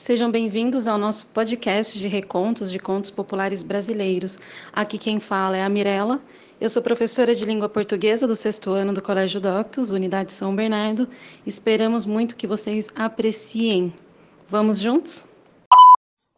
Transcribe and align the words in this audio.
Sejam 0.00 0.30
bem-vindos 0.30 0.86
ao 0.88 0.96
nosso 0.96 1.26
podcast 1.26 1.98
de 1.98 2.08
recontos 2.08 2.72
de 2.72 2.78
contos 2.78 3.10
populares 3.10 3.62
brasileiros. 3.62 4.38
Aqui 4.72 4.96
quem 4.96 5.20
fala 5.20 5.58
é 5.58 5.62
a 5.62 5.68
Mirella. 5.68 6.24
Eu 6.58 6.70
sou 6.70 6.82
professora 6.82 7.34
de 7.34 7.44
língua 7.44 7.68
portuguesa 7.68 8.26
do 8.26 8.34
sexto 8.34 8.70
ano 8.70 8.94
do 8.94 9.02
Colégio 9.02 9.42
Doctos, 9.42 9.90
Unidade 9.90 10.32
São 10.32 10.56
Bernardo. 10.56 11.06
Esperamos 11.44 12.06
muito 12.06 12.34
que 12.34 12.46
vocês 12.46 12.88
apreciem. 12.96 13.92
Vamos 14.48 14.78
juntos? 14.78 15.26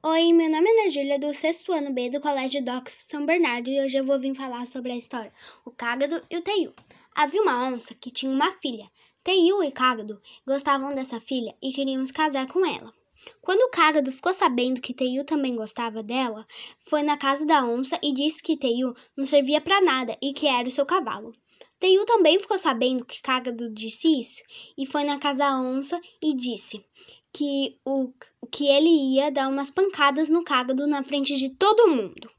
Oi, 0.03 0.33
meu 0.33 0.51
nome 0.51 0.69
é 0.69 0.81
Ana 0.81 0.91
Júlia, 0.91 1.19
do 1.21 1.33
sexto 1.33 1.71
ano 1.71 1.93
B 1.93 2.11
do 2.11 2.21
Colégio 2.21 2.65
Doctos 2.65 2.95
São 2.95 3.25
Bernardo, 3.25 3.71
e 3.71 3.81
hoje 3.81 3.97
eu 3.97 4.05
vou 4.05 4.19
vir 4.19 4.35
falar 4.35 4.67
sobre 4.67 4.91
a 4.91 4.97
história 4.97 5.31
O 5.65 5.71
Cágado 5.71 6.21
e 6.29 6.37
o 6.37 6.43
Teiu. 6.43 6.73
Havia 7.15 7.41
uma 7.41 7.69
onça 7.69 7.95
que 7.95 8.11
tinha 8.11 8.33
uma 8.33 8.51
filha. 8.61 8.91
Teiu 9.23 9.63
e 9.63 9.71
Cágado 9.71 10.21
gostavam 10.45 10.89
dessa 10.89 11.21
filha 11.21 11.55
e 11.63 11.73
queriam 11.73 12.05
se 12.05 12.13
casar 12.13 12.49
com 12.49 12.67
ela. 12.67 12.93
Quando 13.41 13.61
o 13.63 13.71
Cágado 13.71 14.11
ficou 14.11 14.33
sabendo 14.33 14.81
que 14.81 14.95
Teiu 14.95 15.25
também 15.25 15.55
gostava 15.55 16.03
dela, 16.03 16.45
foi 16.81 17.03
na 17.03 17.17
casa 17.17 17.47
da 17.47 17.65
onça 17.65 17.99
e 18.03 18.13
disse 18.13 18.43
que 18.43 18.57
Teiu 18.57 18.95
não 19.17 19.25
servia 19.25 19.61
para 19.61 19.81
nada 19.81 20.17
e 20.21 20.33
que 20.33 20.47
era 20.47 20.67
o 20.67 20.71
seu 20.71 20.85
cavalo. 20.85 21.33
Teiu 21.79 22.05
também 22.05 22.39
ficou 22.39 22.59
sabendo 22.59 23.05
que 23.05 23.23
Cágado 23.23 23.69
disse 23.71 24.09
isso 24.21 24.43
e 24.79 24.87
foi 24.87 25.05
na 25.05 25.19
casa 25.19 25.41
da 25.41 25.61
onça 25.61 26.01
e 26.23 26.35
disse 26.35 26.85
que, 27.33 27.79
o, 27.85 28.13
que 28.51 28.67
ele 28.69 28.89
ia 28.89 29.31
dar 29.31 29.49
umas 29.49 29.71
pancadas 29.71 30.29
no 30.29 30.45
Cágado 30.45 30.87
na 30.87 31.03
frente 31.03 31.37
de 31.37 31.51
todo 31.51 31.89
mundo. 31.89 32.31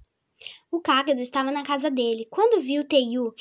O 0.71 0.79
Cágado 0.79 1.21
estava 1.21 1.51
na 1.51 1.63
casa 1.63 1.89
dele. 1.89 2.27
Quando 2.29 2.61
viu 2.61 2.83
Teiu 2.83 3.33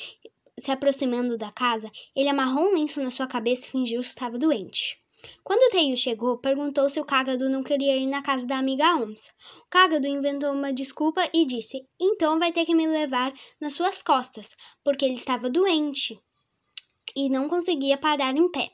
se 0.57 0.71
aproximando 0.71 1.37
da 1.37 1.51
casa, 1.51 1.91
ele 2.15 2.29
amarrou 2.29 2.69
um 2.69 2.73
lenço 2.75 3.01
na 3.01 3.09
sua 3.09 3.27
cabeça 3.27 3.67
e 3.67 3.71
fingiu 3.71 4.01
que 4.01 4.07
estava 4.07 4.37
doente. 4.37 5.02
Quando 5.43 5.63
o 5.63 5.69
Teio 5.69 5.95
chegou, 5.95 6.37
perguntou 6.37 6.89
se 6.89 6.99
o 6.99 7.05
Cágado 7.05 7.49
não 7.49 7.63
queria 7.63 7.95
ir 7.95 8.07
na 8.07 8.21
casa 8.21 8.45
da 8.45 8.57
amiga 8.57 8.95
onça. 8.95 9.31
O 9.61 9.69
Cágado 9.69 10.07
inventou 10.07 10.51
uma 10.51 10.73
desculpa 10.73 11.29
e 11.33 11.45
disse: 11.45 11.87
Então 11.99 12.39
vai 12.39 12.51
ter 12.51 12.65
que 12.65 12.75
me 12.75 12.87
levar 12.87 13.33
nas 13.59 13.73
suas 13.73 14.01
costas, 14.01 14.55
porque 14.83 15.05
ele 15.05 15.15
estava 15.15 15.49
doente 15.49 16.19
e 17.15 17.29
não 17.29 17.47
conseguia 17.47 17.97
parar 17.97 18.35
em 18.35 18.49
pé. 18.49 18.71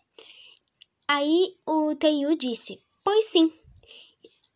Aí 1.08 1.56
o 1.66 1.96
Teio 1.96 2.36
disse: 2.36 2.80
Pois 3.04 3.26
sim. 3.26 3.52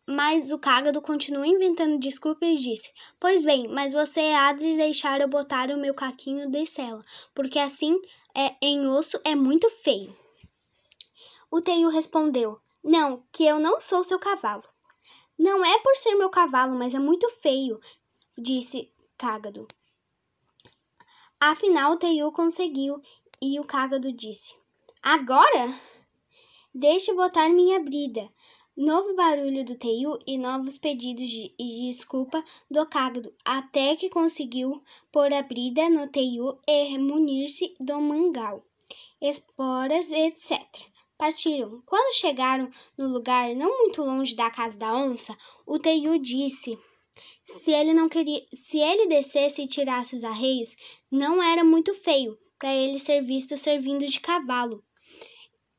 Mas 0.06 0.50
o 0.50 0.58
Cágado 0.58 1.00
continuou 1.00 1.44
inventando 1.44 1.98
desculpas 1.98 2.48
e 2.48 2.62
disse: 2.62 2.92
Pois 3.18 3.40
bem, 3.40 3.68
mas 3.68 3.92
você 3.92 4.20
há 4.20 4.52
de 4.52 4.76
deixar 4.76 5.20
eu 5.20 5.28
botar 5.28 5.70
o 5.70 5.78
meu 5.78 5.94
caquinho 5.94 6.50
de 6.50 6.66
cela, 6.66 7.04
porque 7.34 7.58
assim 7.58 7.98
é, 8.36 8.54
em 8.60 8.86
osso 8.86 9.18
é 9.24 9.34
muito 9.34 9.70
feio. 9.70 10.23
O 11.50 11.60
Teio 11.60 11.88
respondeu: 11.88 12.58
Não, 12.82 13.22
que 13.30 13.44
eu 13.44 13.58
não 13.58 13.78
sou 13.78 14.02
seu 14.02 14.18
cavalo. 14.18 14.64
Não 15.38 15.64
é 15.64 15.78
por 15.80 15.94
ser 15.96 16.14
meu 16.14 16.30
cavalo, 16.30 16.74
mas 16.74 16.94
é 16.94 16.98
muito 16.98 17.28
feio, 17.28 17.80
disse 18.36 18.90
Cágado. 19.18 19.68
Afinal, 21.38 21.92
o 21.92 21.96
Teio 21.96 22.32
conseguiu 22.32 23.02
e 23.42 23.60
o 23.60 23.64
Cágado 23.64 24.12
disse: 24.12 24.56
Agora? 25.02 25.78
Deixe 26.74 27.12
botar 27.12 27.48
minha 27.50 27.78
brida. 27.78 28.28
Novo 28.76 29.14
barulho 29.14 29.64
do 29.64 29.76
Teio 29.76 30.18
e 30.26 30.38
novos 30.38 30.78
pedidos 30.78 31.28
de, 31.28 31.54
de 31.56 31.90
desculpa 31.90 32.42
do 32.70 32.86
Cágado, 32.86 33.34
até 33.44 33.94
que 33.96 34.08
conseguiu 34.08 34.82
pôr 35.12 35.32
a 35.32 35.42
brida 35.42 35.88
no 35.90 36.08
Teio 36.08 36.58
e 36.66 36.98
munir-se 36.98 37.74
do 37.78 38.00
mangal, 38.00 38.64
esporas, 39.20 40.10
etc 40.10 40.93
partiram. 41.16 41.82
Quando 41.86 42.14
chegaram 42.14 42.70
no 42.96 43.08
lugar 43.08 43.54
não 43.54 43.78
muito 43.78 44.02
longe 44.02 44.34
da 44.34 44.50
casa 44.50 44.78
da 44.78 44.94
onça, 44.94 45.36
o 45.66 45.78
Teiu 45.78 46.18
disse: 46.18 46.78
se 47.42 47.70
ele 47.70 47.94
não 47.94 48.08
queria, 48.08 48.44
se 48.52 48.78
ele 48.78 49.06
descesse 49.06 49.62
e 49.62 49.68
tirasse 49.68 50.16
os 50.16 50.24
arreios, 50.24 50.76
não 51.10 51.42
era 51.42 51.62
muito 51.62 51.94
feio 51.94 52.38
para 52.58 52.74
ele 52.74 52.98
ser 52.98 53.22
visto 53.22 53.56
servindo 53.56 54.04
de 54.04 54.20
cavalo. 54.20 54.82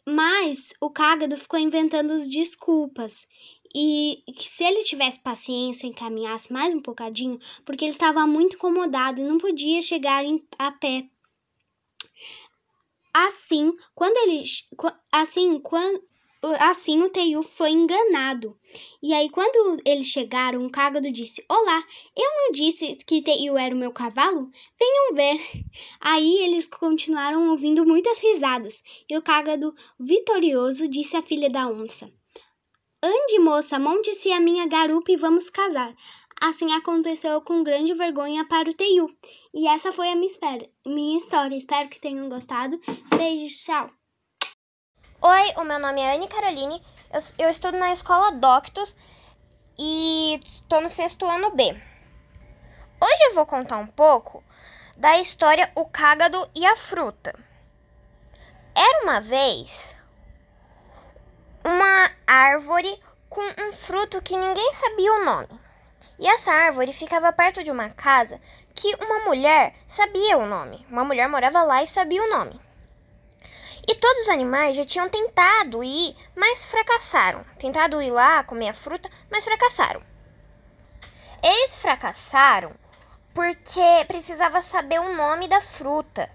Mas 0.08 0.74
o 0.80 0.90
Cágado 0.90 1.36
ficou 1.36 1.59
inventando 1.59 2.12
as 2.12 2.30
desculpas 2.30 3.28
e 3.76 4.24
que 4.38 4.48
se 4.48 4.64
ele 4.64 4.84
tivesse 4.84 5.20
paciência 5.20 5.88
e 5.88 5.94
caminhasse 5.94 6.54
mais 6.54 6.74
um 6.74 6.80
bocadinho, 6.80 7.40
porque 7.66 7.84
ele 7.84 7.92
estava 7.92 8.26
muito 8.26 8.56
incomodado 8.56 9.20
e 9.20 9.24
não 9.26 9.38
podia 9.38 9.82
chegar 9.82 10.24
a 10.58 10.72
pé. 10.72 11.09
Assim, 13.18 13.74
quando 13.96 14.18
eles 14.28 14.68
assim, 15.09 15.58
quando 15.62 16.03
assim 16.59 17.02
o 17.02 17.09
Teiu 17.09 17.44
foi 17.44 17.70
enganado. 17.70 18.58
E 19.02 19.14
aí 19.14 19.30
quando 19.30 19.81
eles 19.86 20.08
chegaram, 20.08 20.66
o 20.66 20.70
Cágado 20.70 21.09
disse: 21.09 21.42
"Olá, 21.48 21.81
eu 22.14 22.30
não 22.36 22.52
disse 22.52 22.98
que 23.08 23.22
Teiu 23.22 23.58
era 23.58 23.74
o 23.74 23.78
meu 23.78 23.94
cavalo? 23.94 24.52
Venham 24.78 25.14
ver". 25.14 25.40
Aí 26.02 26.40
eles 26.40 26.66
continuaram 26.66 27.52
ouvindo 27.52 27.86
muitas 27.86 28.20
risadas. 28.20 28.84
E 29.09 29.18
o 29.18 29.22
Cágado, 29.22 29.74
vitorioso, 29.97 30.86
disse 30.86 31.16
à 31.16 31.22
filha 31.22 31.50
da 31.50 31.70
onça: 31.70 32.12
Ande, 33.02 33.40
moça, 33.40 33.80
monte-se 33.80 34.30
a 34.34 34.42
minha 34.42 34.68
garupa 34.68 35.09
e 35.12 35.16
vamos 35.16 35.50
casar. 35.50 35.96
Assim 36.41 36.73
aconteceu 36.73 37.41
com 37.41 37.63
grande 37.63 37.94
vergonha 37.94 38.46
para 38.47 38.69
o 38.69 38.73
Teiu. 38.73 39.07
E 39.53 39.68
essa 39.68 39.91
foi 39.91 40.12
a 40.12 40.16
minha, 40.16 40.28
espera, 40.28 40.69
minha 40.85 41.18
história. 41.18 41.56
Espero 41.56 41.90
que 41.90 42.00
tenham 42.00 42.28
gostado. 42.28 42.79
Beijos, 43.16 43.63
tchau! 43.63 43.90
Oi, 45.22 45.53
o 45.57 45.63
meu 45.63 45.79
nome 45.79 46.01
é 46.01 46.13
Anne 46.13 46.28
Caroline. 46.28 46.84
Eu, 47.12 47.46
eu 47.46 47.50
estudo 47.50 47.78
na 47.78 47.91
escola 47.91 48.34
Doctus 48.34 48.96
e 49.79 50.40
estou 50.44 50.81
no 50.81 50.90
sexto 50.90 51.25
ano 51.25 51.51
B. 51.51 51.63
Hoje 53.02 53.23
eu 53.29 53.34
vou 53.34 53.46
contar 53.46 53.78
um 53.78 53.88
pouco 53.88 54.44
da 54.97 55.17
história 55.19 55.72
O 55.73 55.85
Cágado 55.85 56.50
e 56.53 56.66
a 56.66 56.75
Fruta. 56.75 57.34
Era 58.75 59.03
uma 59.03 59.22
vez 59.22 59.96
uma 61.63 62.12
árvore 62.28 63.02
com 63.29 63.41
um 63.41 63.72
fruto 63.72 64.22
que 64.22 64.38
ninguém 64.38 64.73
sabia 64.73 65.13
o 65.13 65.25
nome. 65.25 65.65
E 66.18 66.28
essa 66.28 66.52
árvore 66.52 66.94
ficava 66.94 67.31
perto 67.34 67.64
de 67.64 67.72
uma 67.72 67.90
casa 67.90 68.40
que 68.74 68.96
uma 68.96 69.20
mulher 69.20 69.76
sabia 69.88 70.38
o 70.38 70.46
nome. 70.46 70.86
Uma 70.90 71.03
mulher 71.03 71.28
morava 71.28 71.64
lá 71.64 71.84
e 71.84 71.88
sabia 71.88 72.24
o 72.24 72.30
nome. 72.30 72.59
E 73.88 73.96
todos 73.96 74.24
os 74.24 74.30
animais 74.30 74.76
já 74.76 74.84
tinham 74.84 75.08
tentado 75.09 75.84
ir, 75.84 76.16
mas 76.36 76.66
fracassaram. 76.66 77.46
Tentado 77.59 78.02
ir 78.02 78.12
lá 78.12 78.44
comer 78.44 78.70
a 78.70 78.74
fruta, 78.74 79.09
mas 79.30 79.46
fracassaram. 79.46 80.02
Eles 81.44 81.78
fracassaram 81.78 82.72
porque 83.34 84.06
precisava 84.08 84.62
saber 84.62 85.00
o 85.00 85.14
nome 85.14 85.47
da 85.47 85.62
fruta. 85.62 86.30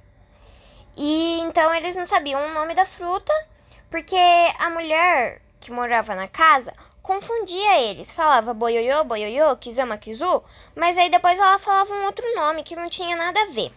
E 0.96 1.40
então 1.40 1.74
eles 1.74 1.96
não 1.96 2.04
sabiam 2.04 2.44
o 2.46 2.54
nome 2.54 2.74
da 2.74 2.84
fruta, 2.84 3.32
porque 3.88 4.16
a 4.58 4.70
mulher 4.70 5.40
que 5.58 5.72
morava 5.72 6.14
na 6.14 6.28
casa 6.28 6.74
confundia 7.02 7.80
eles. 7.80 8.14
Falava 8.14 8.54
boioiô, 8.54 9.04
boioiô, 9.04 9.56
kizama, 9.56 9.96
kizu, 9.96 10.42
mas 10.74 10.98
aí 10.98 11.10
depois 11.10 11.38
ela 11.38 11.58
falava 11.58 11.92
um 11.94 12.04
outro 12.04 12.24
nome 12.34 12.62
que 12.62 12.76
não 12.76 12.88
tinha 12.88 13.16
nada 13.16 13.40
a 13.40 13.46
ver. 13.46 13.72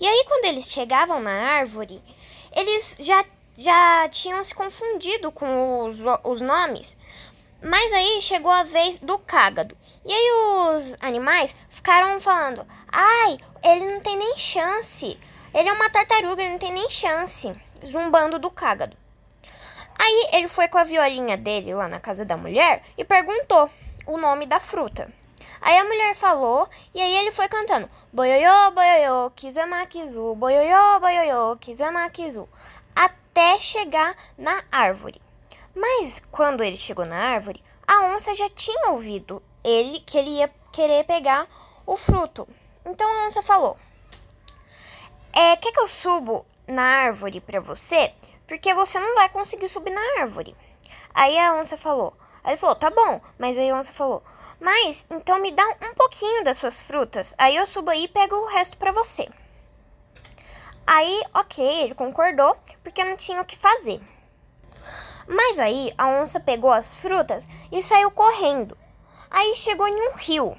E 0.00 0.06
aí 0.06 0.24
quando 0.26 0.44
eles 0.46 0.70
chegavam 0.70 1.20
na 1.20 1.32
árvore, 1.32 2.02
eles 2.54 2.96
já, 3.00 3.24
já 3.54 4.08
tinham 4.08 4.42
se 4.42 4.54
confundido 4.54 5.32
com 5.32 5.84
os, 5.84 5.98
os 6.24 6.40
nomes. 6.40 6.96
Mas 7.62 7.92
aí 7.92 8.20
chegou 8.20 8.52
a 8.52 8.62
vez 8.62 8.98
do 8.98 9.18
cágado. 9.18 9.76
E 10.04 10.12
aí 10.12 10.30
os 10.70 10.94
animais 11.00 11.56
ficaram 11.68 12.20
falando: 12.20 12.66
ai, 12.88 13.38
ele 13.64 13.86
não 13.86 14.00
tem 14.00 14.16
nem 14.16 14.36
chance. 14.36 15.18
Ele 15.54 15.68
é 15.68 15.72
uma 15.72 15.90
tartaruga, 15.90 16.42
ele 16.42 16.52
não 16.52 16.58
tem 16.58 16.72
nem 16.72 16.88
chance. 16.90 17.54
Zumbando 17.84 18.38
do 18.38 18.50
cágado. 18.50 18.96
Aí 19.98 20.28
ele 20.32 20.48
foi 20.48 20.68
com 20.68 20.78
a 20.78 20.84
violinha 20.84 21.36
dele 21.36 21.74
lá 21.74 21.88
na 21.88 22.00
casa 22.00 22.24
da 22.24 22.36
mulher 22.36 22.82
e 22.96 23.04
perguntou 23.04 23.70
o 24.06 24.18
nome 24.18 24.46
da 24.46 24.60
fruta. 24.60 25.10
Aí 25.60 25.78
a 25.78 25.84
mulher 25.84 26.14
falou 26.14 26.68
e 26.94 27.00
aí 27.00 27.16
ele 27.16 27.32
foi 27.32 27.48
cantando 27.48 27.88
boioiô, 28.12 28.70
boioiô, 28.72 29.30
kizamakizu, 29.30 30.34
boioiô, 30.34 31.00
boioiô, 31.00 31.56
kizamakizu, 31.56 32.48
até 32.94 33.58
chegar 33.58 34.14
na 34.36 34.62
árvore. 34.70 35.20
Mas 35.74 36.22
quando 36.30 36.62
ele 36.62 36.76
chegou 36.76 37.04
na 37.04 37.16
árvore, 37.16 37.62
a 37.86 38.14
onça 38.14 38.34
já 38.34 38.48
tinha 38.48 38.90
ouvido 38.90 39.42
ele 39.64 40.00
que 40.00 40.16
ele 40.18 40.30
ia 40.30 40.50
querer 40.72 41.04
pegar 41.04 41.46
o 41.86 41.96
fruto. 41.96 42.48
Então 42.84 43.10
a 43.10 43.26
onça 43.26 43.42
falou: 43.42 43.76
é, 45.34 45.56
quer 45.56 45.72
que 45.72 45.80
eu 45.80 45.88
subo 45.88 46.46
na 46.66 46.82
árvore 46.82 47.40
para 47.40 47.60
você? 47.60 48.12
Porque 48.46 48.72
você 48.74 48.98
não 48.98 49.14
vai 49.14 49.28
conseguir 49.28 49.68
subir 49.68 49.90
na 49.90 50.20
árvore. 50.20 50.56
Aí 51.12 51.38
a 51.38 51.54
onça 51.54 51.76
falou. 51.76 52.16
Aí 52.44 52.52
ele 52.52 52.60
falou, 52.60 52.76
tá 52.76 52.90
bom. 52.90 53.20
Mas 53.38 53.58
aí 53.58 53.70
a 53.70 53.76
onça 53.76 53.92
falou, 53.92 54.22
mas 54.60 55.06
então 55.10 55.38
me 55.40 55.52
dá 55.52 55.66
um 55.82 55.94
pouquinho 55.94 56.44
das 56.44 56.58
suas 56.58 56.80
frutas. 56.80 57.34
Aí 57.38 57.56
eu 57.56 57.66
subo 57.66 57.90
aí 57.90 58.04
e 58.04 58.08
pego 58.08 58.36
o 58.36 58.46
resto 58.46 58.78
para 58.78 58.92
você. 58.92 59.28
Aí, 60.86 61.22
ok, 61.34 61.82
ele 61.82 61.94
concordou, 61.94 62.56
porque 62.82 63.02
não 63.02 63.16
tinha 63.16 63.40
o 63.40 63.44
que 63.44 63.56
fazer. 63.56 64.00
Mas 65.26 65.58
aí 65.58 65.90
a 65.98 66.06
onça 66.06 66.38
pegou 66.38 66.70
as 66.70 66.94
frutas 66.94 67.44
e 67.72 67.82
saiu 67.82 68.10
correndo. 68.12 68.78
Aí 69.28 69.56
chegou 69.56 69.88
em 69.88 70.08
um 70.08 70.12
rio. 70.12 70.56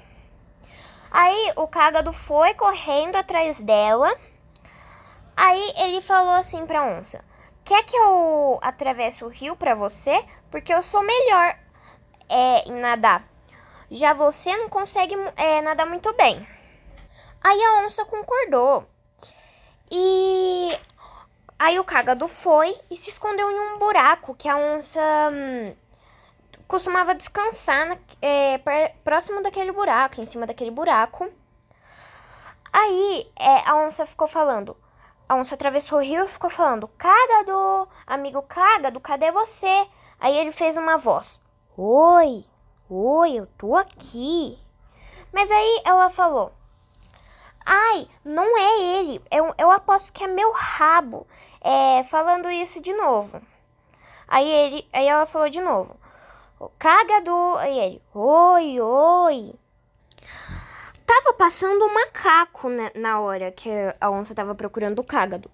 Aí 1.10 1.52
o 1.56 1.66
cágado 1.66 2.12
foi 2.12 2.52
correndo 2.52 3.16
atrás 3.16 3.60
dela. 3.60 4.14
Aí 5.34 5.72
ele 5.78 6.02
falou 6.02 6.34
assim 6.34 6.66
pra 6.66 6.84
onça: 6.84 7.22
Quer 7.68 7.82
que 7.84 7.94
eu 7.94 8.58
atravesse 8.62 9.22
o 9.22 9.28
rio 9.28 9.54
para 9.54 9.74
você? 9.74 10.24
Porque 10.50 10.72
eu 10.72 10.80
sou 10.80 11.02
melhor 11.02 11.54
é, 12.26 12.66
em 12.66 12.80
nadar. 12.80 13.28
Já 13.90 14.14
você 14.14 14.56
não 14.56 14.70
consegue 14.70 15.14
é, 15.36 15.60
nadar 15.60 15.86
muito 15.86 16.10
bem. 16.14 16.48
Aí 17.42 17.62
a 17.62 17.84
onça 17.84 18.06
concordou. 18.06 18.88
E 19.92 20.70
aí 21.58 21.78
o 21.78 21.84
cágado 21.84 22.26
foi 22.26 22.74
e 22.90 22.96
se 22.96 23.10
escondeu 23.10 23.50
em 23.50 23.60
um 23.60 23.78
buraco 23.78 24.34
que 24.34 24.48
a 24.48 24.56
onça 24.56 25.02
hum, 25.30 25.74
costumava 26.66 27.14
descansar 27.14 27.86
na, 27.86 27.98
é, 28.22 28.56
próximo 29.04 29.42
daquele 29.42 29.72
buraco, 29.72 30.22
em 30.22 30.24
cima 30.24 30.46
daquele 30.46 30.70
buraco. 30.70 31.30
Aí 32.72 33.30
é, 33.38 33.68
a 33.68 33.76
onça 33.76 34.06
ficou 34.06 34.26
falando. 34.26 34.74
A 35.28 35.34
onça 35.34 35.54
atravessou 35.54 35.98
o 35.98 36.02
rio 36.02 36.24
e 36.24 36.28
ficou 36.28 36.48
falando: 36.48 36.88
Cágado, 36.96 37.88
amigo 38.06 38.40
cágado, 38.42 38.98
cadê 38.98 39.30
você? 39.30 39.86
Aí 40.18 40.36
ele 40.36 40.52
fez 40.52 40.76
uma 40.76 40.96
voz: 40.96 41.40
Oi, 41.76 42.44
oi, 42.88 43.34
eu 43.34 43.46
tô 43.58 43.76
aqui. 43.76 44.58
Mas 45.32 45.50
aí 45.50 45.82
ela 45.84 46.08
falou: 46.08 46.50
Ai, 47.70 48.08
não 48.24 48.56
é 48.56 48.80
ele. 48.80 49.22
Eu, 49.30 49.54
eu 49.58 49.70
aposto 49.70 50.14
que 50.14 50.24
é 50.24 50.26
meu 50.26 50.50
rabo. 50.52 51.26
É, 51.60 52.02
falando 52.04 52.50
isso 52.50 52.80
de 52.80 52.94
novo. 52.94 53.42
Aí, 54.26 54.50
ele, 54.50 54.88
aí 54.90 55.06
ela 55.06 55.26
falou 55.26 55.50
de 55.50 55.60
novo. 55.60 55.94
Cagado. 56.78 57.56
Aí 57.58 57.78
ele. 57.78 58.02
Oi, 58.14 58.80
oi. 58.80 59.54
Tava 61.08 61.32
passando 61.32 61.86
um 61.86 61.94
macaco 61.94 62.68
né, 62.68 62.90
na 62.94 63.18
hora 63.18 63.50
que 63.50 63.70
a 63.98 64.10
onça 64.10 64.34
tava 64.34 64.54
procurando 64.54 64.98
o 64.98 65.04
cágado. 65.04 65.50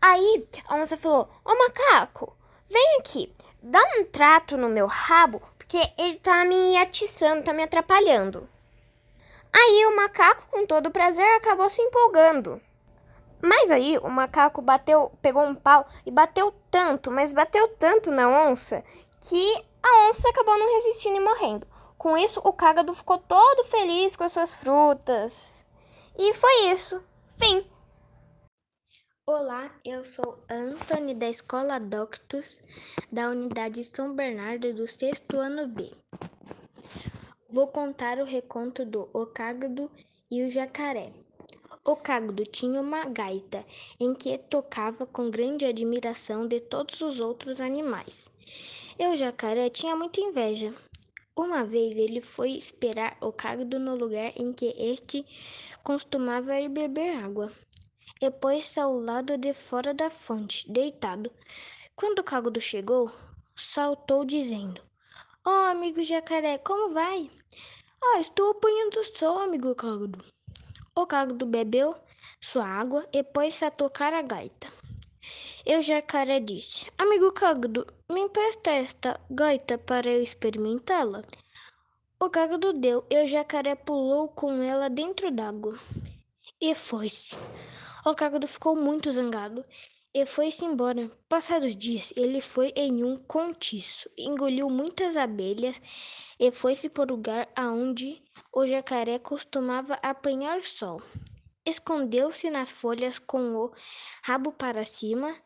Aí 0.00 0.48
a 0.68 0.76
onça 0.76 0.96
falou: 0.96 1.28
Ô 1.44 1.52
macaco, 1.58 2.32
vem 2.70 2.98
aqui, 3.00 3.34
dá 3.60 3.80
um 3.98 4.04
trato 4.04 4.56
no 4.56 4.68
meu 4.68 4.86
rabo, 4.86 5.42
porque 5.58 5.80
ele 5.98 6.14
tá 6.18 6.44
me 6.44 6.76
atiçando, 6.76 7.42
tá 7.42 7.52
me 7.52 7.64
atrapalhando. 7.64 8.48
Aí 9.52 9.84
o 9.86 9.96
macaco, 9.96 10.44
com 10.48 10.64
todo 10.64 10.92
prazer, 10.92 11.26
acabou 11.34 11.68
se 11.68 11.82
empolgando. 11.82 12.62
Mas 13.42 13.72
aí 13.72 13.98
o 13.98 14.08
macaco 14.08 14.62
bateu, 14.62 15.10
pegou 15.20 15.42
um 15.42 15.56
pau 15.56 15.88
e 16.06 16.10
bateu 16.12 16.54
tanto, 16.70 17.10
mas 17.10 17.32
bateu 17.32 17.66
tanto 17.66 18.12
na 18.12 18.28
onça 18.48 18.84
que 19.20 19.64
a 19.82 20.08
onça 20.08 20.28
acabou 20.28 20.56
não 20.56 20.72
resistindo 20.72 21.16
e 21.16 21.20
morrendo. 21.20 21.66
Com 22.04 22.18
isso, 22.18 22.38
o 22.44 22.52
cágado 22.52 22.92
ficou 22.92 23.16
todo 23.16 23.64
feliz 23.64 24.14
com 24.14 24.24
as 24.24 24.32
suas 24.32 24.52
frutas. 24.52 25.64
E 26.18 26.34
foi 26.34 26.70
isso. 26.70 27.02
Fim. 27.38 27.64
Olá, 29.26 29.74
eu 29.82 30.04
sou 30.04 30.38
Anthony 30.50 31.14
da 31.14 31.30
Escola 31.30 31.80
Doctus, 31.80 32.62
da 33.10 33.30
Unidade 33.30 33.82
São 33.84 34.14
Bernardo 34.14 34.74
do 34.74 34.86
sexto 34.86 35.38
ano 35.38 35.66
B. 35.66 35.90
Vou 37.48 37.68
contar 37.68 38.18
o 38.18 38.26
reconto 38.26 38.84
do 38.84 39.08
O 39.14 39.24
Cágado 39.24 39.90
e 40.30 40.44
o 40.44 40.50
Jacaré. 40.50 41.10
O 41.86 41.96
Cágado 41.96 42.44
tinha 42.44 42.82
uma 42.82 43.06
gaita 43.06 43.64
em 43.98 44.14
que 44.14 44.36
tocava 44.36 45.06
com 45.06 45.30
grande 45.30 45.64
admiração 45.64 46.46
de 46.46 46.60
todos 46.60 47.00
os 47.00 47.18
outros 47.18 47.62
animais. 47.62 48.30
E 48.98 49.08
o 49.08 49.16
jacaré 49.16 49.70
tinha 49.70 49.96
muita 49.96 50.20
inveja. 50.20 50.72
Uma 51.36 51.64
vez 51.64 51.96
ele 51.96 52.20
foi 52.20 52.52
esperar 52.52 53.16
o 53.20 53.32
Cágado 53.32 53.78
no 53.78 53.96
lugar 53.96 54.32
em 54.36 54.52
que 54.52 54.74
este 54.78 55.26
costumava 55.82 56.60
ir 56.60 56.68
beber 56.68 57.22
água, 57.22 57.52
e 58.20 58.30
pôs-se 58.30 58.78
ao 58.78 58.98
lado 58.98 59.36
de 59.36 59.52
fora 59.52 59.92
da 59.92 60.08
fonte, 60.08 60.70
deitado. 60.70 61.30
Quando 61.96 62.20
o 62.20 62.24
Cágado 62.24 62.60
chegou, 62.60 63.10
saltou 63.56 64.24
dizendo: 64.24 64.80
Ó, 65.44 65.50
oh, 65.50 65.70
amigo 65.70 66.02
jacaré, 66.02 66.58
como 66.58 66.94
vai? 66.94 67.28
Ah, 68.02 68.20
estou 68.20 68.50
apanhando 68.50 69.04
sol, 69.04 69.38
amigo 69.40 69.74
cágado. 69.74 70.24
O 70.94 71.06
cágado 71.06 71.44
bebeu 71.46 71.94
sua 72.40 72.66
água 72.66 73.08
e 73.12 73.22
pôs-se 73.22 73.64
a 73.64 73.70
tocar 73.70 74.12
a 74.12 74.22
gaita. 74.22 74.68
E 75.66 75.76
o 75.76 75.82
jacaré 75.82 76.38
disse: 76.38 76.86
Amigo 76.98 77.32
cágado, 77.32 77.86
me 78.14 78.20
empresta 78.20 78.70
esta 78.70 79.20
gaita 79.28 79.76
para 79.76 80.08
eu 80.08 80.22
experimentá-la? 80.22 81.24
O 82.20 82.30
cágado 82.30 82.72
deu 82.72 83.04
e 83.10 83.20
o 83.20 83.26
jacaré 83.26 83.74
pulou 83.74 84.28
com 84.28 84.62
ela 84.62 84.88
dentro 84.88 85.32
d'água. 85.32 85.76
E 86.60 86.76
foi-se. 86.76 87.34
O 88.06 88.14
cágado 88.14 88.46
ficou 88.46 88.76
muito 88.76 89.10
zangado 89.10 89.64
e 90.14 90.24
foi-se 90.24 90.64
embora. 90.64 91.10
Passados 91.28 91.74
dias, 91.74 92.12
ele 92.16 92.40
foi 92.40 92.72
em 92.76 93.02
um 93.02 93.16
contiço, 93.16 94.08
engoliu 94.16 94.70
muitas 94.70 95.16
abelhas 95.16 95.82
e 96.38 96.52
foi-se 96.52 96.88
o 96.96 97.04
lugar 97.04 97.48
aonde 97.56 98.22
o 98.52 98.64
jacaré 98.64 99.18
costumava 99.18 99.98
apanhar 100.00 100.62
sol. 100.62 101.02
Escondeu-se 101.66 102.48
nas 102.48 102.70
folhas 102.70 103.18
com 103.18 103.56
o 103.56 103.72
rabo 104.22 104.52
para 104.52 104.84
cima, 104.84 105.36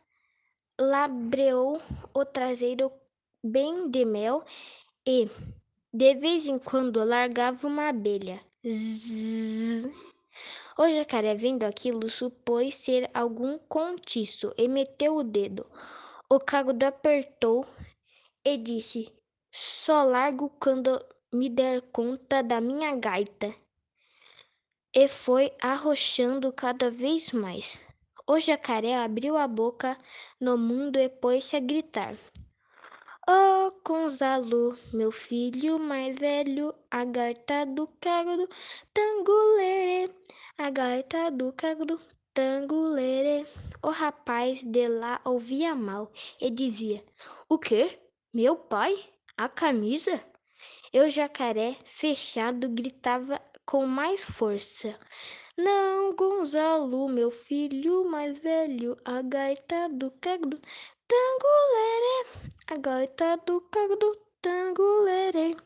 labreou 0.79 1.81
o 2.13 2.25
traseiro 2.25 2.91
bem 3.43 3.89
de 3.89 4.05
mel 4.05 4.43
e, 5.05 5.29
de 5.93 6.15
vez 6.15 6.47
em 6.47 6.57
quando, 6.57 7.03
largava 7.03 7.67
uma 7.67 7.89
abelha. 7.89 8.39
Zzz. 8.65 9.89
O 10.77 10.89
jacaré, 10.89 11.35
vendo 11.35 11.63
aquilo, 11.63 12.09
supôs 12.09 12.75
ser 12.75 13.09
algum 13.13 13.57
contiço 13.57 14.53
e 14.57 14.67
meteu 14.69 15.17
o 15.17 15.23
dedo. 15.23 15.65
O 16.29 16.39
cágado 16.39 16.85
apertou 16.85 17.65
e 18.45 18.55
disse: 18.57 19.11
Só 19.51 20.03
largo 20.03 20.49
quando 20.59 21.05
me 21.33 21.49
der 21.49 21.81
conta 21.91 22.41
da 22.41 22.61
minha 22.61 22.95
gaita. 22.95 23.53
E 24.93 25.07
foi 25.07 25.51
arrochando 25.61 26.51
cada 26.53 26.89
vez 26.89 27.31
mais. 27.31 27.88
O 28.31 28.39
jacaré 28.39 28.95
abriu 28.95 29.35
a 29.35 29.47
boca 29.47 29.97
no 30.39 30.55
mundo 30.55 30.99
e 30.99 31.09
pôs-se 31.09 31.55
a 31.55 31.59
gritar. 31.59 32.15
Oh, 33.27 33.71
Gonzalo, 33.83 34.77
meu 34.93 35.11
filho 35.11 35.79
mais 35.79 36.15
velho, 36.15 36.71
a 36.91 37.03
gaita 37.05 37.65
do 37.65 37.87
cagro, 37.99 38.47
tangulere, 38.93 40.13
a 40.59 40.69
gaita 40.69 41.31
do 41.31 41.51
cagro, 41.53 41.99
tangulere. 42.31 43.47
O 43.81 43.89
rapaz 43.89 44.63
de 44.63 44.87
lá 44.87 45.19
ouvia 45.25 45.73
mal 45.73 46.11
e 46.39 46.51
dizia: 46.51 47.03
O 47.49 47.57
quê? 47.57 47.97
Meu 48.31 48.55
pai? 48.55 48.93
A 49.37 49.49
camisa? 49.49 50.23
E 50.93 50.99
o 50.99 51.09
jacaré, 51.09 51.75
fechado, 51.83 52.69
gritava 52.69 53.41
com 53.65 53.87
mais 53.87 54.23
força: 54.23 54.99
Não, 55.61 56.15
Gonzalo, 56.15 57.09
meu 57.09 57.29
filho 57.29 58.09
mais 58.09 58.39
velho, 58.39 58.97
a 59.03 59.21
gaita 59.21 59.89
do 59.89 60.09
cagro, 60.11 60.57
tangulere, 61.05 62.27
a 62.67 62.77
gaita 62.77 63.35
do 63.45 63.59
cagdo 63.69 64.17
tangulere. 64.41 65.57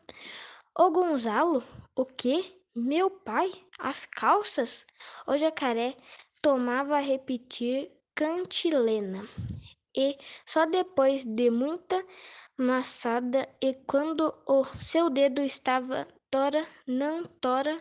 O 0.76 0.90
Gonzalo, 0.90 1.62
o 1.94 2.04
quê? 2.04 2.60
Meu 2.74 3.08
pai? 3.08 3.52
As 3.78 4.04
calças? 4.04 4.84
O 5.28 5.36
jacaré 5.36 5.96
tomava 6.42 6.96
a 6.96 7.00
repetir 7.00 7.92
cantilena. 8.16 9.22
E 9.96 10.18
só 10.44 10.66
depois 10.66 11.24
de 11.24 11.50
muita 11.50 12.04
maçada 12.58 13.48
e 13.62 13.74
quando 13.86 14.34
o 14.44 14.64
seu 14.64 15.08
dedo 15.08 15.40
estava 15.40 16.08
tora, 16.28 16.66
não 16.84 17.22
tora, 17.22 17.80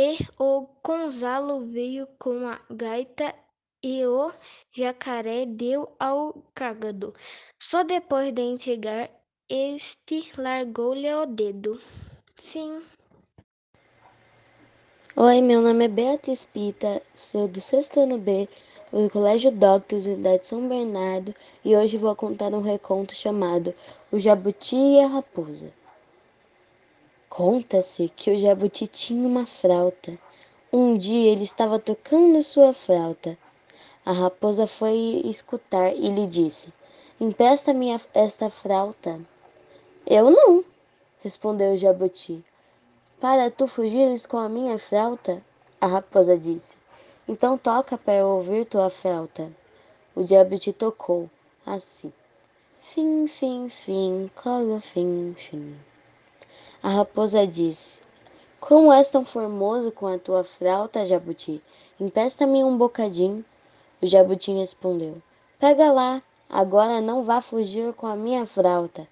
e 0.00 0.16
o 0.38 0.64
Gonzalo 0.86 1.60
veio 1.60 2.06
com 2.20 2.46
a 2.46 2.60
gaita 2.70 3.34
e 3.82 4.06
o 4.06 4.30
jacaré 4.70 5.44
deu 5.44 5.92
ao 5.98 6.40
cágado. 6.54 7.12
Só 7.60 7.82
depois 7.82 8.32
de 8.32 8.42
entregar, 8.42 9.10
este 9.48 10.30
largou-lhe 10.38 11.12
o 11.12 11.26
dedo. 11.26 11.80
Fim. 12.36 12.80
Oi, 15.16 15.40
meu 15.40 15.60
nome 15.60 15.86
é 15.86 15.88
Beatriz 15.88 16.46
Pita, 16.46 17.02
sou 17.12 17.48
do 17.48 17.60
sexto 17.60 17.98
ano 17.98 18.18
B 18.18 18.48
do 18.92 19.10
Colégio 19.10 19.50
Doctos, 19.50 20.06
Unidade 20.06 20.46
São 20.46 20.68
Bernardo, 20.68 21.34
e 21.64 21.76
hoje 21.76 21.98
vou 21.98 22.14
contar 22.14 22.54
um 22.54 22.62
reconto 22.62 23.16
chamado 23.16 23.74
O 24.12 24.18
Jabuti 24.20 24.76
e 24.76 25.00
a 25.00 25.08
Raposa. 25.08 25.72
Conta-se 27.28 28.08
que 28.08 28.30
o 28.30 28.40
jabuti 28.40 28.86
tinha 28.86 29.26
uma 29.26 29.46
flauta. 29.46 30.18
Um 30.72 30.96
dia 30.96 31.32
ele 31.32 31.44
estava 31.44 31.78
tocando 31.78 32.42
sua 32.42 32.72
flauta 32.72 33.38
a 34.08 34.12
raposa 34.12 34.66
foi 34.66 35.20
escutar 35.26 35.94
e 35.94 36.08
lhe 36.08 36.26
disse: 36.26 36.72
Empresta-me 37.20 37.88
esta 38.14 38.48
frauta. 38.48 39.20
Eu 40.06 40.30
não, 40.30 40.64
respondeu 41.22 41.74
o 41.74 41.76
jabuti. 41.76 42.42
Para 43.20 43.50
tu 43.50 43.66
fugires 43.66 44.24
com 44.24 44.38
a 44.38 44.48
minha 44.48 44.78
flauta? 44.78 45.44
A 45.78 45.86
raposa 45.86 46.38
disse. 46.38 46.78
Então 47.28 47.58
toca 47.58 47.98
para 47.98 48.14
eu 48.14 48.28
ouvir 48.28 48.64
tua 48.64 48.88
flauta. 48.88 49.52
O 50.16 50.26
jabuti 50.26 50.72
tocou, 50.72 51.28
assim. 51.66 52.10
Fim, 52.80 53.26
fim, 53.26 53.68
fim, 53.68 54.30
colo, 54.42 54.80
fim, 54.80 55.34
fim. 55.36 55.76
A 56.80 56.90
raposa 56.90 57.44
disse: 57.44 58.00
Como 58.60 58.92
és 58.92 59.08
tão 59.08 59.24
formoso 59.24 59.90
com 59.90 60.06
a 60.06 60.16
tua 60.16 60.44
flauta, 60.44 61.04
jabuti? 61.04 61.60
Empresta-me 61.98 62.62
um 62.62 62.78
bocadinho. 62.78 63.44
O 64.00 64.06
jabuti 64.06 64.52
respondeu: 64.52 65.20
Pega 65.58 65.90
lá, 65.90 66.22
agora 66.48 67.00
não 67.00 67.24
vá 67.24 67.40
fugir 67.40 67.92
com 67.94 68.06
a 68.06 68.14
minha 68.14 68.46
flauta. 68.46 69.08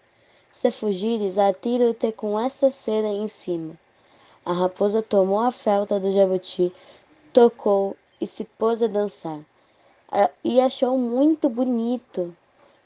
Se 0.53 0.71
fugires, 0.71 1.39
atiro-te 1.39 2.13
com 2.13 2.39
essa 2.39 2.71
cera 2.71 3.09
em 3.09 3.27
cima. 3.27 3.77
A 4.45 4.53
raposa 4.53 5.03
tomou 5.03 5.41
a 5.41 5.51
flauta 5.51 5.99
do 5.99 6.13
jabuti, 6.13 6.73
tocou 7.33 7.97
e 8.21 8.29
se 8.29 8.45
pôs 8.45 8.81
a 8.81 8.87
dançar. 8.87 9.41
E 10.45 10.61
achou 10.61 10.97
muito 10.97 11.49
bonito. 11.49 12.35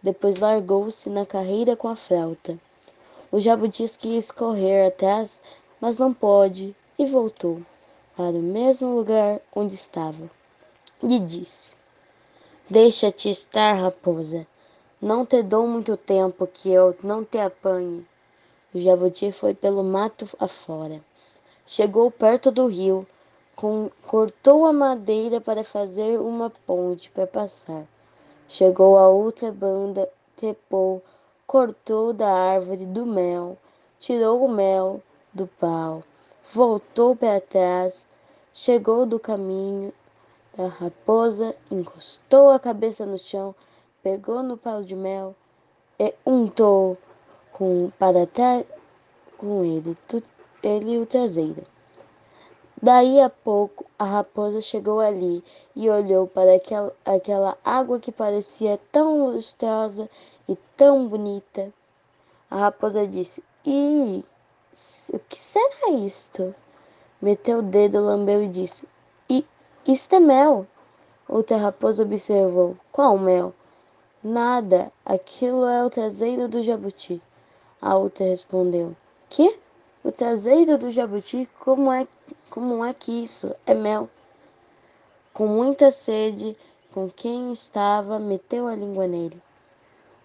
Depois 0.03 0.39
largou-se 0.39 1.11
na 1.11 1.27
carreira 1.27 1.77
com 1.77 1.87
a 1.87 1.95
flauta. 1.95 2.59
O 3.33 3.39
jabuti 3.39 3.87
quis 3.97 4.33
correr 4.33 4.87
atrás, 4.87 5.41
mas 5.81 5.99
não 5.99 6.13
pôde 6.13 6.75
e 6.99 7.07
voltou 7.07 7.63
para 8.17 8.37
o 8.37 8.43
mesmo 8.43 8.97
lugar 8.97 9.41
onde 9.55 9.77
estava. 9.77 10.29
E 11.01 11.19
disse: 11.21 11.73
Deixa-te 12.69 13.31
estar, 13.31 13.75
raposa. 13.75 14.47
Não 15.01 15.25
te 15.25 15.43
dou 15.45 15.67
muito 15.67 15.97
tempo 15.97 16.47
que 16.47 16.73
eu 16.73 16.97
não 17.05 17.25
te 17.25 17.39
apanhe. 17.39 18.05
O 18.75 18.81
jabuti 18.81 19.31
foi 19.31 19.55
pelo 19.55 19.85
mato 19.85 20.29
afora. 20.39 21.01
Chegou 21.65 22.11
perto 22.11 22.51
do 22.51 22.67
rio, 22.67 23.07
com, 23.55 23.91
cortou 24.07 24.67
a 24.67 24.73
madeira 24.73 25.41
para 25.41 25.63
fazer 25.63 26.19
uma 26.19 26.51
ponte 26.51 27.09
para 27.11 27.29
passar. 27.29 27.87
Chegou 28.49 28.99
a 28.99 29.09
outra 29.09 29.53
banda, 29.53 30.11
trepou, 30.35 31.01
cortou 31.51 32.13
da 32.13 32.33
árvore 32.33 32.87
do 32.87 33.05
mel, 33.05 33.59
tirou 33.99 34.45
o 34.45 34.49
mel 34.49 35.03
do 35.35 35.49
pau, 35.49 36.05
voltou 36.55 37.17
para 37.17 37.41
trás, 37.41 38.07
chegou 38.55 39.05
do 39.05 39.19
caminho 39.19 39.93
da 40.57 40.69
raposa, 40.69 41.57
encostou 41.69 42.51
a 42.51 42.61
cabeça 42.61 43.05
no 43.05 43.19
chão, 43.19 43.53
pegou 44.01 44.45
no 44.45 44.57
pau 44.57 44.85
de 44.85 44.95
mel 44.95 45.35
e 45.99 46.15
untou 46.25 46.97
com, 47.51 47.91
para 47.99 48.29
trás 48.29 48.65
com 49.37 49.65
ele, 49.65 49.99
tu, 50.07 50.23
ele 50.63 50.99
o 50.99 51.05
traseiro. 51.05 51.65
Daí 52.81 53.21
a 53.21 53.29
pouco 53.29 53.85
a 53.99 54.05
raposa 54.05 54.61
chegou 54.61 55.01
ali 55.01 55.43
e 55.75 55.91
olhou 55.91 56.29
para 56.29 56.55
aquela, 56.55 56.95
aquela 57.05 57.59
água 57.65 57.99
que 57.99 58.13
parecia 58.13 58.79
tão 58.93 59.27
lustrosa 59.27 60.09
e 60.51 60.57
tão 60.77 61.07
bonita. 61.07 61.73
A 62.51 62.57
raposa 62.57 63.07
disse: 63.07 63.41
E 63.65 64.25
o 65.13 65.19
que 65.21 65.39
será 65.39 65.91
isto? 65.91 66.53
Meteu 67.23 67.59
o 67.59 67.63
dedo, 67.63 68.01
lambeu 68.01 68.43
e 68.43 68.49
disse: 68.49 68.85
E 69.29 69.47
isto 69.87 70.17
é 70.17 70.19
mel. 70.19 70.67
Outra 71.29 71.57
raposa 71.57 72.03
observou: 72.03 72.77
Qual 72.91 73.17
mel? 73.17 73.55
Nada, 74.25 74.93
aquilo 75.07 75.65
é 75.67 75.85
o 75.85 75.91
traseiro 75.91 76.49
do 76.49 76.61
jabuti. 76.63 77.23
A 77.81 77.97
outra 77.97 78.27
respondeu: 78.27 78.97
Que? 79.29 79.57
O 80.03 80.11
traseiro 80.11 80.77
do 80.77 80.91
jabuti? 80.91 81.49
Como 81.61 81.93
é, 81.93 82.09
como 82.51 82.85
é 82.85 82.93
que 82.93 83.23
isso 83.23 83.55
é 83.65 83.75
mel? 83.75 84.11
Com 85.33 85.47
muita 85.47 85.93
sede, 85.93 86.57
com 86.91 87.09
quem 87.09 87.53
estava, 87.53 88.19
meteu 88.19 88.67
a 88.67 88.75
língua 88.75 89.07
nele. 89.07 89.41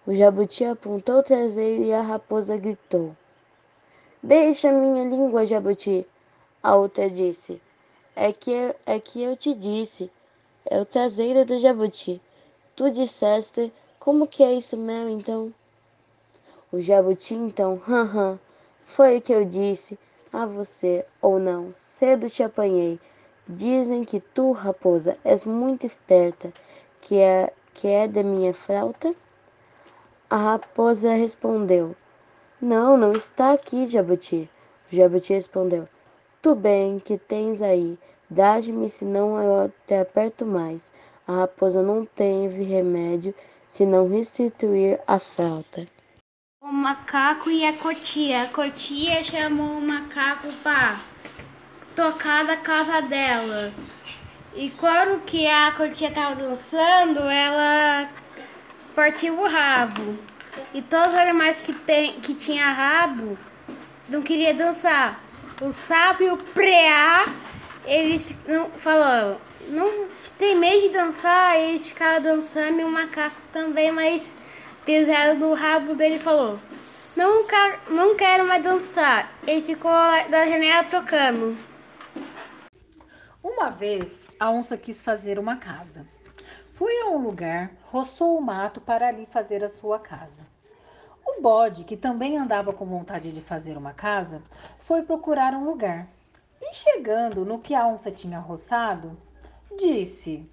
O 0.08 0.14
jabuti 0.14 0.64
apontou 0.64 1.18
o 1.18 1.22
traseiro 1.24 1.82
e 1.82 1.92
a 1.92 2.00
raposa 2.00 2.56
gritou: 2.56 3.16
Deixa 4.22 4.70
minha 4.70 5.02
língua, 5.02 5.44
jabuti. 5.44 6.06
A 6.62 6.76
outra 6.76 7.10
disse: 7.10 7.60
É 8.14 8.32
que, 8.32 8.72
é 8.86 9.00
que 9.00 9.20
eu 9.20 9.36
te 9.36 9.52
disse, 9.52 10.08
é 10.64 10.80
o 10.80 10.86
traseiro 10.86 11.44
do 11.44 11.58
jabuti. 11.58 12.22
Tu 12.76 12.88
disseste, 12.92 13.72
como 13.98 14.28
que 14.28 14.44
é 14.44 14.54
isso 14.54 14.76
mel 14.76 15.08
então? 15.08 15.52
O 16.70 16.80
jabuti 16.80 17.34
então, 17.34 17.82
hã, 17.88 18.38
foi 18.84 19.18
o 19.18 19.20
que 19.20 19.32
eu 19.32 19.44
disse 19.44 19.98
a 20.32 20.46
você, 20.46 21.04
ou 21.20 21.40
não, 21.40 21.72
cedo 21.74 22.30
te 22.30 22.44
apanhei. 22.44 23.00
Dizem 23.48 24.04
que 24.04 24.20
tu, 24.20 24.52
raposa, 24.52 25.18
és 25.24 25.44
muito 25.44 25.84
esperta, 25.84 26.52
que 27.00 27.18
é, 27.18 27.52
que 27.74 27.88
é 27.88 28.06
da 28.06 28.22
minha 28.22 28.54
flauta? 28.54 29.12
A 30.28 30.36
raposa 30.38 31.14
respondeu: 31.14 31.94
Não, 32.60 32.96
não 32.96 33.12
está 33.12 33.52
aqui, 33.52 33.86
Jabuti. 33.86 34.50
O 34.90 34.96
Jabuti 34.96 35.32
respondeu: 35.32 35.88
Tu 36.42 36.52
bem 36.56 36.98
que 36.98 37.16
tens 37.16 37.62
aí, 37.62 37.96
dá-me, 38.28 38.88
senão 38.88 39.40
eu 39.40 39.72
te 39.86 39.94
aperto 39.94 40.44
mais. 40.44 40.90
A 41.28 41.42
raposa 41.42 41.80
não 41.80 42.04
teve 42.04 42.64
remédio 42.64 43.32
senão 43.68 44.08
restituir 44.08 45.00
a 45.06 45.20
flauta. 45.20 45.86
O 46.60 46.72
macaco 46.72 47.48
e 47.48 47.64
a 47.64 47.72
cotia. 47.74 48.42
A 48.42 48.48
cotia 48.48 49.22
chamou 49.22 49.78
o 49.78 49.80
macaco 49.80 50.48
para 50.64 50.98
tocar 51.94 52.44
da 52.44 52.56
casa 52.56 53.00
dela. 53.02 53.72
E 54.56 54.70
quando 54.70 55.24
que 55.24 55.46
a 55.46 55.70
cotia 55.70 56.08
estava 56.08 56.34
dançando, 56.34 57.20
ela 57.20 58.10
partiu 58.96 59.38
o 59.38 59.46
rabo. 59.46 60.18
E 60.72 60.80
todos 60.80 61.08
os 61.08 61.18
animais 61.18 61.60
que, 61.60 61.74
tem, 61.74 62.18
que 62.20 62.34
tinha 62.34 62.72
rabo 62.72 63.38
não 64.08 64.22
queria 64.22 64.54
dançar. 64.54 65.20
O 65.60 65.72
sapo 65.72 66.22
e 66.22 66.30
o 66.30 66.38
preá, 66.38 67.26
eles 67.84 68.32
não 68.48 68.70
falaram, 68.70 69.38
não 69.68 70.08
tem 70.38 70.56
medo 70.56 70.82
de 70.82 70.88
dançar, 70.90 71.58
eles 71.58 71.86
ficaram 71.86 72.22
dançando 72.22 72.80
e 72.80 72.84
o 72.84 72.90
macaco 72.90 73.36
também, 73.52 73.92
mas 73.92 74.22
pisaram 74.84 75.38
do 75.38 75.54
rabo 75.54 75.94
dele 75.94 76.18
falou, 76.18 76.58
não, 77.16 77.46
não 77.88 78.16
quero 78.16 78.46
mais 78.46 78.62
dançar. 78.62 79.30
Ele 79.46 79.62
ficou 79.62 79.90
da 80.30 80.46
janela 80.46 80.84
tocando. 80.84 81.56
Uma 83.42 83.70
vez, 83.70 84.26
a 84.40 84.50
onça 84.50 84.76
quis 84.76 85.02
fazer 85.02 85.38
uma 85.38 85.56
casa. 85.56 86.06
Fui 86.76 86.92
a 87.00 87.08
um 87.08 87.22
lugar, 87.22 87.70
roçou 87.90 88.36
o 88.36 88.42
mato 88.42 88.82
para 88.82 89.08
ali 89.08 89.24
fazer 89.24 89.64
a 89.64 89.68
sua 89.70 89.98
casa. 89.98 90.42
O 91.26 91.40
bode, 91.40 91.84
que 91.84 91.96
também 91.96 92.36
andava 92.36 92.70
com 92.70 92.84
vontade 92.84 93.32
de 93.32 93.40
fazer 93.40 93.78
uma 93.78 93.94
casa, 93.94 94.42
foi 94.78 95.00
procurar 95.00 95.54
um 95.54 95.64
lugar. 95.64 96.06
E 96.60 96.74
chegando 96.74 97.46
no 97.46 97.60
que 97.60 97.74
a 97.74 97.86
onça 97.86 98.10
tinha 98.10 98.38
roçado, 98.38 99.16
disse: 99.78 100.46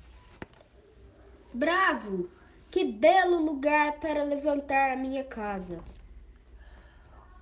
Bravo! 1.54 2.30
Que 2.72 2.86
belo 2.86 3.44
lugar 3.44 4.00
para 4.00 4.24
levantar 4.24 4.94
a 4.94 4.96
minha 4.96 5.26
casa! 5.26 5.82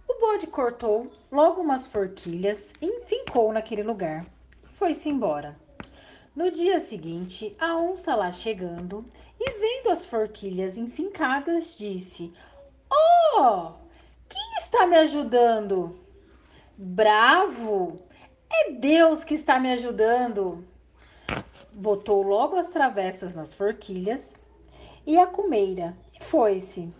O 0.07 0.19
bode 0.19 0.47
cortou 0.47 1.05
logo 1.31 1.61
umas 1.61 1.85
forquilhas 1.85 2.73
e 2.81 2.87
enfincou 2.87 3.53
naquele 3.53 3.83
lugar. 3.83 4.25
Foi-se 4.73 5.07
embora. 5.07 5.60
No 6.33 6.49
dia 6.49 6.79
seguinte, 6.79 7.53
a 7.59 7.75
onça 7.75 8.15
lá 8.15 8.31
chegando 8.31 9.05
e 9.37 9.51
vendo 9.59 9.91
as 9.91 10.05
forquilhas 10.05 10.77
enfincadas, 10.77 11.75
disse: 11.77 12.31
Oh, 12.89 13.73
quem 14.29 14.53
está 14.57 14.87
me 14.87 14.95
ajudando? 14.95 15.99
Bravo! 16.77 17.97
É 18.49 18.71
Deus 18.71 19.25
que 19.25 19.33
está 19.33 19.59
me 19.59 19.73
ajudando. 19.73 20.65
Botou 21.73 22.21
logo 22.21 22.55
as 22.55 22.69
travessas 22.69 23.35
nas 23.35 23.53
forquilhas 23.53 24.39
e 25.05 25.17
a 25.17 25.27
cumeira 25.27 25.97
e 26.17 26.23
foi-se. 26.23 26.93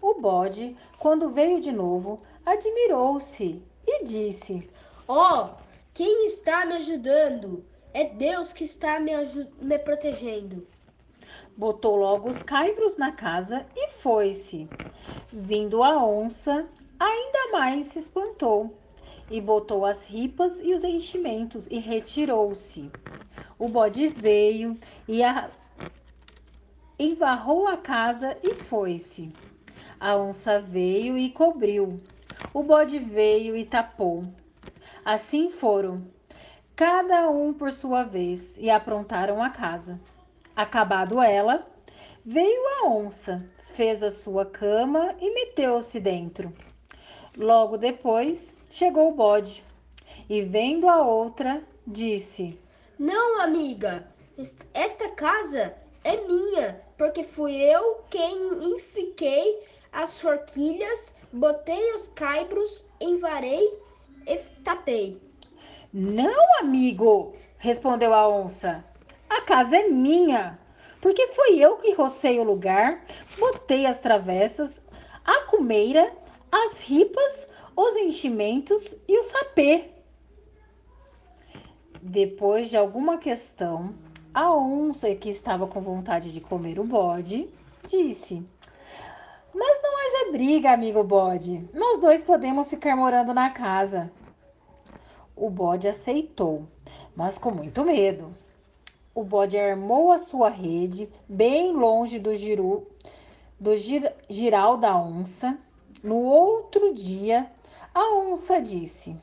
O 0.00 0.20
bode, 0.20 0.76
quando 1.00 1.30
veio 1.30 1.60
de 1.60 1.72
novo, 1.72 2.22
admirou-se 2.46 3.60
e 3.84 4.04
disse: 4.04 4.70
Oh, 5.08 5.48
quem 5.92 6.26
está 6.26 6.64
me 6.64 6.76
ajudando? 6.76 7.71
É 7.94 8.04
Deus 8.04 8.52
que 8.52 8.64
está 8.64 8.98
me, 8.98 9.12
me 9.60 9.78
protegendo. 9.78 10.66
Botou 11.54 11.96
logo 11.96 12.30
os 12.30 12.42
caibros 12.42 12.96
na 12.96 13.12
casa 13.12 13.66
e 13.76 13.88
foi-se. 13.88 14.66
Vindo 15.30 15.82
a 15.82 16.02
onça, 16.02 16.66
ainda 16.98 17.52
mais 17.52 17.88
se 17.88 17.98
espantou 17.98 18.74
e 19.30 19.40
botou 19.40 19.84
as 19.84 20.06
ripas 20.06 20.60
e 20.60 20.72
os 20.72 20.84
enchimentos 20.84 21.66
e 21.70 21.78
retirou-se. 21.78 22.90
O 23.58 23.68
bode 23.68 24.08
veio 24.08 24.76
e, 25.06 25.22
a... 25.22 25.50
embarrou 26.98 27.68
a 27.68 27.76
casa 27.76 28.36
e 28.42 28.54
foi-se. 28.54 29.32
A 30.00 30.16
onça 30.16 30.60
veio 30.60 31.18
e 31.18 31.30
cobriu. 31.30 31.98
O 32.54 32.62
bode 32.62 32.98
veio 32.98 33.54
e 33.54 33.64
tapou. 33.64 34.24
Assim 35.04 35.50
foram, 35.50 36.04
cada 36.74 37.28
um 37.30 37.52
por 37.52 37.72
sua 37.72 38.02
vez, 38.02 38.56
e 38.58 38.70
aprontaram 38.70 39.42
a 39.42 39.50
casa. 39.50 40.00
Acabado 40.56 41.20
ela, 41.20 41.66
veio 42.24 42.62
a 42.78 42.88
onça, 42.88 43.44
fez 43.72 44.02
a 44.02 44.10
sua 44.10 44.46
cama 44.46 45.14
e 45.20 45.32
meteu-se 45.34 45.98
dentro. 46.00 46.52
Logo 47.36 47.78
depois 47.78 48.54
chegou 48.70 49.10
o 49.10 49.14
bode 49.14 49.64
e, 50.28 50.42
vendo 50.42 50.88
a 50.88 51.06
outra, 51.06 51.62
disse: 51.86 52.58
Não, 52.98 53.40
amiga, 53.40 54.06
esta 54.74 55.08
casa 55.10 55.74
é 56.04 56.16
minha, 56.16 56.80
porque 56.98 57.22
fui 57.22 57.54
eu 57.54 58.02
quem 58.10 58.36
enfiquei 58.76 59.62
as 59.92 60.20
forquilhas, 60.20 61.14
botei 61.32 61.94
os 61.94 62.08
caibros, 62.08 62.84
envarei 63.00 63.78
e 64.26 64.36
tapei. 64.64 65.20
Não, 65.92 66.58
amigo, 66.58 67.34
respondeu 67.58 68.14
a 68.14 68.26
onça. 68.26 68.82
A 69.28 69.42
casa 69.42 69.76
é 69.76 69.88
minha, 69.88 70.58
porque 71.02 71.28
foi 71.28 71.58
eu 71.58 71.76
que 71.76 71.92
rocei 71.92 72.40
o 72.40 72.44
lugar, 72.44 73.04
botei 73.38 73.84
as 73.84 74.00
travessas, 74.00 74.80
a 75.22 75.40
cumeira, 75.50 76.10
as 76.50 76.80
ripas, 76.80 77.46
os 77.76 77.94
enchimentos 77.96 78.94
e 79.06 79.18
o 79.18 79.22
sapê. 79.24 79.90
Depois 82.00 82.70
de 82.70 82.76
alguma 82.78 83.18
questão, 83.18 83.94
a 84.32 84.50
onça, 84.50 85.14
que 85.14 85.28
estava 85.28 85.66
com 85.66 85.82
vontade 85.82 86.32
de 86.32 86.40
comer 86.40 86.78
o 86.78 86.84
bode, 86.84 87.52
disse: 87.86 88.42
Mas 89.54 89.82
não 89.82 89.98
haja 89.98 90.32
briga, 90.32 90.72
amigo 90.72 91.04
bode. 91.04 91.68
Nós 91.74 92.00
dois 92.00 92.24
podemos 92.24 92.70
ficar 92.70 92.96
morando 92.96 93.34
na 93.34 93.50
casa. 93.50 94.10
O 95.42 95.50
bode 95.50 95.88
aceitou, 95.88 96.68
mas 97.16 97.36
com 97.36 97.50
muito 97.50 97.82
medo. 97.82 98.32
O 99.12 99.24
bode 99.24 99.58
armou 99.58 100.12
a 100.12 100.18
sua 100.18 100.48
rede 100.48 101.08
bem 101.28 101.72
longe 101.72 102.20
do, 102.20 102.32
giru, 102.36 102.86
do 103.58 103.74
gir, 103.74 104.14
giral 104.30 104.76
da 104.76 104.96
onça. 104.96 105.58
No 106.00 106.22
outro 106.22 106.94
dia, 106.94 107.50
a 107.92 108.14
onça 108.14 108.60
disse: 108.60 109.16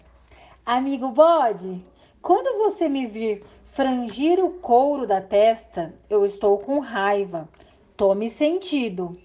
Amigo 0.65 1.07
bode, 1.07 1.81
quando 2.21 2.57
você 2.57 2.89
me 2.89 3.07
vir 3.07 3.45
frangir 3.67 4.43
o 4.43 4.55
couro 4.55 5.07
da 5.07 5.21
testa, 5.21 5.95
eu 6.09 6.25
estou 6.25 6.57
com 6.57 6.79
raiva. 6.79 7.47
Tome 7.95 8.29
sentido. 8.29 9.17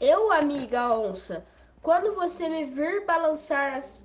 Eu, 0.00 0.32
amiga 0.32 0.96
onça, 0.96 1.44
quando 1.82 2.14
você 2.14 2.48
me 2.48 2.64
vir 2.64 3.04
balançar 3.04 3.74
as 3.74 4.02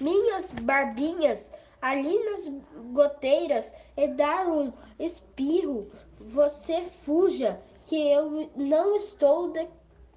minhas 0.00 0.50
barbinhas 0.50 1.50
ali 1.80 2.18
nas 2.24 2.48
goteiras 2.92 3.72
e 3.96 4.08
dar 4.08 4.46
um 4.46 4.72
espirro, 4.98 5.90
você 6.18 6.82
fuja, 7.04 7.60
que 7.86 7.96
eu 8.10 8.50
não 8.56 8.96
estou 8.96 9.52
de 9.52 9.66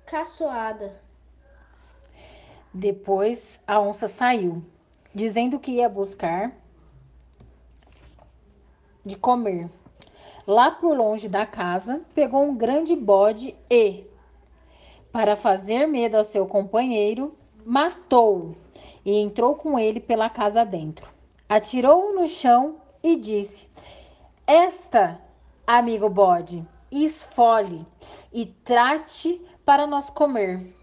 caçoada. 0.05 0.99
Depois 2.73 3.61
a 3.67 3.79
onça 3.79 4.07
saiu, 4.07 4.63
dizendo 5.13 5.59
que 5.59 5.73
ia 5.73 5.89
buscar 5.89 6.51
de 9.05 9.15
comer. 9.15 9.69
Lá 10.47 10.71
por 10.71 10.97
longe 10.97 11.29
da 11.29 11.45
casa, 11.45 12.01
pegou 12.15 12.43
um 12.43 12.55
grande 12.55 12.95
bode 12.95 13.55
e, 13.69 14.05
para 15.11 15.35
fazer 15.35 15.87
medo 15.87 16.17
ao 16.17 16.23
seu 16.23 16.47
companheiro, 16.47 17.35
matou-o 17.63 18.55
e 19.05 19.19
entrou 19.19 19.55
com 19.55 19.77
ele 19.77 19.99
pela 19.99 20.29
casa 20.29 20.63
dentro. 20.65 21.07
Atirou-o 21.47 22.13
no 22.13 22.27
chão 22.27 22.77
e 23.01 23.15
disse: 23.15 23.67
Esta, 24.45 25.19
amigo 25.65 26.09
bode, 26.09 26.65
esfole 26.91 27.85
e 28.31 28.45
trate 28.45 29.41
para 29.65 29.87
nós 29.87 30.09
comer. 30.09 30.75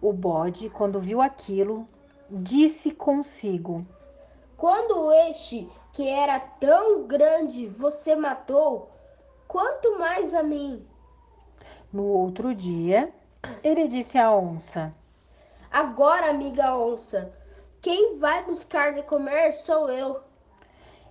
O 0.00 0.12
bode, 0.12 0.70
quando 0.70 1.00
viu 1.00 1.20
aquilo, 1.20 1.86
disse 2.30 2.90
consigo: 2.90 3.84
Quando 4.56 5.12
este, 5.12 5.68
que 5.92 6.08
era 6.08 6.38
tão 6.38 7.06
grande, 7.06 7.66
você 7.66 8.14
matou, 8.14 8.90
quanto 9.46 9.98
mais 9.98 10.34
a 10.34 10.42
mim? 10.42 10.86
No 11.92 12.04
outro 12.04 12.54
dia, 12.54 13.12
ele 13.62 13.88
disse 13.88 14.16
à 14.16 14.32
onça: 14.32 14.94
Agora, 15.70 16.30
amiga 16.30 16.76
onça, 16.76 17.32
quem 17.80 18.18
vai 18.18 18.44
buscar 18.44 18.92
de 18.92 19.02
comer 19.02 19.52
sou 19.52 19.88
eu. 19.88 20.20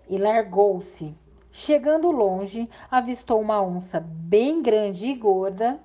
E 0.09 0.17
largou-se. 0.17 1.15
Chegando 1.51 2.11
longe, 2.11 2.69
avistou 2.91 3.39
uma 3.39 3.61
onça 3.61 3.99
bem 3.99 4.61
grande 4.61 5.07
e 5.07 5.15
gorda, 5.15 5.79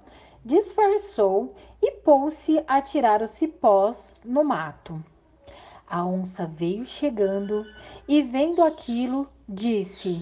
disfarçou 0.44 1.54
e 1.80 1.90
pôs-se 1.92 2.62
a 2.66 2.82
tirar 2.82 3.22
os 3.22 3.30
cipós 3.30 4.20
no 4.24 4.44
mato. 4.44 5.02
A 5.88 6.04
onça 6.04 6.44
veio 6.44 6.84
chegando 6.84 7.64
e, 8.08 8.22
vendo 8.22 8.62
aquilo, 8.62 9.28
disse: 9.48 10.20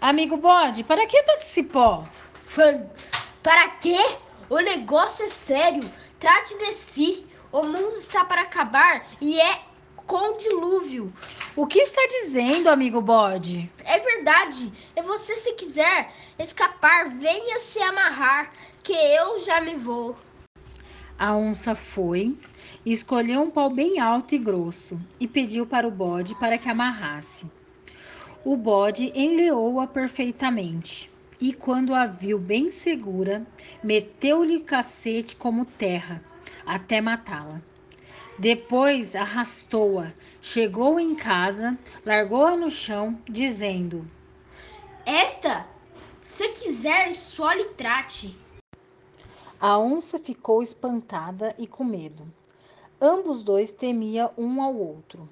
Amigo 0.00 0.36
bode, 0.36 0.82
para 0.82 1.06
que 1.06 1.22
tanto 1.22 1.44
cipó? 1.44 2.04
Para 3.42 3.68
quê? 3.76 3.98
O 4.50 4.58
negócio 4.58 5.24
é 5.24 5.28
sério. 5.28 5.88
Trate 6.18 6.58
de 6.58 6.74
si. 6.74 7.24
O 7.52 7.62
mundo 7.62 7.96
está 7.96 8.24
para 8.24 8.42
acabar 8.42 9.06
e 9.20 9.40
é 9.40 9.60
com 10.08 10.36
dilúvio. 10.38 11.12
O 11.54 11.68
que 11.68 11.78
está 11.78 12.00
dizendo, 12.20 12.68
amigo 12.68 13.00
bode? 13.00 13.70
É 13.84 14.00
verdade. 14.00 14.72
E 14.96 15.02
você, 15.02 15.36
se 15.36 15.52
quiser 15.52 16.12
escapar, 16.36 17.10
venha 17.10 17.60
se 17.60 17.80
amarrar, 17.80 18.52
que 18.82 18.92
eu 18.92 19.38
já 19.38 19.60
me 19.60 19.76
vou. 19.76 20.16
A 21.16 21.32
onça 21.32 21.76
foi, 21.76 22.36
escolheu 22.84 23.42
um 23.42 23.50
pau 23.50 23.70
bem 23.70 24.00
alto 24.00 24.34
e 24.34 24.38
grosso 24.38 25.00
e 25.20 25.28
pediu 25.28 25.64
para 25.64 25.86
o 25.86 25.92
bode 25.92 26.34
para 26.40 26.58
que 26.58 26.68
amarrasse. 26.68 27.46
O 28.44 28.56
bode 28.56 29.12
enleou-a 29.14 29.86
perfeitamente 29.86 31.08
e, 31.40 31.52
quando 31.52 31.94
a 31.94 32.06
viu 32.06 32.38
bem 32.38 32.70
segura, 32.70 33.46
meteu-lhe 33.82 34.56
o 34.56 34.64
cacete 34.64 35.34
como 35.34 35.64
terra, 35.64 36.22
até 36.66 37.00
matá-la. 37.00 37.62
Depois 38.38 39.14
arrastou-a, 39.14 40.12
chegou 40.40 40.98
em 40.98 41.14
casa, 41.14 41.78
largou-a 42.04 42.56
no 42.56 42.70
chão, 42.70 43.18
dizendo: 43.28 44.08
Esta, 45.04 45.66
se 46.22 46.48
quiser, 46.48 47.12
só 47.14 47.52
lhe 47.52 47.66
trate. 47.74 48.36
A 49.60 49.78
onça 49.78 50.18
ficou 50.18 50.62
espantada 50.62 51.54
e 51.58 51.66
com 51.66 51.84
medo. 51.84 52.26
Ambos 52.98 53.42
dois 53.42 53.72
temiam 53.72 54.30
um 54.38 54.62
ao 54.62 54.74
outro. 54.74 55.28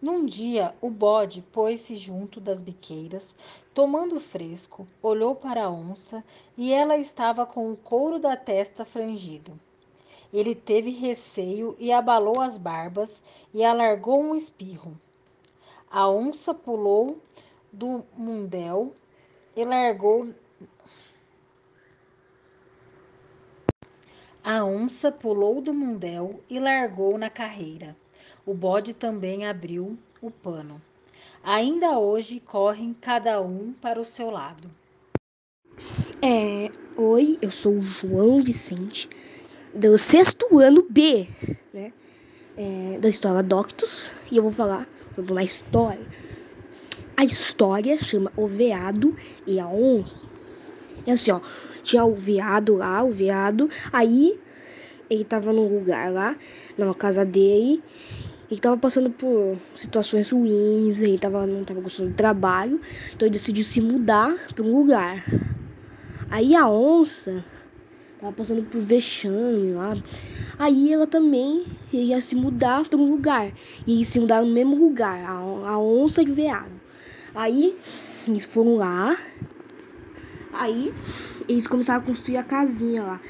Num 0.00 0.26
dia, 0.26 0.74
o 0.80 0.90
bode 0.90 1.42
pôs-se 1.52 1.94
junto 1.94 2.40
das 2.40 2.60
biqueiras, 2.60 3.36
tomando 3.74 4.20
fresco, 4.20 4.86
olhou 5.02 5.34
para 5.34 5.64
a 5.64 5.70
onça 5.70 6.22
e 6.56 6.72
ela 6.72 6.96
estava 6.96 7.46
com 7.46 7.72
o 7.72 7.76
couro 7.76 8.18
da 8.18 8.36
testa 8.36 8.84
frangido. 8.84 9.58
Ele 10.32 10.54
teve 10.54 10.90
receio 10.90 11.76
e 11.78 11.92
abalou 11.92 12.40
as 12.40 12.56
barbas 12.56 13.20
e 13.52 13.64
alargou 13.64 14.20
um 14.20 14.34
espirro. 14.34 14.98
A 15.90 16.08
onça 16.08 16.54
pulou 16.54 17.20
do 17.70 18.04
mundel 18.16 18.94
e 19.54 19.64
largou. 19.64 20.28
A 24.42 24.64
onça 24.64 25.12
pulou 25.12 25.60
do 25.60 25.72
mundel 25.72 26.40
e 26.48 26.58
largou 26.58 27.18
na 27.18 27.28
carreira. 27.28 27.94
O 28.44 28.54
bode 28.54 28.94
também 28.94 29.46
abriu 29.46 29.98
o 30.20 30.30
pano. 30.30 30.80
Ainda 31.44 31.98
hoje 31.98 32.38
correm 32.38 32.94
cada 33.00 33.40
um 33.42 33.72
para 33.82 34.00
o 34.00 34.04
seu 34.04 34.30
lado. 34.30 34.70
É, 36.22 36.70
oi, 36.96 37.36
eu 37.42 37.50
sou 37.50 37.78
o 37.78 37.82
João 37.82 38.40
Vicente, 38.40 39.10
do 39.74 39.98
sexto 39.98 40.60
ano 40.60 40.86
B, 40.88 41.26
né? 41.74 41.92
É, 42.56 42.96
da 43.00 43.08
história 43.08 43.42
Doctus, 43.42 44.12
e 44.30 44.36
eu 44.36 44.44
vou 44.44 44.52
falar 44.52 44.86
sobre 45.16 45.32
uma 45.32 45.42
história. 45.42 46.06
A 47.16 47.24
história 47.24 48.00
chama 48.00 48.32
O 48.36 48.46
Veado 48.46 49.16
e 49.44 49.58
a 49.58 49.66
Onça. 49.66 50.28
É 51.04 51.10
assim, 51.10 51.32
ó, 51.32 51.40
tinha 51.82 52.04
o 52.04 52.14
veado 52.14 52.76
lá, 52.76 53.02
o 53.02 53.10
veado, 53.10 53.68
aí 53.92 54.38
ele 55.10 55.24
tava 55.24 55.52
num 55.52 55.66
lugar 55.66 56.12
lá, 56.12 56.36
numa 56.78 56.94
casa 56.94 57.24
dele, 57.24 57.82
ele 58.52 58.60
tava 58.60 58.76
passando 58.76 59.08
por 59.08 59.56
situações 59.74 60.30
ruins, 60.30 61.00
ele 61.00 61.16
tava, 61.16 61.46
não 61.46 61.64
tava 61.64 61.80
gostando 61.80 62.10
do 62.10 62.14
trabalho, 62.14 62.78
então 63.14 63.26
ele 63.26 63.32
decidiu 63.32 63.64
se 63.64 63.80
mudar 63.80 64.36
para 64.54 64.62
um 64.62 64.76
lugar. 64.76 65.24
Aí 66.30 66.54
a 66.54 66.68
onça 66.68 67.42
tava 68.20 68.30
passando 68.34 68.62
por 68.64 68.78
vexame 68.78 69.72
lá. 69.72 69.96
Aí 70.58 70.92
ela 70.92 71.06
também 71.06 71.64
ia 71.90 72.20
se 72.20 72.34
mudar 72.34 72.86
para 72.86 72.98
um 72.98 73.08
lugar. 73.08 73.50
E 73.86 74.04
se 74.04 74.20
mudaram 74.20 74.46
no 74.46 74.52
mesmo 74.52 74.76
lugar, 74.76 75.24
a, 75.24 75.30
a 75.30 75.78
onça 75.78 76.20
e 76.20 76.30
o 76.30 76.34
veado. 76.34 76.78
Aí 77.34 77.74
eles 78.28 78.44
foram 78.44 78.76
lá. 78.76 79.16
Aí 80.52 80.92
eles 81.48 81.66
começaram 81.66 82.02
a 82.02 82.04
construir 82.04 82.36
a 82.36 82.42
casinha 82.42 83.02
lá. 83.02 83.20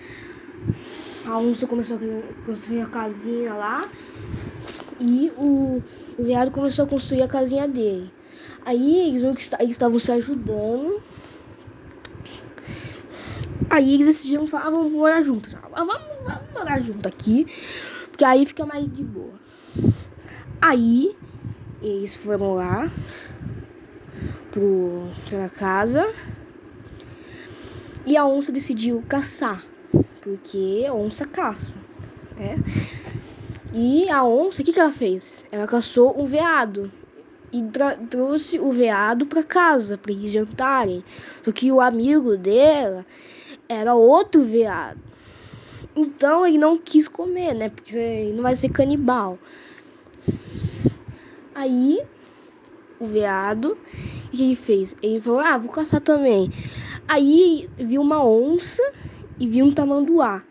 A 1.25 1.39
onça 1.39 1.69
começou 1.69 1.97
a 1.97 2.45
construir 2.45 2.81
a 2.81 2.87
casinha 2.87 3.55
lá. 3.55 3.89
E 5.01 5.33
o, 5.37 5.83
o 6.19 6.23
veado 6.23 6.51
começou 6.51 6.85
a 6.85 6.89
construir 6.89 7.23
a 7.23 7.29
casinha 7.29 7.67
dele. 7.67 8.13
Aí 8.65 9.09
eles 9.09 9.25
estavam 9.71 9.99
se 9.99 10.13
ajudando. 10.13 11.03
Aí 13.69 13.95
eles 13.95 14.07
decidiram 14.07 14.47
falar, 14.47 14.67
ah, 14.67 14.71
vamos 14.71 14.93
morar 14.93 15.23
juntos. 15.23 15.55
Vamos, 15.71 15.97
vamos 16.25 16.53
morar 16.53 16.81
junto 16.81 17.09
aqui. 17.09 17.47
Porque 18.11 18.25
aí 18.25 18.45
fica 18.47 18.65
mais 18.67 18.93
de 18.93 19.03
boa. 19.03 19.35
Aí 20.61 21.17
eles 21.83 22.15
foram 22.15 22.55
lá 22.55 22.91
pro, 24.51 25.09
pra 25.29 25.49
casa. 25.49 26.07
E 28.07 28.17
a 28.17 28.27
onça 28.27 28.53
decidiu 28.53 29.03
caçar. 29.09 29.65
Porque 30.21 30.87
onça 30.91 31.25
caça. 31.25 31.79
Né? 32.37 32.59
E 33.75 34.09
a 34.11 34.23
onça, 34.23 34.61
o 34.61 34.65
que, 34.65 34.73
que 34.73 34.81
ela 34.81 34.93
fez? 34.93 35.45
Ela 35.51 35.67
caçou 35.67 36.21
um 36.21 36.27
veado 36.27 36.93
e 37.51 37.63
trouxe 38.11 38.59
o 38.59 38.71
veado 38.71 39.25
para 39.25 39.43
casa 39.43 39.97
para 39.97 40.13
eles 40.13 40.31
jantarem. 40.31 41.03
Só 41.43 41.51
que 41.53 41.73
o 41.73 41.81
amigo 41.81 42.37
dela 42.37 43.07
era 43.67 43.95
outro 43.95 44.43
veado. 44.43 45.01
Então 45.97 46.47
ele 46.47 46.59
não 46.59 46.77
quis 46.77 47.09
comer, 47.09 47.55
né? 47.55 47.71
Porque 47.71 47.97
ele 47.97 48.35
não 48.35 48.43
vai 48.43 48.57
ser 48.57 48.69
canibal. 48.69 49.39
Aí 51.55 52.03
o 53.01 53.07
veado, 53.07 53.79
o 54.27 54.31
que 54.31 54.45
ele 54.45 54.57
fez? 54.57 54.95
Ele 55.03 55.21
falou: 55.21 55.41
Ah, 55.41 55.57
vou 55.57 55.71
caçar 55.71 56.01
também. 56.01 56.51
Aí 57.09 57.71
viu 57.79 58.03
uma 58.03 58.25
onça 58.25 58.83
e 59.39 59.47
viu 59.47 59.65
um 59.65 59.73
tamanduá. 59.73 60.43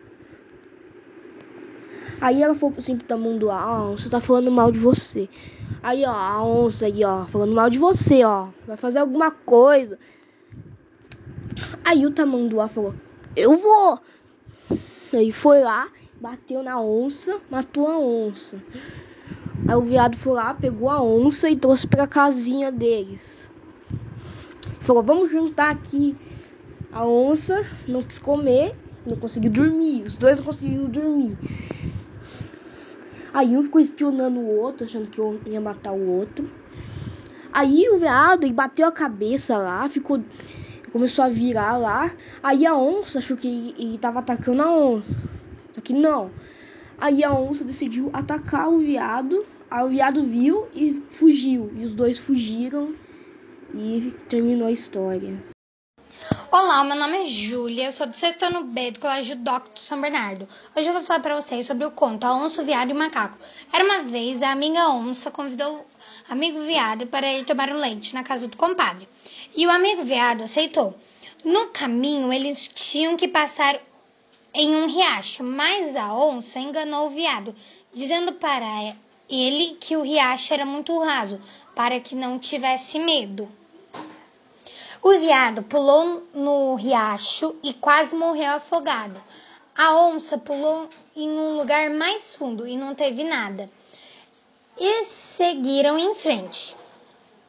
Aí 2.22 2.40
ela 2.40 2.54
falou 2.54 2.76
assim 2.78 2.96
pro 2.96 3.04
tamanduá: 3.04 3.66
Ó, 3.66 3.74
a 3.74 3.90
onça 3.90 4.08
tá 4.08 4.20
falando 4.20 4.48
mal 4.48 4.70
de 4.70 4.78
você. 4.78 5.28
Aí, 5.82 6.04
ó, 6.06 6.12
a 6.12 6.44
onça 6.44 6.86
aí, 6.86 7.04
ó, 7.04 7.26
falando 7.26 7.52
mal 7.52 7.68
de 7.68 7.80
você, 7.80 8.22
ó. 8.22 8.50
Vai 8.64 8.76
fazer 8.76 9.00
alguma 9.00 9.32
coisa. 9.32 9.98
Aí 11.84 12.06
o 12.06 12.12
tamanduá 12.12 12.68
falou: 12.68 12.94
Eu 13.34 13.56
vou. 13.56 13.98
Aí 15.12 15.32
foi 15.32 15.64
lá, 15.64 15.88
bateu 16.20 16.62
na 16.62 16.80
onça, 16.80 17.40
matou 17.50 17.88
a 17.88 17.98
onça. 17.98 18.62
Aí 19.66 19.74
o 19.74 19.82
viado 19.82 20.16
foi 20.16 20.34
lá, 20.34 20.54
pegou 20.54 20.88
a 20.88 21.02
onça 21.02 21.50
e 21.50 21.56
trouxe 21.56 21.88
pra 21.88 22.06
casinha 22.06 22.70
deles. 22.70 23.50
Falou: 24.78 25.02
Vamos 25.02 25.28
juntar 25.28 25.70
aqui. 25.70 26.16
A 26.92 27.04
onça 27.04 27.64
não 27.88 28.00
quis 28.00 28.20
comer, 28.20 28.76
não 29.04 29.16
conseguiu 29.16 29.50
dormir. 29.50 30.04
Os 30.04 30.14
dois 30.14 30.38
não 30.38 30.44
conseguiram 30.44 30.88
dormir. 30.88 31.36
Aí 33.34 33.56
um 33.56 33.62
ficou 33.62 33.80
espionando 33.80 34.38
o 34.40 34.56
outro, 34.58 34.84
achando 34.84 35.06
que 35.06 35.18
eu 35.18 35.40
ia 35.46 35.60
matar 35.60 35.92
o 35.92 36.06
outro. 36.06 36.50
Aí 37.52 37.88
o 37.88 37.98
veado 37.98 38.50
bateu 38.52 38.86
a 38.86 38.92
cabeça 38.92 39.56
lá, 39.56 39.88
ficou. 39.88 40.22
Começou 40.92 41.24
a 41.24 41.30
virar 41.30 41.78
lá. 41.78 42.14
Aí 42.42 42.66
a 42.66 42.76
onça 42.76 43.18
achou 43.18 43.36
que 43.36 43.74
ele 43.78 43.96
tava 43.96 44.18
atacando 44.18 44.62
a 44.62 44.70
onça. 44.70 45.16
Só 45.74 45.80
que 45.80 45.94
não. 45.94 46.30
Aí 46.98 47.24
a 47.24 47.32
onça 47.32 47.64
decidiu 47.64 48.10
atacar 48.12 48.68
o 48.68 48.80
veado. 48.80 49.46
Aí 49.70 49.84
o 49.84 49.88
veado 49.88 50.22
viu 50.22 50.66
e 50.74 51.02
fugiu. 51.08 51.72
E 51.74 51.84
os 51.84 51.94
dois 51.94 52.18
fugiram. 52.18 52.94
E 53.74 54.14
terminou 54.28 54.68
a 54.68 54.72
história. 54.72 55.51
Olá, 56.54 56.84
meu 56.84 56.96
nome 56.96 57.22
é 57.22 57.24
Júlia, 57.24 57.86
eu 57.86 57.92
sou 57.92 58.06
do 58.06 58.14
sexto 58.14 58.42
ano 58.42 58.64
B 58.64 58.90
do 58.90 59.00
Colégio 59.00 59.36
Docto 59.36 59.80
São 59.80 59.98
Bernardo. 59.98 60.46
Hoje 60.76 60.86
eu 60.86 60.92
vou 60.92 61.02
falar 61.02 61.20
para 61.20 61.40
vocês 61.40 61.66
sobre 61.66 61.86
o 61.86 61.90
conto 61.90 62.24
A 62.24 62.36
Onça, 62.36 62.60
o 62.60 62.64
Viado 62.66 62.90
e 62.90 62.92
o 62.92 62.94
Macaco. 62.94 63.38
Era 63.72 63.82
uma 63.82 64.02
vez 64.02 64.42
a 64.42 64.50
amiga 64.50 64.90
onça 64.90 65.30
convidou 65.30 65.76
o 65.76 65.86
amigo 66.30 66.60
viado 66.60 67.06
para 67.06 67.32
ir 67.32 67.46
tomar 67.46 67.70
um 67.70 67.78
leite 67.78 68.12
na 68.12 68.22
casa 68.22 68.48
do 68.48 68.58
compadre. 68.58 69.08
E 69.56 69.66
o 69.66 69.70
amigo 69.70 70.04
viado 70.04 70.42
aceitou. 70.42 70.94
No 71.42 71.68
caminho, 71.68 72.30
eles 72.30 72.68
tinham 72.68 73.16
que 73.16 73.28
passar 73.28 73.80
em 74.52 74.76
um 74.76 74.86
riacho, 74.86 75.42
mas 75.42 75.96
a 75.96 76.14
onça 76.14 76.58
enganou 76.58 77.06
o 77.06 77.10
viado, 77.10 77.54
dizendo 77.94 78.34
para 78.34 78.94
ele 79.26 79.78
que 79.80 79.96
o 79.96 80.02
riacho 80.02 80.52
era 80.52 80.66
muito 80.66 80.98
raso, 80.98 81.40
para 81.74 81.98
que 81.98 82.14
não 82.14 82.38
tivesse 82.38 82.98
medo. 82.98 83.48
O 85.04 85.18
viado 85.18 85.64
pulou 85.64 86.22
no 86.32 86.76
riacho 86.76 87.56
e 87.60 87.74
quase 87.74 88.14
morreu 88.14 88.52
afogado. 88.52 89.20
A 89.76 89.96
onça 90.06 90.38
pulou 90.38 90.88
em 91.16 91.28
um 91.28 91.56
lugar 91.56 91.90
mais 91.90 92.36
fundo 92.36 92.68
e 92.68 92.76
não 92.76 92.94
teve 92.94 93.24
nada. 93.24 93.68
E 94.78 95.02
seguiram 95.02 95.98
em 95.98 96.14
frente. 96.14 96.76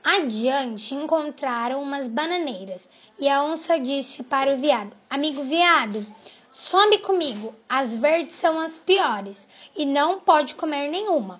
Adiante 0.03 0.95
encontraram 0.95 1.79
umas 1.79 2.07
bananeiras 2.07 2.89
e 3.19 3.29
a 3.29 3.43
onça 3.43 3.79
disse 3.79 4.23
para 4.23 4.55
o 4.55 4.57
viado: 4.57 4.91
Amigo 5.07 5.43
viado, 5.43 6.03
sobe 6.51 6.97
comigo, 6.97 7.53
as 7.69 7.93
verdes 7.93 8.33
são 8.33 8.59
as 8.59 8.79
piores 8.79 9.47
e 9.75 9.85
não 9.85 10.19
pode 10.19 10.55
comer 10.55 10.89
nenhuma. 10.89 11.39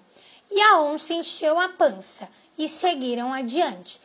E 0.51 0.61
a 0.61 0.79
onça 0.79 1.15
encheu 1.15 1.59
a 1.59 1.69
pança 1.69 2.29
e 2.55 2.69
seguiram 2.69 3.33
adiante. 3.33 3.99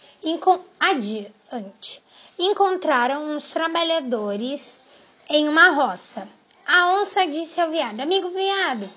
Adiante. 0.80 2.02
Encontraram 2.38 3.36
uns 3.36 3.50
trabalhadores 3.52 4.80
em 5.28 5.48
uma 5.48 5.70
roça. 5.70 6.28
A 6.66 7.00
onça 7.00 7.26
disse 7.26 7.60
ao 7.60 7.70
veado: 7.70 8.00
Amigo 8.00 8.30
veado, 8.30 8.88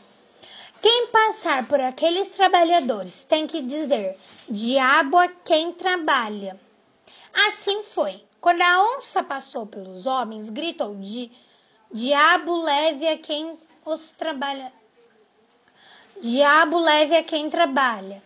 quem 0.81 1.07
passar 1.07 1.67
por 1.67 1.79
aqueles 1.79 2.29
trabalhadores 2.29 3.23
tem 3.23 3.45
que 3.45 3.61
dizer: 3.61 4.17
Diabo 4.49 5.17
a 5.17 5.27
quem 5.27 5.71
trabalha. 5.73 6.59
Assim 7.47 7.83
foi. 7.83 8.23
Quando 8.39 8.61
a 8.61 8.97
onça 8.97 9.23
passou 9.23 9.67
pelos 9.67 10.07
homens, 10.07 10.49
gritou: 10.49 10.97
Diabo 11.93 12.63
leve 12.63 13.07
a 13.07 13.17
quem 13.17 13.57
os 13.85 14.11
trabalha. 14.11 14.73
Diabo 16.21 16.77
leve 16.79 17.17
a 17.17 17.23
quem 17.23 17.49
trabalha. 17.49 18.21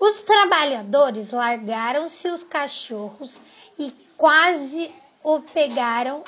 Os 0.00 0.22
trabalhadores 0.22 1.32
largaram-se 1.32 2.28
os 2.30 2.44
cachorros 2.44 3.40
e 3.78 3.90
quase 4.16 4.94
o 5.22 5.40
pegaram. 5.40 6.22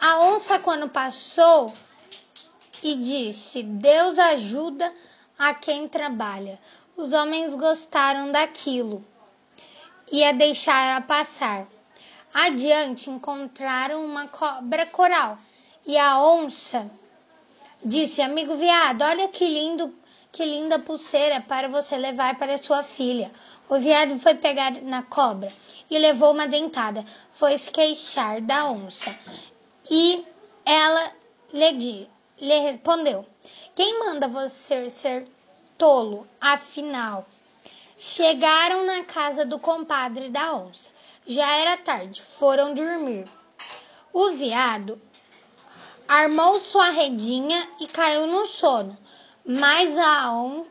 A 0.00 0.20
onça, 0.20 0.58
quando 0.60 0.88
passou, 0.88 1.72
e 2.82 2.94
disse: 2.94 3.62
Deus 3.62 4.18
ajuda 4.18 4.92
a 5.38 5.52
quem 5.54 5.88
trabalha. 5.88 6.58
Os 6.96 7.12
homens 7.12 7.54
gostaram 7.54 8.30
daquilo 8.30 9.04
e 10.10 10.24
a 10.24 10.32
deixaram 10.32 11.04
passar. 11.06 11.66
Adiante 12.32 13.10
encontraram 13.10 14.04
uma 14.04 14.28
cobra 14.28 14.86
coral 14.86 15.38
e 15.86 15.96
a 15.96 16.22
onça 16.22 16.90
disse: 17.84 18.22
Amigo 18.22 18.56
viado, 18.56 19.02
olha 19.02 19.28
que 19.28 19.44
lindo 19.44 19.88
que 20.30 20.44
linda 20.44 20.78
pulseira 20.78 21.40
para 21.40 21.68
você 21.68 21.96
levar 21.96 22.38
para 22.38 22.62
sua 22.62 22.82
filha. 22.82 23.30
O 23.68 23.78
viado 23.78 24.18
foi 24.18 24.34
pegar 24.34 24.72
na 24.82 25.02
cobra 25.02 25.52
e 25.90 25.98
levou 25.98 26.32
uma 26.32 26.46
dentada. 26.46 27.04
Foi 27.32 27.56
se 27.56 27.70
queixar 27.70 28.40
da 28.40 28.66
onça. 28.66 29.14
E 29.90 30.24
ela 30.64 31.12
lhe, 31.52 32.08
lhe 32.40 32.60
respondeu: 32.60 33.26
Quem 33.74 33.98
manda 34.00 34.28
você 34.28 34.88
ser 34.88 35.26
tolo? 35.76 36.26
Afinal, 36.40 37.26
chegaram 37.96 38.84
na 38.84 39.04
casa 39.04 39.44
do 39.44 39.58
compadre 39.58 40.28
da 40.30 40.54
onça. 40.54 40.90
Já 41.26 41.50
era 41.56 41.76
tarde, 41.76 42.22
foram 42.22 42.72
dormir. 42.74 43.26
O 44.12 44.30
viado 44.32 45.00
armou 46.08 46.60
sua 46.62 46.88
redinha 46.88 47.68
e 47.78 47.86
caiu 47.86 48.26
no 48.26 48.46
sono. 48.46 48.96
Mas 49.50 49.96
a 49.96 50.30
on... 50.30 50.66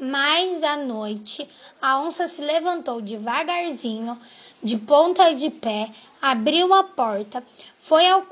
Mais 0.00 0.62
à 0.62 0.76
noite, 0.76 1.50
a 1.82 1.98
onça 1.98 2.28
se 2.28 2.40
levantou 2.40 3.02
devagarzinho, 3.02 4.16
de 4.62 4.76
ponta 4.78 5.34
de 5.34 5.50
pé, 5.50 5.90
abriu 6.22 6.72
a 6.72 6.84
porta, 6.84 7.42
foi 7.80 8.06
ao 8.08 8.22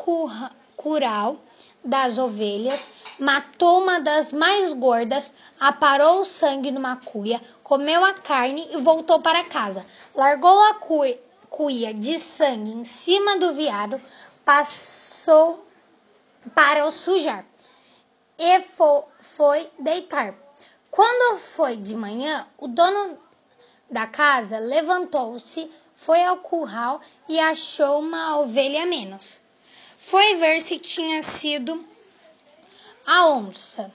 curral 0.77 1.37
das 1.85 2.17
ovelhas, 2.17 2.87
matou 3.19 3.83
uma 3.83 4.01
das 4.01 4.31
mais 4.31 4.73
gordas, 4.73 5.33
aparou 5.59 6.21
o 6.21 6.25
sangue 6.25 6.71
numa 6.71 6.95
cuia, 6.95 7.43
comeu 7.65 8.05
a 8.05 8.13
carne 8.13 8.69
e 8.71 8.81
voltou 8.81 9.21
para 9.21 9.43
casa. 9.43 9.85
Largou 10.15 10.63
a 10.63 10.75
cuia 11.51 11.93
de 11.93 12.21
sangue 12.21 12.71
em 12.71 12.85
cima 12.85 13.37
do 13.37 13.53
viado, 13.53 14.01
passou 14.45 15.67
para 16.55 16.87
o 16.87 16.93
sujar 16.93 17.45
e 18.39 18.61
foi 19.21 19.71
deitar. 19.79 20.35
Quando 20.91 21.39
foi 21.39 21.77
de 21.77 21.95
manhã, 21.95 22.47
o 22.59 22.69
dono 22.69 23.19
da 23.91 24.07
casa 24.07 24.59
levantou-se, 24.59 25.71
foi 25.95 26.23
ao 26.25 26.39
curral 26.39 27.01
e 27.29 27.39
achou 27.39 28.01
uma 28.01 28.39
ovelha 28.39 28.87
menos. 28.87 29.41
Foi 29.99 30.37
ver 30.37 30.61
se 30.61 30.79
tinha 30.79 31.23
sido 31.23 31.85
a 33.07 33.27
onça. 33.29 33.93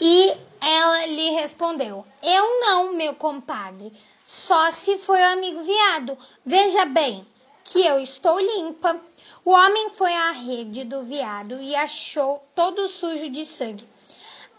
E 0.00 0.36
ela 0.60 1.06
lhe 1.06 1.30
respondeu: 1.30 2.06
Eu 2.22 2.60
não, 2.60 2.92
meu 2.92 3.14
compadre, 3.14 3.92
só 4.24 4.70
se 4.70 4.98
foi 4.98 5.18
o 5.20 5.32
amigo 5.32 5.62
viado. 5.62 6.18
Veja 6.44 6.84
bem 6.84 7.26
que 7.64 7.84
eu 7.84 7.98
estou 8.00 8.38
limpa. 8.38 9.00
O 9.48 9.52
homem 9.52 9.88
foi 9.88 10.12
à 10.12 10.30
rede 10.32 10.84
do 10.84 11.04
veado 11.04 11.58
e 11.62 11.74
achou 11.74 12.46
todo 12.54 12.86
sujo 12.86 13.30
de 13.30 13.46
sangue. 13.46 13.88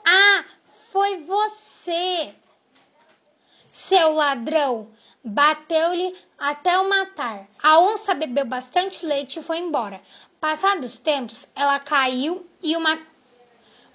Ah, 0.03 0.43
foi 0.91 1.17
você, 1.25 2.33
seu 3.69 4.15
ladrão! 4.15 4.89
Bateu-lhe 5.23 6.17
até 6.39 6.75
o 6.79 6.89
matar. 6.89 7.47
A 7.61 7.79
onça 7.79 8.15
bebeu 8.15 8.45
bastante 8.45 9.05
leite 9.05 9.37
e 9.37 9.43
foi 9.43 9.59
embora. 9.59 10.01
Passados 10.41 10.97
tempos, 10.97 11.47
ela 11.55 11.79
caiu 11.79 12.49
e 12.59 12.75
o 12.75 12.81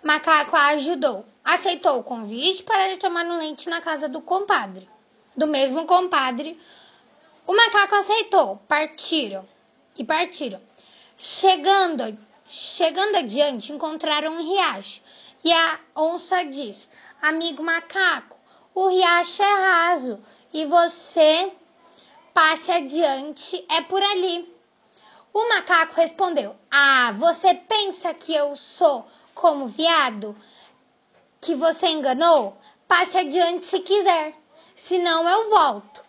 macaco 0.01 0.55
a 0.55 0.67
ajudou. 0.75 1.27
Aceitou 1.45 1.99
o 1.99 2.05
convite 2.05 2.63
para 2.63 2.93
ir 2.93 2.99
tomar 2.99 3.27
um 3.27 3.39
leite 3.39 3.69
na 3.69 3.81
casa 3.81 4.09
do 4.09 4.21
compadre. 4.21 4.89
Do 5.37 5.49
mesmo 5.49 5.87
compadre, 5.87 6.57
o 7.49 7.53
macaco 7.53 7.97
aceitou. 7.97 8.59
Partiram 8.69 9.45
e 9.99 10.05
partiram. 10.05 10.61
Chegando, 11.17 12.19
chegando 12.49 13.17
adiante, 13.17 13.73
encontraram 13.73 14.33
um 14.33 14.43
riacho. 14.43 15.03
E 15.45 15.53
a 15.53 15.79
onça 15.95 16.45
diz: 16.45 16.89
Amigo 17.23 17.63
macaco, 17.63 18.37
o 18.75 18.89
riacho 18.89 19.43
é 19.43 19.55
raso 19.55 20.21
e 20.53 20.67
você 20.67 21.53
passe 22.33 22.73
adiante, 22.73 23.65
é 23.71 23.83
por 23.83 24.03
ali. 24.03 24.53
O 25.33 25.49
macaco 25.49 25.95
respondeu: 25.95 26.57
Ah, 26.71 27.13
você 27.17 27.55
pensa 27.55 28.13
que 28.13 28.35
eu 28.35 28.57
sou 28.57 29.07
como 29.35 29.69
viado? 29.69 30.37
Que 31.41 31.55
você 31.55 31.89
enganou? 31.89 32.57
Passe 32.89 33.19
adiante 33.19 33.67
se 33.67 33.81
quiser, 33.81 34.35
senão 34.75 35.29
eu 35.29 35.51
volto. 35.51 36.05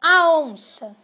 A 0.00 0.30
onça, 0.38 0.94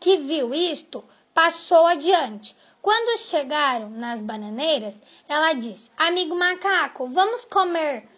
que 0.00 0.18
viu 0.18 0.52
isto, 0.52 1.04
passou 1.34 1.84
adiante. 1.86 2.56
Quando 2.80 3.18
chegaram 3.18 3.90
nas 3.90 4.20
bananeiras, 4.20 4.98
ela 5.28 5.52
disse: 5.54 5.90
Amigo 5.96 6.36
macaco, 6.36 7.08
vamos 7.08 7.44
comer 7.44 8.08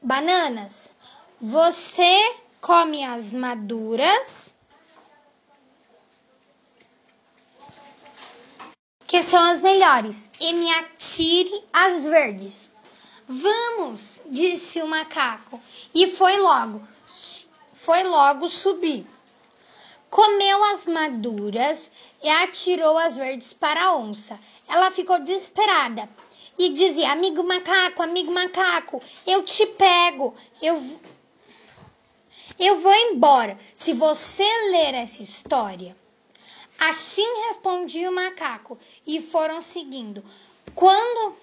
bananas? 0.00 0.92
Você 1.40 2.36
come 2.60 3.04
as 3.04 3.32
maduras, 3.32 4.54
que 9.06 9.22
são 9.22 9.42
as 9.42 9.60
melhores, 9.62 10.30
e 10.38 10.52
me 10.52 10.70
atire 10.74 11.64
as 11.72 12.04
verdes. 12.04 12.70
Vamos, 13.26 14.20
disse 14.26 14.82
o 14.82 14.86
macaco, 14.86 15.60
e 15.94 16.06
foi 16.06 16.36
logo, 16.36 16.82
foi 17.72 18.02
logo 18.02 18.48
subir. 18.48 19.06
Comeu 20.10 20.64
as 20.74 20.86
maduras 20.86 21.90
e 22.22 22.28
atirou 22.28 22.98
as 22.98 23.16
verdes 23.16 23.52
para 23.52 23.82
a 23.82 23.96
onça. 23.96 24.38
Ela 24.68 24.90
ficou 24.90 25.18
desesperada 25.20 26.08
e 26.58 26.68
dizia: 26.70 27.12
Amigo 27.12 27.42
macaco, 27.42 28.02
amigo 28.02 28.32
macaco, 28.32 29.02
eu 29.26 29.42
te 29.42 29.64
pego, 29.66 30.34
eu, 30.60 30.80
eu 32.58 32.76
vou 32.76 32.94
embora 32.94 33.56
se 33.74 33.92
você 33.94 34.44
ler 34.70 34.94
essa 34.94 35.22
história. 35.22 35.96
Assim 36.78 37.26
respondia 37.48 38.08
o 38.08 38.14
macaco 38.14 38.78
e 39.06 39.20
foram 39.20 39.60
seguindo. 39.60 40.24
Quando 40.74 41.36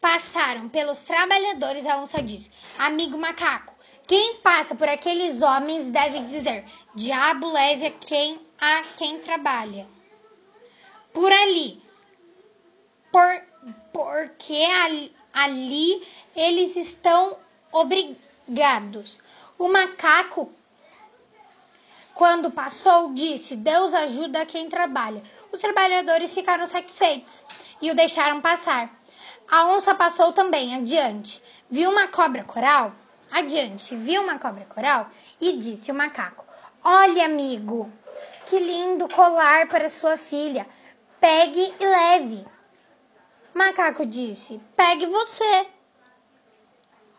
passaram 0.00 0.68
pelos 0.68 0.98
trabalhadores, 1.00 1.84
a 1.86 1.98
onça 1.98 2.22
disse: 2.22 2.50
Amigo 2.78 3.18
macaco, 3.18 3.74
quem 4.06 4.36
passa 4.36 4.74
por 4.74 4.88
aqueles 4.88 5.42
homens 5.42 5.90
deve 5.90 6.20
dizer: 6.20 6.64
Diabo 6.94 7.48
leve 7.48 7.86
a 7.86 7.90
quem 7.90 8.45
a 8.60 8.82
quem 8.96 9.18
trabalha. 9.18 9.86
Por 11.12 11.30
ali. 11.32 11.82
Por, 13.10 13.42
porque 13.92 14.62
ali, 14.84 15.14
ali 15.32 16.06
eles 16.34 16.76
estão 16.76 17.36
obrigados. 17.72 19.18
O 19.58 19.68
macaco, 19.68 20.52
quando 22.14 22.50
passou, 22.50 23.12
disse: 23.14 23.56
Deus 23.56 23.94
ajuda 23.94 24.46
quem 24.46 24.68
trabalha. 24.68 25.22
Os 25.52 25.60
trabalhadores 25.60 26.34
ficaram 26.34 26.66
satisfeitos 26.66 27.44
e 27.80 27.90
o 27.90 27.94
deixaram 27.94 28.40
passar. 28.40 28.90
A 29.50 29.68
onça 29.68 29.94
passou 29.94 30.32
também 30.32 30.74
adiante. 30.74 31.40
Viu 31.70 31.90
uma 31.90 32.08
cobra 32.08 32.44
coral? 32.44 32.92
Adiante, 33.30 33.96
viu 33.96 34.22
uma 34.22 34.38
cobra 34.38 34.64
coral 34.66 35.08
e 35.40 35.56
disse 35.56 35.90
o 35.90 35.94
macaco: 35.94 36.44
Olha, 36.82 37.24
amigo, 37.24 37.90
que 38.46 38.58
lindo 38.58 39.08
colar 39.08 39.68
para 39.68 39.88
sua 39.88 40.16
filha. 40.16 40.66
Pegue 41.20 41.74
e 41.78 41.84
leve. 41.84 42.46
Macaco 43.52 44.06
disse: 44.06 44.60
Pegue 44.76 45.06
você. 45.06 45.66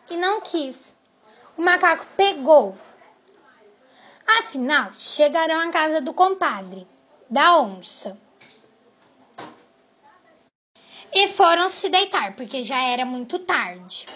E 0.10 0.18
não 0.18 0.42
quis. 0.42 0.96
O 1.58 1.62
macaco 1.62 2.06
pegou. 2.16 2.78
Afinal, 4.40 4.92
chegaram 4.94 5.60
à 5.60 5.72
casa 5.72 6.02
do 6.02 6.14
compadre, 6.14 6.88
da 7.30 7.60
onça. 7.60 8.18
E 11.14 11.28
foram 11.30 11.70
se 11.70 11.90
deitar, 11.90 12.36
porque 12.36 12.64
já 12.64 12.78
era 12.78 13.06
muito 13.06 13.40
tarde. 13.40 14.08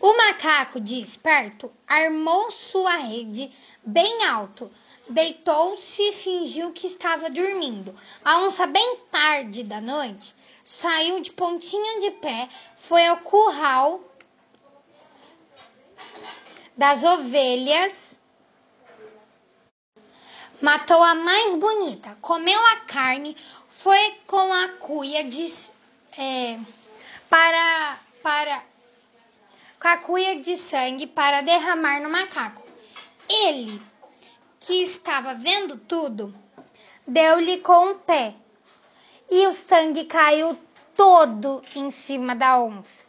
O 0.00 0.16
macaco, 0.16 0.80
de 0.80 1.00
esperto, 1.00 1.72
armou 1.86 2.50
sua 2.50 2.96
rede 2.96 3.50
bem 3.82 4.24
alto, 4.26 4.70
deitou-se 5.08 6.02
e 6.02 6.12
fingiu 6.12 6.72
que 6.72 6.86
estava 6.86 7.30
dormindo. 7.30 7.94
A 8.24 8.38
onça, 8.40 8.66
bem 8.66 8.96
tarde 9.10 9.62
da 9.62 9.80
noite, 9.80 10.34
saiu 10.64 11.20
de 11.20 11.32
pontinha 11.32 12.00
de 12.00 12.10
pé, 12.12 12.48
foi 12.76 13.06
ao 13.06 13.18
curral 13.18 14.00
das 16.76 17.02
ovelhas, 17.02 18.16
matou 20.60 21.02
a 21.02 21.14
mais 21.14 21.54
bonita, 21.54 22.16
comeu 22.20 22.66
a 22.66 22.76
carne, 22.76 23.36
foi 23.68 24.14
com 24.26 24.52
a 24.52 24.68
cuia 24.68 25.24
de, 25.24 25.46
é, 26.16 26.58
para, 27.28 27.98
para 28.22 28.62
com 29.80 29.88
a 29.88 29.96
cuia 29.98 30.40
de 30.40 30.56
sangue 30.56 31.06
para 31.06 31.40
derramar 31.40 32.00
no 32.00 32.10
macaco. 32.10 32.66
Ele, 33.28 33.80
que 34.60 34.82
estava 34.82 35.34
vendo 35.34 35.76
tudo, 35.76 36.34
deu-lhe 37.06 37.58
com 37.60 37.92
o 37.92 37.94
pé 37.96 38.34
e 39.30 39.46
o 39.46 39.52
sangue 39.52 40.04
caiu 40.04 40.58
todo 40.96 41.62
em 41.74 41.90
cima 41.90 42.34
da 42.34 42.58
onça. 42.60 43.02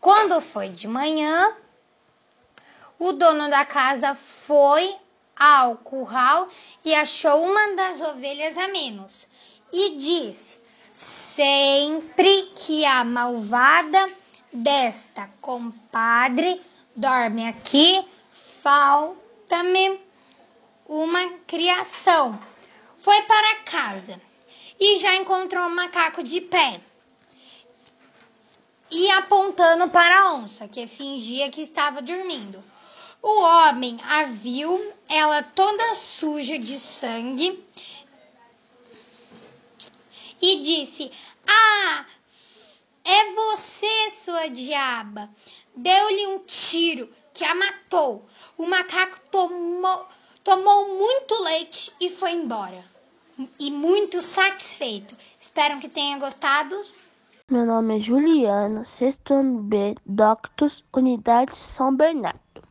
Quando 0.00 0.40
foi 0.40 0.68
de 0.68 0.88
manhã, 0.88 1.54
o 2.98 3.12
dono 3.12 3.48
da 3.50 3.64
casa 3.64 4.14
foi 4.14 4.96
ao 5.38 5.76
curral 5.76 6.48
e 6.84 6.94
achou 6.94 7.42
uma 7.42 7.74
das 7.74 8.00
ovelhas 8.00 8.56
a 8.56 8.68
menos 8.68 9.26
e 9.72 9.96
disse: 9.96 10.58
Sempre 10.92 12.50
que 12.54 12.84
a 12.84 13.04
malvada 13.04 14.08
desta 14.52 15.28
compadre 15.40 16.60
dorme 16.94 17.46
aqui, 17.46 18.02
falta-me 18.32 20.05
uma 20.88 21.38
criação. 21.46 22.38
Foi 22.98 23.22
para 23.22 23.56
casa 23.64 24.20
e 24.78 24.98
já 24.98 25.16
encontrou 25.16 25.64
um 25.64 25.74
macaco 25.74 26.22
de 26.22 26.40
pé 26.40 26.80
e 28.90 29.10
apontando 29.10 29.88
para 29.90 30.20
a 30.20 30.34
onça, 30.34 30.68
que 30.68 30.86
fingia 30.86 31.50
que 31.50 31.60
estava 31.60 32.00
dormindo. 32.00 32.62
O 33.22 33.40
homem 33.42 33.98
a 34.08 34.24
viu, 34.24 34.92
ela 35.08 35.42
toda 35.42 35.94
suja 35.94 36.58
de 36.58 36.78
sangue, 36.78 37.64
e 40.40 40.60
disse: 40.60 41.10
Ah, 41.46 42.06
é 43.04 43.32
você, 43.32 44.10
sua 44.10 44.48
diaba! 44.48 45.28
Deu-lhe 45.74 46.26
um 46.28 46.38
tiro 46.40 47.12
que 47.34 47.44
a 47.44 47.54
matou. 47.54 48.26
O 48.56 48.66
macaco 48.66 49.20
tomou, 49.30 50.06
tomou 50.46 50.96
muito 50.96 51.42
leite 51.42 51.92
e 52.00 52.08
foi 52.08 52.30
embora. 52.30 52.84
E 53.58 53.68
muito 53.68 54.20
satisfeito. 54.20 55.16
Espero 55.40 55.80
que 55.80 55.88
tenha 55.88 56.16
gostado. 56.20 56.80
Meu 57.50 57.66
nome 57.66 57.96
é 57.96 57.98
Juliana, 57.98 58.84
sexto 58.84 59.34
ano 59.34 59.58
B, 59.58 59.96
Doctus, 60.06 60.84
Unidade 60.94 61.56
São 61.56 61.96
Bernardo. 61.96 62.62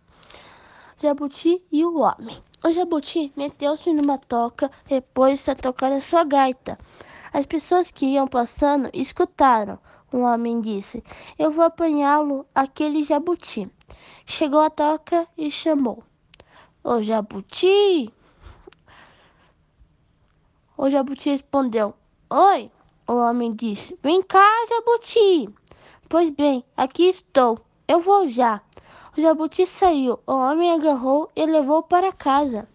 Jabuti 1.01 1.61
e 1.69 1.83
o 1.83 1.97
Homem. 1.97 2.41
O 2.63 2.71
jabuti 2.71 3.33
meteu-se 3.35 3.91
numa 3.91 4.17
toca 4.17 4.71
e 4.89 5.01
pôs-se 5.01 5.51
a 5.51 5.55
tocar 5.55 5.91
a 5.91 5.99
sua 5.99 6.23
gaita. 6.23 6.79
As 7.33 7.45
pessoas 7.45 7.91
que 7.91 8.05
iam 8.05 8.25
passando 8.25 8.89
escutaram. 8.93 9.77
O 10.13 10.19
homem 10.19 10.61
disse: 10.61 11.03
Eu 11.37 11.51
vou 11.51 11.65
apanhá-lo, 11.65 12.45
aquele 12.55 13.03
jabuti. 13.03 13.69
Chegou 14.25 14.61
a 14.61 14.69
toca 14.69 15.27
e 15.37 15.51
chamou: 15.51 16.01
Ô 16.87 17.01
jabuti! 17.01 18.13
O 20.77 20.87
jabuti 20.87 21.31
respondeu: 21.31 21.95
Oi! 22.29 22.69
O 23.07 23.13
homem 23.15 23.55
disse: 23.55 23.97
Vem 24.03 24.21
cá, 24.21 24.47
jabuti. 24.69 25.49
Pois 26.07 26.29
bem, 26.29 26.63
aqui 26.77 27.05
estou. 27.05 27.57
Eu 27.87 27.99
vou 28.01 28.27
já. 28.27 28.61
O 29.17 29.19
jabuti 29.19 29.65
saiu. 29.65 30.19
O 30.27 30.33
homem 30.33 30.73
agarrou 30.73 31.31
e 31.35 31.43
levou 31.47 31.81
para 31.81 32.11
casa. 32.11 32.67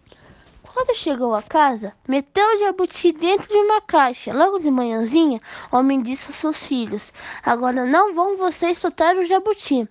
Quando 0.61 0.93
chegou 0.93 1.33
a 1.33 1.41
casa, 1.41 1.93
meteu 2.05 2.45
o 2.55 2.59
jabuti 2.59 3.13
dentro 3.13 3.47
de 3.47 3.55
uma 3.55 3.79
caixa. 3.79 4.33
Logo 4.33 4.59
de 4.59 4.69
manhãzinha, 4.69 5.41
o 5.71 5.77
homem 5.77 6.01
disse 6.01 6.27
aos 6.27 6.35
seus 6.35 6.57
filhos: 6.57 7.13
Agora 7.41 7.85
não 7.85 8.13
vão 8.13 8.35
vocês 8.35 8.77
soltar 8.77 9.15
o 9.15 9.25
jabuti. 9.25 9.87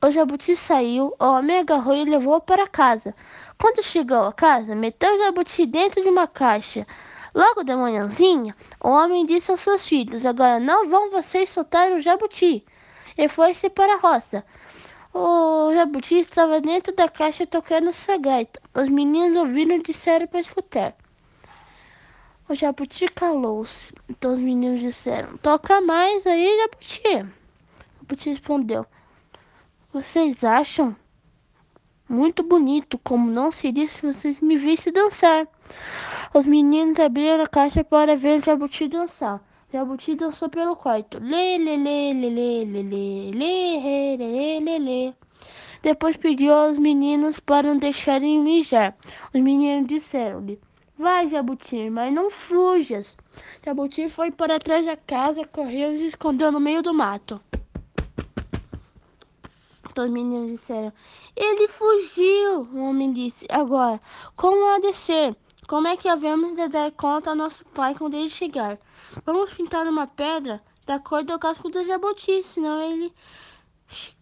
O 0.00 0.12
jabuti 0.12 0.54
saiu, 0.54 1.12
o 1.18 1.24
homem 1.24 1.58
agarrou 1.58 1.92
e 1.92 2.04
levou 2.04 2.40
para 2.40 2.68
casa. 2.68 3.12
Quando 3.60 3.82
chegou 3.82 4.24
a 4.24 4.32
casa, 4.32 4.76
meteu 4.76 5.16
o 5.16 5.18
jabuti 5.18 5.66
dentro 5.66 6.00
de 6.00 6.08
uma 6.08 6.28
caixa. 6.28 6.86
Logo 7.34 7.64
de 7.64 7.74
manhãzinha, 7.74 8.54
o 8.80 8.88
homem 8.88 9.26
disse 9.26 9.50
aos 9.50 9.60
seus 9.60 9.86
filhos: 9.86 10.24
Agora 10.24 10.60
não 10.60 10.88
vão 10.88 11.10
vocês 11.10 11.50
soltar 11.50 11.90
o 11.90 12.00
jabuti. 12.00 12.64
E 13.16 13.28
foi-se 13.28 13.68
para 13.68 13.94
a 13.94 13.98
roça. 13.98 14.44
O 15.12 15.74
jabuti 15.74 16.20
estava 16.20 16.60
dentro 16.60 16.94
da 16.94 17.08
caixa 17.08 17.48
tocando 17.48 17.92
sua 17.92 18.16
gaita. 18.16 18.60
Os 18.72 18.88
meninos 18.88 19.36
ouviram 19.36 19.74
e 19.74 19.82
disseram 19.82 20.28
para 20.28 20.38
escutar. 20.38 20.94
O 22.48 22.54
jabuti 22.54 23.08
calou-se. 23.08 23.92
Então 24.08 24.34
os 24.34 24.38
meninos 24.38 24.78
disseram: 24.78 25.36
Toca 25.38 25.80
mais 25.80 26.24
aí, 26.28 26.58
jabuti. 26.60 27.02
O 27.08 27.98
jabuti 28.02 28.30
respondeu: 28.30 28.86
Vocês 29.92 30.44
acham? 30.44 30.94
Muito 32.08 32.42
bonito, 32.42 32.98
como 33.04 33.30
não 33.30 33.52
seria 33.52 33.86
se 33.86 34.00
vocês 34.00 34.40
me 34.40 34.56
vissem 34.56 34.90
dançar. 34.90 35.46
Os 36.32 36.46
meninos 36.46 36.98
abriram 36.98 37.44
a 37.44 37.46
caixa 37.46 37.84
para 37.84 38.16
ver 38.16 38.40
o 38.40 38.42
Jabuti 38.42 38.88
dançar. 38.88 39.42
Jabuti 39.70 40.14
dançou 40.14 40.48
pelo 40.48 40.74
quarto. 40.74 41.18
Lê, 41.20 41.58
lê, 41.58 41.76
lê, 41.76 42.14
lê, 42.14 42.30
lê, 42.30 42.64
lê, 42.64 43.30
lê, 43.30 43.30
lê, 43.30 44.16
lê, 44.16 44.60
lê, 44.60 44.78
lê. 44.78 45.14
Depois 45.82 46.16
pediu 46.16 46.54
aos 46.54 46.78
meninos 46.78 47.38
para 47.40 47.68
não 47.68 47.78
deixarem 47.78 48.40
mijar. 48.40 48.96
Os 49.34 49.42
meninos 49.42 49.86
disseram-lhe: 49.86 50.58
Vai, 50.98 51.28
Jabuti, 51.28 51.90
mas 51.90 52.10
não 52.10 52.30
fujas. 52.30 53.18
Jabuti 53.62 54.08
foi 54.08 54.30
para 54.30 54.58
trás 54.58 54.86
da 54.86 54.96
casa, 54.96 55.44
correu 55.44 55.92
e 55.92 55.98
se 55.98 56.06
escondeu 56.06 56.50
no 56.50 56.58
meio 56.58 56.82
do 56.82 56.94
mato. 56.94 57.38
Os 59.96 60.10
meninos 60.10 60.52
disseram: 60.52 60.92
Ele 61.34 61.68
fugiu. 61.68 62.68
O 62.72 62.88
homem 62.88 63.12
disse: 63.12 63.46
Agora, 63.50 64.00
como 64.36 64.66
há 64.68 64.78
de 64.78 64.92
ser? 64.92 65.36
Como 65.66 65.86
é 65.86 65.96
que 65.96 66.08
havemos 66.08 66.54
de 66.54 66.68
dar 66.68 66.90
conta 66.92 67.30
ao 67.30 67.36
nosso 67.36 67.64
pai 67.66 67.94
quando 67.94 68.14
ele 68.14 68.30
chegar? 68.30 68.78
Vamos 69.26 69.52
pintar 69.52 69.86
uma 69.86 70.06
pedra 70.06 70.62
da 70.86 70.98
cor 70.98 71.22
do 71.22 71.38
casco 71.38 71.68
do 71.68 71.84
jabuti, 71.84 72.42
senão 72.42 72.80
ele, 72.80 73.12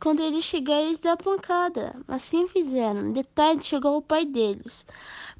quando 0.00 0.20
ele 0.20 0.40
chegar, 0.40 0.80
eles 0.82 0.98
dão 0.98 1.16
pancada. 1.16 1.94
Assim 2.08 2.48
fizeram. 2.48 3.12
De 3.12 3.22
tarde 3.22 3.64
chegou 3.64 3.96
o 3.98 4.02
pai 4.02 4.24
deles. 4.24 4.84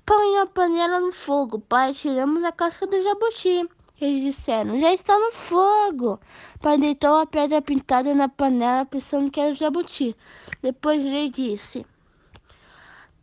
Põe 0.05 0.39
a 0.39 0.47
panela 0.47 1.01
no 1.01 1.11
fogo, 1.11 1.59
pai, 1.59 1.93
tiramos 1.93 2.45
a 2.45 2.53
casca 2.53 2.87
do 2.87 3.03
jabuti. 3.03 3.69
Eles 4.01 4.21
disseram, 4.21 4.79
já 4.79 4.93
está 4.93 5.19
no 5.19 5.33
fogo. 5.33 6.21
Pai 6.61 6.77
deitou 6.77 7.17
a 7.17 7.27
pedra 7.27 7.63
pintada 7.63 8.15
na 8.15 8.29
panela, 8.29 8.85
pensando 8.85 9.31
que 9.31 9.41
era 9.41 9.55
jabuti. 9.55 10.15
Depois 10.61 11.05
ele 11.05 11.31
disse, 11.31 11.87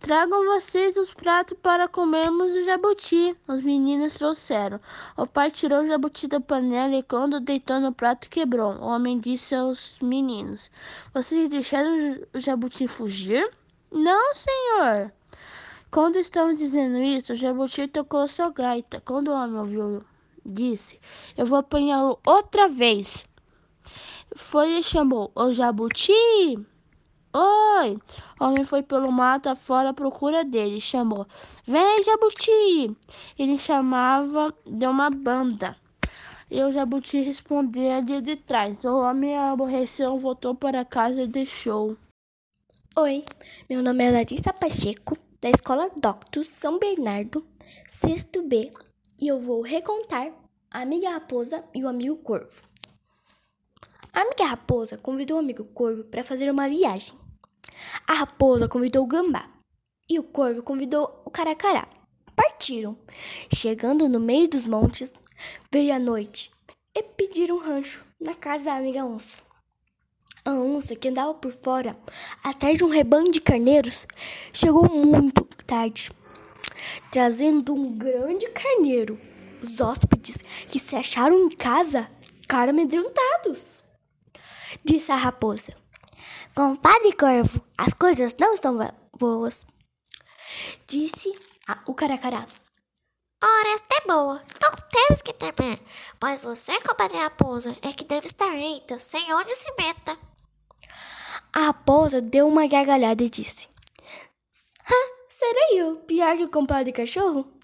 Tragam 0.04 0.44
vocês 0.44 0.98
os 0.98 1.14
pratos 1.14 1.58
para 1.62 1.88
comermos 1.88 2.52
o 2.54 2.64
jabuti. 2.66 3.34
Os 3.48 3.64
meninos 3.64 4.16
trouxeram. 4.16 4.78
O 5.16 5.26
pai 5.26 5.50
tirou 5.50 5.82
o 5.82 5.88
jabuti 5.88 6.28
da 6.28 6.42
panela 6.42 6.94
e, 6.94 7.04
quando 7.04 7.40
deitou 7.40 7.80
no 7.80 7.94
prato, 7.94 8.30
quebrou. 8.30 8.74
O 8.74 8.86
homem 8.86 9.18
disse 9.18 9.56
aos 9.56 9.98
meninos: 10.02 10.70
Vocês 11.14 11.48
deixaram 11.48 12.20
o 12.34 12.40
jabuti 12.40 12.86
fugir? 12.86 13.50
Não, 13.90 14.34
senhor. 14.36 15.14
Quando 15.90 16.18
estavam 16.18 16.54
dizendo 16.54 16.98
isso, 16.98 17.32
o 17.32 17.36
jabuti 17.38 17.88
tocou 17.88 18.28
sua 18.28 18.50
gaita. 18.50 19.02
Quando 19.06 19.30
o 19.30 19.34
homem 19.34 19.58
ouviu, 19.58 20.04
disse: 20.46 21.00
Eu 21.38 21.46
vou 21.46 21.60
apanhá-lo 21.60 22.20
outra 22.26 22.68
vez. 22.68 23.26
Foi 24.36 24.80
e 24.80 24.84
chamou: 24.84 25.32
O 25.36 25.52
jabuti! 25.52 26.14
Oi! 27.36 28.00
O 28.40 28.44
homem 28.46 28.64
foi 28.64 28.84
pelo 28.84 29.12
mato 29.12 29.50
afora 29.50 29.90
à 29.90 29.94
procura 29.94 30.44
dele. 30.46 30.80
Chamou: 30.80 31.26
Vem, 31.66 32.04
Jabuti! 32.04 32.96
Ele 33.38 33.58
chamava 33.58 34.54
de 34.66 34.86
uma 34.86 35.10
banda. 35.10 35.76
E 36.52 36.62
o 36.62 36.72
Jabuti 36.72 37.20
respondia 37.22 37.98
ali 37.98 38.22
de 38.22 38.36
trás. 38.36 38.84
O 38.84 39.00
homem 39.00 39.36
aborreceu, 39.36 40.20
voltou 40.20 40.54
para 40.54 40.86
casa 40.86 41.24
e 41.24 41.28
deixou. 41.28 41.98
Oi, 42.96 43.26
meu 43.68 43.82
nome 43.82 44.04
é 44.06 44.12
Larissa 44.12 44.54
Pacheco, 44.54 45.18
da 45.42 45.50
Escola 45.50 45.90
Doctus 46.00 46.48
São 46.50 46.78
Bernardo, 46.78 47.44
sexto 47.88 48.44
B, 48.44 48.72
e 49.24 49.28
eu 49.30 49.40
vou 49.40 49.62
recontar 49.62 50.34
a 50.70 50.82
amiga 50.82 51.10
raposa 51.10 51.64
e 51.74 51.82
o 51.82 51.88
amigo 51.88 52.18
corvo. 52.18 52.68
A 54.12 54.20
amiga 54.20 54.46
raposa 54.48 54.98
convidou 54.98 55.38
o 55.38 55.40
amigo 55.40 55.64
corvo 55.64 56.04
para 56.04 56.26
fazer 56.26 56.52
uma 56.52 56.68
viagem. 56.68 57.14
A 58.06 58.16
raposa 58.16 58.68
convidou 58.68 59.06
o 59.06 59.08
gambá 59.08 59.50
e 60.10 60.20
o 60.20 60.24
corvo 60.24 60.62
convidou 60.62 61.22
o 61.24 61.32
caracará. 61.32 61.88
Partiram. 62.36 62.98
Chegando 63.56 64.10
no 64.10 64.20
meio 64.20 64.50
dos 64.50 64.68
montes, 64.68 65.14
veio 65.72 65.94
a 65.94 66.00
noite 66.00 66.52
e 66.94 67.02
pediram 67.02 67.56
um 67.56 67.60
rancho 67.60 68.04
na 68.20 68.34
casa 68.34 68.66
da 68.66 68.76
amiga 68.76 69.06
onça. 69.06 69.40
A 70.44 70.52
onça, 70.52 70.98
que 70.98 71.08
andava 71.08 71.34
por 71.34 71.54
fora, 71.54 71.96
atrás 72.44 72.78
de 72.78 72.84
um 72.84 72.90
rebanho 72.90 73.32
de 73.32 73.40
carneiros, 73.40 74.06
chegou 74.52 74.90
muito 74.90 75.46
tarde, 75.66 76.12
trazendo 77.12 77.74
um 77.74 77.98
grande 77.98 78.48
carneiro. 78.50 79.20
Os 79.62 79.80
hóspedes 79.80 80.38
que 80.68 80.80
se 80.80 80.96
acharam 80.96 81.36
em 81.36 81.50
casa 81.50 82.10
ficaram 82.42 82.72
amedrontados. 82.72 83.84
Disse 84.84 85.12
a 85.12 85.16
raposa: 85.16 85.74
Compadre 86.54 87.14
Corvo, 87.14 87.62
as 87.78 87.94
coisas 87.94 88.36
não 88.40 88.54
estão 88.54 88.78
boas. 89.18 89.66
Disse 90.88 91.32
o 91.88 91.94
caracará. 91.94 92.46
Ora, 93.44 93.70
esta 93.74 93.96
é 93.96 94.08
boa, 94.08 94.42
não 94.62 94.72
temos 94.90 95.22
que 95.22 95.34
temer. 95.34 95.80
Mas 96.22 96.44
você, 96.44 96.80
compadre 96.82 97.18
raposa, 97.18 97.76
é 97.82 97.92
que 97.92 98.06
deve 98.06 98.28
estar 98.28 98.56
eita, 98.56 98.98
sem 99.00 99.34
onde 99.34 99.50
se 99.50 99.70
meta. 99.78 100.18
A 101.52 101.66
raposa 101.68 102.22
deu 102.22 102.48
uma 102.48 102.68
gargalhada 102.68 103.24
e 103.24 103.30
disse: 103.30 103.68
Serei 105.44 105.82
eu 105.82 105.98
pior 105.98 106.38
que 106.38 106.46
o 106.46 106.50
compadre 106.50 106.94
cachorro? 106.94 107.60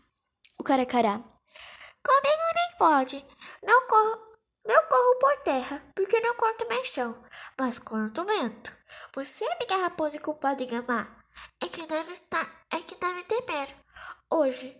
O 0.59 0.63
caracará. 0.65 1.13
Comigo 1.13 2.43
nem 2.53 2.77
pode. 2.77 3.25
Não 3.63 3.87
corro, 3.87 4.19
não 4.67 4.83
corro 4.83 5.17
por 5.17 5.37
terra, 5.43 5.81
porque 5.95 6.19
não 6.19 6.35
corto 6.35 6.67
meu 6.67 6.83
chão, 6.83 7.23
mas 7.57 7.79
corto 7.79 8.25
vento. 8.25 8.75
Você, 9.15 9.45
amiga 9.45 9.77
raposa 9.77 10.17
e 10.17 10.19
compadre 10.19 10.65
gambá, 10.65 11.07
é 11.63 11.69
que 11.69 11.87
deve 11.87 12.11
estar, 12.11 12.65
é 12.69 12.79
que 12.79 12.95
deve 12.95 13.23
temer. 13.23 13.73
Hoje, 14.29 14.77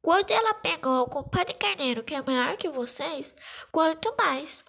quando 0.00 0.30
ela 0.30 0.54
pegou 0.54 1.02
o 1.02 1.10
compadre 1.10 1.54
carneiro, 1.54 2.04
que 2.04 2.14
é 2.14 2.22
maior 2.22 2.56
que 2.56 2.68
vocês, 2.68 3.34
quanto 3.72 4.14
mais. 4.16 4.62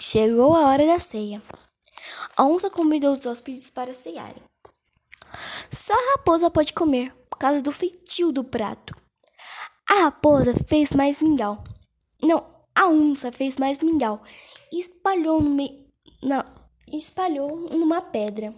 Chegou 0.00 0.56
a 0.56 0.66
hora 0.66 0.84
da 0.84 0.98
ceia. 0.98 1.40
A 2.36 2.42
onça 2.42 2.68
convidou 2.68 3.12
os 3.12 3.24
hóspedes 3.24 3.70
para 3.70 3.94
cearem. 3.94 4.49
Só 5.70 5.92
a 5.92 6.12
raposa 6.16 6.50
pode 6.50 6.72
comer, 6.72 7.14
por 7.28 7.38
causa 7.38 7.62
do 7.62 7.72
feitio 7.72 8.32
do 8.32 8.44
prato. 8.44 8.94
A 9.88 10.04
raposa 10.04 10.54
fez 10.54 10.92
mais 10.92 11.20
mingau. 11.20 11.62
Não, 12.22 12.44
A 12.74 12.86
onça 12.86 13.32
fez 13.32 13.56
mais 13.56 13.80
mingau 13.80 14.20
e 14.72 14.78
espalhou, 14.78 15.42
no 15.42 15.50
me... 15.50 15.86
Não, 16.22 16.44
espalhou 16.92 17.56
numa 17.70 18.00
pedra. 18.00 18.54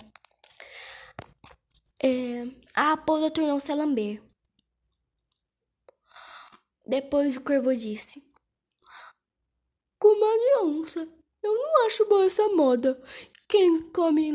É, 2.02 2.44
a 2.74 2.90
raposa 2.90 3.30
tornou-se 3.30 3.70
a 3.70 3.74
lamber. 3.74 4.22
Depois 6.86 7.36
o 7.36 7.40
corvo 7.40 7.74
disse: 7.74 8.22
Comadre 9.98 10.58
onça, 10.62 11.08
eu 11.42 11.54
não 11.54 11.86
acho 11.86 12.08
boa 12.08 12.24
essa 12.24 12.46
moda. 12.48 13.00
Quem 13.48 13.90
come, 13.90 14.32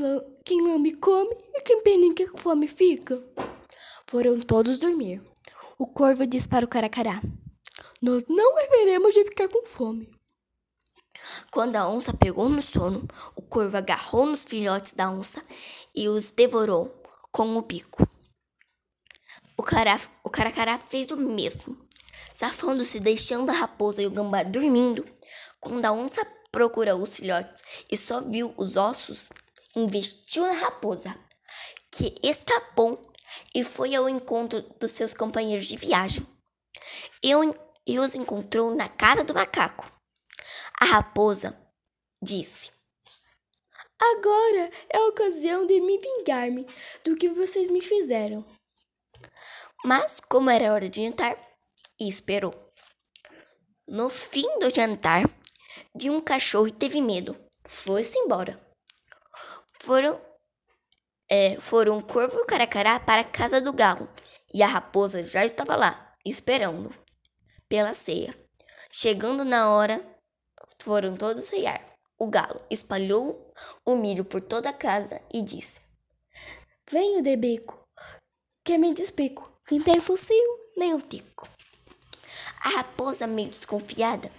quem 0.48 0.62
lambe 0.62 0.94
come 0.94 1.36
e 1.56 1.62
quem 1.62 1.84
penica 1.84 2.26
fome 2.38 2.70
fica. 2.70 3.22
Foram 4.08 4.40
todos 4.40 4.80
dormir. 4.80 5.22
O 5.78 5.86
corvo 5.86 6.26
disse 6.26 6.48
para 6.48 6.64
o 6.64 6.70
caracará: 6.70 7.22
Nós 8.02 8.24
não 8.30 8.58
haveremos 8.58 9.14
de 9.14 9.26
ficar 9.26 9.50
com 9.50 9.66
fome. 9.66 10.10
Quando 11.52 11.76
a 11.76 11.90
onça 11.90 12.14
pegou 12.14 12.48
no 12.48 12.62
sono, 12.62 13.06
o 13.36 13.42
corvo 13.42 13.76
agarrou 13.76 14.26
nos 14.26 14.46
filhotes 14.46 14.94
da 14.94 15.12
onça 15.12 15.44
e 15.94 16.08
os 16.08 16.30
devorou 16.30 16.96
com 17.30 17.58
o 17.58 17.62
bico. 17.62 18.08
O, 19.58 19.64
cara, 19.64 20.00
o 20.24 20.30
caracará 20.30 20.78
fez 20.78 21.12
o 21.12 21.18
mesmo, 21.18 21.78
safando-se, 22.34 23.02
deixando 23.02 23.50
a 23.50 23.54
raposa 23.54 24.02
e 24.02 24.08
o 24.08 24.12
gambá 24.12 24.44
dormindo. 24.44 25.04
Quando 25.60 25.84
a 25.84 25.92
onça 25.92 26.26
procurou 26.54 27.02
os 27.02 27.18
filhotes 27.18 27.62
e 27.92 27.98
só 27.98 28.22
viu 28.22 28.54
os 28.56 28.78
ossos, 28.78 29.28
investiu 29.78 30.44
na 30.44 30.54
raposa, 30.54 31.16
que 31.92 32.16
escapou 32.24 33.12
e 33.54 33.64
foi 33.64 33.96
ao 33.96 34.10
encontro 34.10 34.62
dos 34.80 34.92
seus 34.92 35.14
companheiros 35.14 35.68
de 35.68 35.78
viagem. 35.78 36.26
E, 37.24 38.00
os 38.00 38.16
encontrou 38.16 38.74
na 38.76 38.90
casa 38.90 39.24
do 39.24 39.34
macaco. 39.34 39.90
A 40.82 40.86
raposa 40.86 41.58
disse: 42.22 42.72
Agora 44.00 44.72
é 44.90 44.98
a 44.98 45.08
ocasião 45.08 45.66
de 45.66 45.80
me 45.80 45.98
vingar-me 45.98 46.66
do 47.04 47.16
que 47.16 47.30
vocês 47.30 47.72
me 47.72 47.82
fizeram. 47.82 48.46
Mas, 49.84 50.20
como 50.20 50.50
era 50.50 50.74
hora 50.74 50.90
de 50.90 51.04
jantar, 51.04 51.38
esperou. 52.00 52.54
No 53.88 54.10
fim 54.10 54.48
do 54.60 54.70
jantar, 54.70 55.24
viu 55.96 56.14
um 56.14 56.22
cachorro 56.22 56.68
e 56.68 56.72
teve 56.72 57.02
medo. 57.02 57.36
Foi-se 57.66 58.18
embora. 58.20 58.67
Foram 59.80 60.20
é, 61.30 61.60
foram 61.60 62.00
corvo 62.00 62.40
e 62.40 62.46
caracará 62.46 63.00
para 63.00 63.22
a 63.22 63.26
casa 63.26 63.60
do 63.60 63.74
galo, 63.74 64.10
e 64.54 64.64
a 64.64 64.68
raposa 64.68 65.24
já 65.24 65.44
estava 65.44 65.76
lá, 65.76 66.14
esperando 66.26 66.90
pela 67.68 67.94
ceia. 67.94 68.34
Chegando 68.92 69.44
na 69.44 69.70
hora, 69.70 70.02
foram 70.82 71.16
todos 71.16 71.44
ceiar. 71.44 71.86
O 72.18 72.28
galo 72.28 72.62
espalhou 72.72 73.54
o 73.86 73.96
milho 73.96 74.26
por 74.26 74.42
toda 74.42 74.70
a 74.70 74.74
casa 74.74 75.22
e 75.32 75.42
disse: 75.42 75.82
Venho 76.90 77.22
de 77.22 77.36
bico, 77.36 77.86
que 78.64 78.78
me 78.78 78.94
despico, 78.94 79.60
quem 79.68 79.82
tem 79.82 80.00
focinho, 80.00 80.58
nem 80.78 80.94
um 80.94 81.00
tico. 81.00 81.48
A 82.62 82.70
raposa, 82.70 83.28
meio 83.28 83.50
desconfiada, 83.50 84.32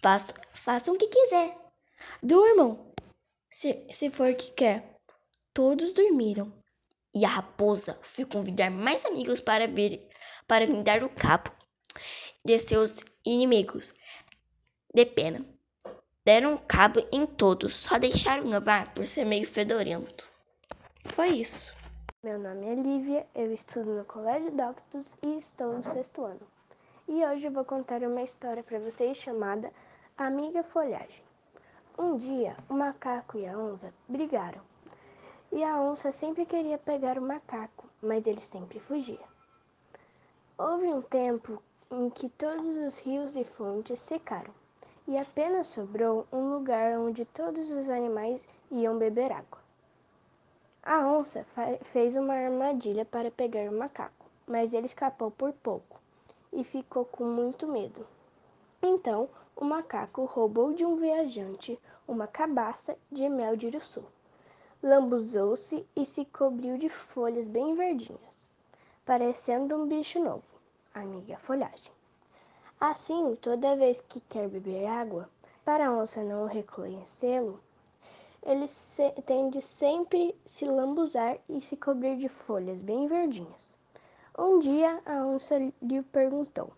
faça, 0.00 0.34
façam 0.52 0.94
o 0.94 0.98
que 0.98 1.08
quiser. 1.08 1.58
Durmam, 2.22 2.89
se, 3.50 3.86
se 3.92 4.10
for 4.10 4.30
o 4.30 4.36
que 4.36 4.52
quer. 4.52 4.96
Todos 5.52 5.92
dormiram. 5.92 6.52
E 7.12 7.24
a 7.24 7.28
raposa 7.28 7.98
foi 8.02 8.24
convidar 8.24 8.70
mais 8.70 9.04
amigos 9.04 9.40
para 9.40 9.66
vir 9.66 10.00
para 10.46 10.64
lhe 10.64 10.82
dar 10.82 11.02
o 11.02 11.08
cabo 11.08 11.50
de 12.44 12.58
seus 12.58 13.04
inimigos. 13.26 13.94
De 14.94 15.04
pena. 15.04 15.44
Deram 16.24 16.56
cabo 16.56 17.00
em 17.12 17.26
todos, 17.26 17.74
só 17.74 17.98
deixaram 17.98 18.48
levar 18.48 18.94
por 18.94 19.06
ser 19.06 19.24
meio 19.24 19.46
fedorento. 19.46 20.28
Foi 21.06 21.28
isso. 21.28 21.72
Meu 22.22 22.38
nome 22.38 22.66
é 22.66 22.74
Lívia, 22.74 23.26
eu 23.34 23.52
estudo 23.52 23.94
no 23.94 24.04
Colégio 24.04 24.50
Doctus 24.50 25.06
e 25.22 25.38
estou 25.38 25.72
no 25.72 25.82
sexto 25.82 26.24
ano. 26.24 26.46
E 27.08 27.24
hoje 27.24 27.46
eu 27.46 27.50
vou 27.50 27.64
contar 27.64 28.02
uma 28.02 28.22
história 28.22 28.62
para 28.62 28.78
vocês 28.78 29.16
chamada 29.16 29.72
Amiga 30.16 30.62
Folhagem. 30.62 31.29
Um 32.02 32.16
dia, 32.16 32.56
o 32.66 32.72
macaco 32.72 33.36
e 33.36 33.46
a 33.46 33.58
onça 33.58 33.92
brigaram. 34.08 34.62
E 35.52 35.62
a 35.62 35.78
onça 35.78 36.10
sempre 36.10 36.46
queria 36.46 36.78
pegar 36.78 37.18
o 37.18 37.20
macaco, 37.20 37.86
mas 38.00 38.26
ele 38.26 38.40
sempre 38.40 38.80
fugia. 38.80 39.20
Houve 40.56 40.86
um 40.86 41.02
tempo 41.02 41.62
em 41.90 42.08
que 42.08 42.30
todos 42.30 42.74
os 42.74 42.98
rios 43.00 43.36
e 43.36 43.44
fontes 43.44 44.00
secaram, 44.00 44.50
e 45.06 45.18
apenas 45.18 45.66
sobrou 45.66 46.26
um 46.32 46.54
lugar 46.54 46.98
onde 46.98 47.26
todos 47.26 47.70
os 47.70 47.90
animais 47.90 48.48
iam 48.70 48.96
beber 48.96 49.30
água. 49.30 49.60
A 50.82 51.06
onça 51.06 51.44
fez 51.82 52.16
uma 52.16 52.32
armadilha 52.32 53.04
para 53.04 53.30
pegar 53.30 53.68
o 53.70 53.78
macaco, 53.78 54.24
mas 54.46 54.72
ele 54.72 54.86
escapou 54.86 55.30
por 55.30 55.52
pouco 55.52 56.00
e 56.50 56.64
ficou 56.64 57.04
com 57.04 57.24
muito 57.24 57.68
medo. 57.68 58.06
Então, 58.82 59.28
o 59.60 59.64
macaco 59.64 60.24
roubou 60.24 60.72
de 60.72 60.84
um 60.84 60.96
viajante 60.96 61.78
uma 62.08 62.26
cabaça 62.26 62.96
de 63.12 63.28
mel 63.28 63.54
de 63.56 63.68
uruçu 63.68 64.04
lambuzou-se 64.82 65.86
e 65.94 66.06
se 66.06 66.24
cobriu 66.24 66.78
de 66.78 66.88
folhas 66.88 67.46
bem 67.46 67.74
verdinhas, 67.74 68.48
parecendo 69.04 69.76
um 69.76 69.86
bicho 69.86 70.18
novo, 70.18 70.42
amiga 70.94 71.36
folhagem. 71.38 71.92
Assim, 72.80 73.36
toda 73.36 73.76
vez 73.76 74.00
que 74.08 74.20
quer 74.20 74.48
beber 74.48 74.86
água, 74.86 75.28
para 75.64 75.88
a 75.88 75.92
onça 75.92 76.22
não 76.22 76.46
reconhecê-lo, 76.46 77.60
ele 78.42 78.66
se, 78.68 79.10
tem 79.26 79.50
de 79.50 79.60
sempre 79.60 80.34
se 80.46 80.64
lambuzar 80.64 81.36
e 81.46 81.60
se 81.60 81.76
cobrir 81.76 82.16
de 82.16 82.28
folhas 82.30 82.80
bem 82.80 83.06
verdinhas. 83.06 83.76
Um 84.38 84.58
dia 84.60 85.02
a 85.04 85.26
onça 85.26 85.58
lhe 85.58 86.02
perguntou: 86.04 86.72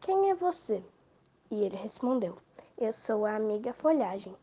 Quem 0.00 0.30
é 0.30 0.34
você? 0.34 0.80
E 1.50 1.62
ele 1.62 1.76
respondeu: 1.76 2.36
Eu 2.76 2.92
sou 2.92 3.24
a 3.24 3.36
amiga 3.36 3.72
folhagem. 3.72 4.34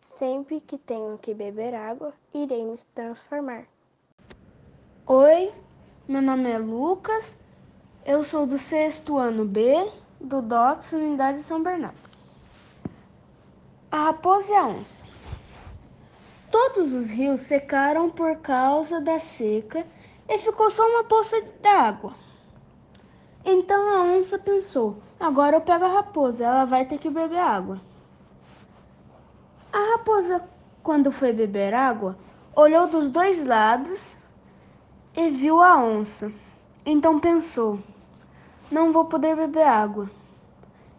Sempre 0.00 0.60
que 0.60 0.78
tenho 0.78 1.18
que 1.18 1.34
beber 1.34 1.74
água, 1.74 2.12
irei 2.32 2.64
me 2.64 2.78
transformar. 2.94 3.64
Oi, 5.06 5.52
meu 6.08 6.22
nome 6.22 6.50
é 6.50 6.58
Lucas, 6.58 7.36
eu 8.04 8.22
sou 8.22 8.46
do 8.46 8.58
sexto 8.58 9.18
ano 9.18 9.44
B 9.44 9.90
do 10.20 10.40
DOCS 10.40 10.92
Unidade 10.92 11.42
São 11.42 11.62
Bernardo. 11.62 11.98
A 13.90 14.04
raposa 14.04 14.52
e 14.52 14.56
a 14.56 14.66
onça. 14.66 15.04
Todos 16.50 16.94
os 16.94 17.10
rios 17.10 17.40
secaram 17.40 18.10
por 18.10 18.36
causa 18.36 19.00
da 19.00 19.18
seca 19.18 19.86
e 20.28 20.38
ficou 20.38 20.70
só 20.70 20.86
uma 20.88 21.04
poça 21.04 21.40
de 21.40 21.68
água. 21.68 22.14
Então 23.44 23.88
a 23.88 24.02
onça 24.02 24.38
pensou: 24.38 24.98
agora 25.18 25.56
eu 25.56 25.60
pego 25.60 25.84
a 25.84 25.88
raposa, 25.88 26.44
ela 26.44 26.64
vai 26.64 26.84
ter 26.84 26.98
que 26.98 27.10
beber 27.10 27.38
água. 27.38 27.80
A 29.72 29.92
raposa, 29.92 30.42
quando 30.82 31.10
foi 31.10 31.32
beber 31.32 31.72
água, 31.74 32.16
olhou 32.54 32.86
dos 32.86 33.08
dois 33.08 33.44
lados 33.44 34.16
e 35.16 35.30
viu 35.30 35.62
a 35.62 35.82
onça. 35.82 36.32
Então 36.84 37.18
pensou: 37.18 37.78
não 38.70 38.92
vou 38.92 39.04
poder 39.04 39.36
beber 39.36 39.66
água. 39.66 40.10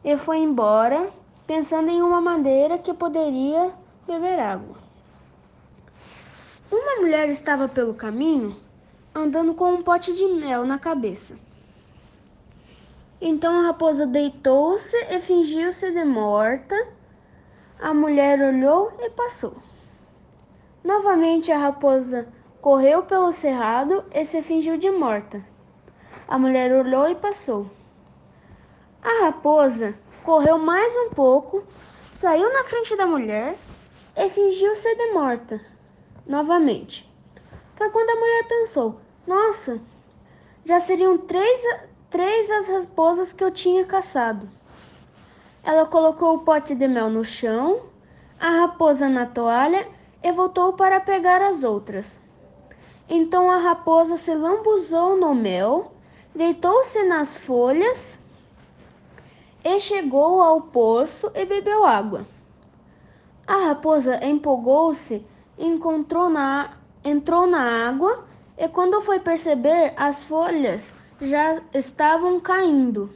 E 0.04 0.18
foi 0.18 0.40
embora, 0.40 1.12
pensando 1.46 1.90
em 1.90 2.02
uma 2.02 2.20
maneira 2.20 2.78
que 2.78 2.94
poderia 2.94 3.72
beber 4.08 4.40
água. 4.40 4.78
Uma 6.72 7.02
mulher 7.02 7.30
estava 7.30 7.68
pelo 7.68 7.94
caminho, 7.94 8.56
andando 9.14 9.54
com 9.54 9.74
um 9.74 9.84
pote 9.84 10.14
de 10.14 10.26
mel 10.26 10.66
na 10.66 10.80
cabeça. 10.80 11.38
Então 13.22 13.60
a 13.60 13.68
raposa 13.68 14.08
deitou-se 14.08 14.98
e 14.98 15.20
fingiu-se 15.20 15.92
de 15.92 16.04
morta 16.04 16.76
a 17.82 17.96
mulher 17.96 18.40
olhou 18.40 18.94
e 19.00 19.10
passou. 19.10 19.56
Novamente 20.84 21.52
a 21.52 21.58
raposa 21.58 22.28
correu 22.62 23.02
pelo 23.02 23.32
cerrado 23.32 24.06
e 24.14 24.24
se 24.24 24.44
fingiu 24.44 24.78
de 24.78 24.92
morta. 24.92 25.44
A 26.28 26.38
mulher 26.38 26.72
olhou 26.72 27.10
e 27.10 27.16
passou. 27.16 27.72
A 29.02 29.26
raposa 29.26 29.96
correu 30.24 30.60
mais 30.60 30.96
um 30.96 31.10
pouco, 31.10 31.64
saiu 32.12 32.54
na 32.54 32.64
frente 32.66 32.96
da 32.96 33.08
mulher 33.08 33.58
e 34.16 34.30
fingiu 34.30 34.76
ser 34.76 34.96
de 34.96 35.12
morta. 35.12 35.60
Novamente. 36.28 37.12
Foi 37.76 37.90
quando 37.90 38.12
a 38.12 38.20
mulher 38.20 38.48
pensou: 38.48 39.02
Nossa, 39.26 39.82
já 40.64 40.80
seriam 40.80 41.18
três, 41.18 41.62
três 42.12 42.52
as 42.52 42.68
raposas 42.68 43.32
que 43.32 43.44
eu 43.44 43.50
tinha 43.50 43.86
caçado. 43.86 44.48
Ela 45.64 45.86
colocou 45.86 46.36
o 46.36 46.40
pote 46.40 46.76
de 46.76 46.88
mel 46.88 47.10
no 47.10 47.24
chão, 47.24 47.84
a 48.38 48.50
raposa 48.50 49.08
na 49.08 49.26
toalha 49.26 49.88
e 50.22 50.32
voltou 50.32 50.74
para 50.74 51.00
pegar 51.00 51.42
as 51.42 51.64
outras. 51.64 52.20
Então 53.10 53.50
a 53.50 53.58
raposa 53.58 54.18
se 54.18 54.34
lambuzou 54.36 55.16
no 55.16 55.34
mel, 55.34 55.94
deitou-se 56.36 57.02
nas 57.04 57.38
folhas 57.38 58.20
e 59.64 59.80
chegou 59.80 60.42
ao 60.42 60.62
poço 60.62 61.32
e 61.34 61.46
bebeu 61.46 61.86
água. 61.86 62.28
A 63.48 63.68
raposa 63.68 64.24
empolgou-se, 64.26 65.26
encontrou 65.58 66.30
na, 66.30 66.74
entrou 67.06 67.48
na 67.48 67.88
água 67.88 68.26
e 68.58 68.68
quando 68.68 69.02
foi 69.02 69.20
perceber, 69.20 69.94
as 69.96 70.24
folhas 70.24 70.94
já 71.22 71.62
estavam 71.74 72.40
caindo. 72.40 73.10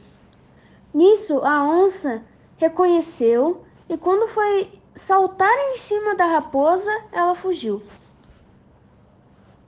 Nisso, 0.94 1.40
a 1.44 1.64
onça 1.64 2.22
reconheceu 2.56 3.64
e 3.88 3.96
quando 3.96 4.28
foi 4.28 4.70
saltar 4.94 5.52
em 5.72 5.76
cima 5.76 6.14
da 6.14 6.24
raposa, 6.24 6.90
ela 7.12 7.34
fugiu. 7.34 7.82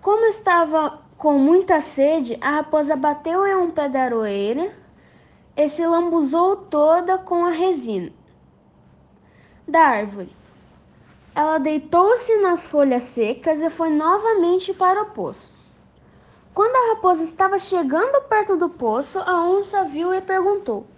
Como 0.01 0.25
estava 0.27 1.03
com 1.19 1.39
muita 1.39 1.81
sede, 1.81 2.39
a 2.41 2.51
raposa 2.51 2.97
bateu 2.97 3.47
em 3.47 3.57
um 3.57 3.71
pé 3.71 3.89
da 3.89 4.05
aroeira 4.05 4.73
e 5.57 5.69
se 5.69 5.85
lambuzou 5.85 6.57
toda 6.57 7.19
com 7.19 7.45
a 7.45 7.51
resina 7.51 8.13
da 9.67 9.81
árvore. 9.81 10.35
Ela 11.35 11.59
deitou-se 11.59 12.37
nas 12.39 12.67
folhas 12.67 13.03
secas 13.03 13.61
e 13.61 13.69
foi 13.69 13.91
novamente 13.91 14.73
para 14.73 15.03
o 15.03 15.11
poço. 15.11 15.58
Quando 16.59 16.75
a 16.75 16.95
raposa 16.95 17.23
estava 17.23 17.57
chegando 17.57 18.21
perto 18.23 18.57
do 18.57 18.69
poço, 18.69 19.21
a 19.21 19.45
onça 19.49 19.85
viu 19.85 20.13
e 20.13 20.21
perguntou: 20.21 20.89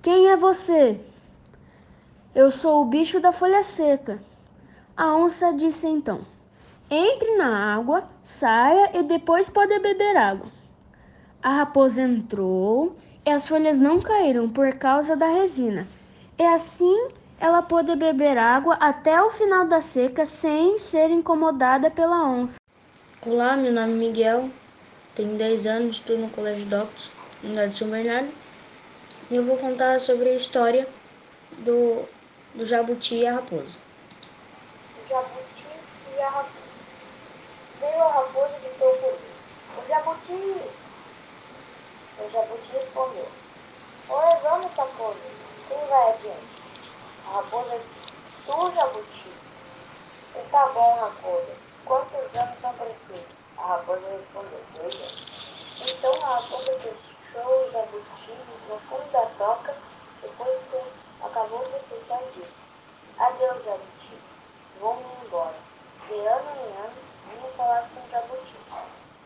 Quem 0.00 0.28
é 0.28 0.36
você? 0.36 1.00
Eu 2.32 2.52
sou 2.52 2.82
o 2.82 2.84
bicho 2.84 3.18
da 3.18 3.32
folha 3.32 3.64
seca. 3.64 4.22
A 4.96 5.16
onça 5.16 5.52
disse 5.52 5.88
então: 5.88 6.20
Entre 6.88 7.36
na 7.36 7.74
água, 7.74 8.04
saia 8.22 8.96
e 8.96 9.02
depois 9.02 9.50
pode 9.50 9.76
beber 9.80 10.16
água. 10.16 10.46
A 11.42 11.50
raposa 11.50 12.02
entrou 12.02 12.94
e 13.26 13.30
as 13.30 13.48
folhas 13.48 13.80
não 13.80 14.00
caíram 14.00 14.48
por 14.48 14.72
causa 14.74 15.16
da 15.16 15.26
resina. 15.26 15.88
E 16.38 16.44
assim 16.44 17.08
ela 17.40 17.60
pôde 17.60 17.96
beber 17.96 18.38
água 18.38 18.74
até 18.74 19.20
o 19.20 19.32
final 19.32 19.66
da 19.66 19.80
seca 19.80 20.26
sem 20.26 20.78
ser 20.78 21.10
incomodada 21.10 21.90
pela 21.90 22.24
onça. 22.24 22.58
Olá, 23.26 23.56
meu 23.56 23.72
nome 23.72 23.94
é 23.94 23.96
Miguel, 23.96 24.48
tenho 25.18 25.36
10 25.36 25.66
anos, 25.66 25.96
estudo 25.96 26.20
no 26.20 26.30
Colégio 26.30 26.64
Doctos, 26.66 27.10
na 27.42 27.66
de 27.66 27.76
São 27.76 27.90
Bernardo. 27.90 28.32
E 29.28 29.34
eu 29.34 29.44
vou 29.44 29.58
contar 29.58 29.98
sobre 29.98 30.28
a 30.28 30.34
história 30.34 30.88
do, 31.58 32.08
do 32.54 32.64
jabuti 32.64 33.16
e 33.16 33.26
a 33.26 33.34
raposa. 33.34 33.76
O 34.96 35.08
jabuti 35.08 35.66
e 36.16 36.20
a 36.20 36.28
raposa. 36.30 36.52
Veio 37.80 38.00
a 38.00 38.12
raposa 38.12 38.54
e 38.64 38.78
por 38.78 38.92
mim. 39.02 39.18
O 39.76 39.88
jabuti 39.88 40.62
o 42.20 42.30
jabuti 42.30 42.72
respondeu: 42.72 43.28
Oi, 44.08 44.36
vamos, 44.44 44.72
raposa. 44.72 45.18
Quem 45.68 45.78
vai 45.88 46.10
adiante? 46.10 46.46
A 47.26 47.36
raposa 47.38 47.80
Tu, 48.46 48.72
jabuti. 48.72 49.32
Está 50.36 50.66
bom, 50.68 50.94
raposa. 51.00 51.52
Quantos 51.84 52.40
anos 52.40 52.60
são 52.60 52.72
precisos? 52.74 53.37
A 53.58 53.66
raposa 53.66 54.08
respondeu: 54.08 54.60
anos. 54.80 55.14
Então 55.88 56.12
a 56.24 56.34
raposa 56.34 56.72
deixou 56.78 57.66
o 57.66 57.70
jabuti 57.70 58.32
no 58.68 58.78
fundo 58.88 59.12
da 59.12 59.26
toca 59.38 59.74
depois 60.22 60.58
que 60.70 61.24
acabou 61.24 61.64
de 61.64 61.78
pensar 61.86 62.22
disso. 62.34 62.56
Adeus, 63.18 63.64
jabuti. 63.64 64.18
Vou-me 64.80 65.26
embora. 65.26 65.54
De 66.08 66.14
ano 66.14 66.50
em 66.56 66.76
ano, 66.78 67.02
vinha 67.26 67.52
falar 67.56 67.88
com 67.94 68.00
o 68.00 68.10
jabuti 68.10 68.58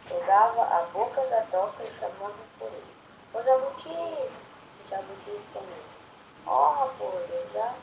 pegava 0.08 0.62
a 0.62 0.82
boca 0.92 1.20
da 1.26 1.40
toca 1.50 1.82
e 1.82 1.98
chamava 1.98 2.34
por 2.58 2.68
ele. 2.68 2.94
O 3.32 3.42
jabuti, 3.42 3.88
o 3.88 4.90
jabuti 4.90 5.30
respondeu, 5.30 5.84
ó 6.46 6.68
oh, 6.68 6.74
raposa, 6.74 7.46
já 7.54 7.74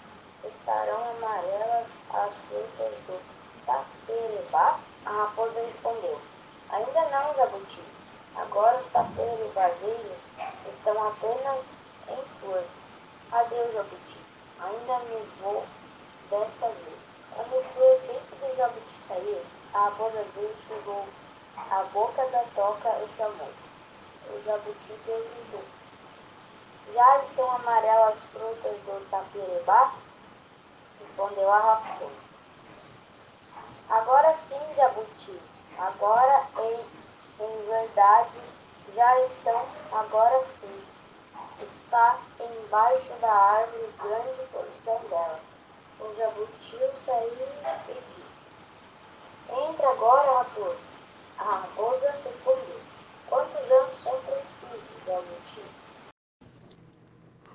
estarão 0.44 1.10
amarelas 1.12 1.88
as 2.14 2.36
frutas 2.48 2.94
do 3.08 3.20
taperebá? 3.66 4.80
A 5.06 5.12
raposa 5.12 5.60
respondeu, 5.60 6.22
ainda 6.72 7.02
não, 7.10 7.36
jabuti. 7.36 7.82
Agora 8.36 8.80
os 8.80 8.92
taperebazeiros 8.92 10.18
estão 10.68 11.08
apenas 11.08 11.66
em 12.08 12.40
flor. 12.40 12.64
Adeus, 13.32 13.74
jabuti. 13.74 14.18
Ainda 14.60 15.00
me 15.00 15.30
vou 15.42 15.66
dessa 16.30 16.68
vez. 16.68 17.00
Quando 17.36 17.64
foi 17.74 18.00
tempo 18.08 18.36
do 18.36 18.56
jabuti 18.58 18.96
sair, 19.08 19.46
a 19.74 19.86
raposa 19.86 20.24
dele 20.36 20.56
chegou 20.68 21.06
a 21.70 21.84
boca 21.94 22.26
da 22.28 22.44
toca 22.56 22.90
o 22.90 23.10
chamou. 23.18 23.50
O 24.30 24.44
jabuti 24.44 24.94
perguntou. 25.06 25.64
Já 26.94 27.20
estão 27.20 27.52
amarelas 27.52 28.14
as 28.14 28.24
frutas 28.26 28.78
do 28.82 29.10
tapirebá? 29.12 29.94
Respondeu 31.00 31.52
a 31.52 31.60
raposa. 31.60 32.12
Agora 33.90 34.36
sim, 34.48 34.76
jabuti. 34.76 35.40
Agora, 35.82 36.46
em, 36.58 37.46
em 37.46 37.66
verdade, 37.66 38.38
já 38.94 39.26
estão, 39.26 39.66
agora 39.94 40.46
sim. 40.60 40.84
Está 41.62 42.20
embaixo 42.40 43.10
da 43.22 43.32
árvore 43.32 43.90
grande 44.02 44.48
porção 44.52 45.02
dela. 45.10 45.40
O 46.02 46.16
jabuti 46.18 46.78
saiu 47.06 47.32
e 47.32 47.94
disse. 47.94 48.24
Entra 49.50 49.90
agora, 49.90 50.40
raposa. 50.40 50.78
A 51.38 51.44
raposa 51.44 52.12
respondeu: 52.24 52.80
Quantos 53.28 53.72
anos 53.72 54.04
são 54.04 54.14
precisos, 54.22 55.06
Jabuti? 55.06 55.64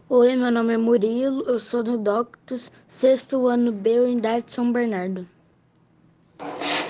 Oi, 0.09 0.37
meu 0.37 0.51
nome 0.51 0.75
é 0.75 0.79
Murilo, 0.79 1.43
eu 1.47 1.59
sou 1.59 1.83
do 1.83 1.99
Doctus, 1.99 2.72
sexto 2.89 3.47
ano 3.47 3.70
B, 3.70 4.01
Unidade 4.01 4.51
São 4.51 4.72
Bernardo. 4.72 5.29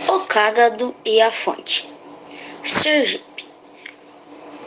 O 0.06 0.20
cágado 0.20 0.94
e 1.04 1.20
a 1.22 1.30
fonte. 1.30 1.90
Sergipe. 2.62 3.46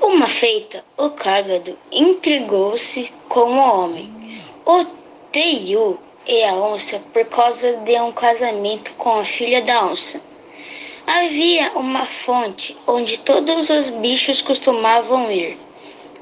Uma 0.01 0.27
feita, 0.27 0.83
o 0.97 1.11
cágado 1.11 1.77
intrigou-se 1.91 3.13
com 3.29 3.41
o 3.41 3.57
homem, 3.57 4.41
o 4.65 4.83
Teiu 5.31 5.99
e 6.25 6.43
a 6.43 6.53
onça 6.53 6.99
por 7.13 7.25
causa 7.25 7.77
de 7.77 7.99
um 7.99 8.11
casamento 8.11 8.93
com 8.95 9.19
a 9.19 9.23
filha 9.23 9.61
da 9.61 9.85
onça. 9.85 10.19
Havia 11.05 11.71
uma 11.75 12.05
fonte 12.05 12.75
onde 12.87 13.19
todos 13.19 13.69
os 13.69 13.89
bichos 13.91 14.41
costumavam 14.41 15.31
ir 15.31 15.57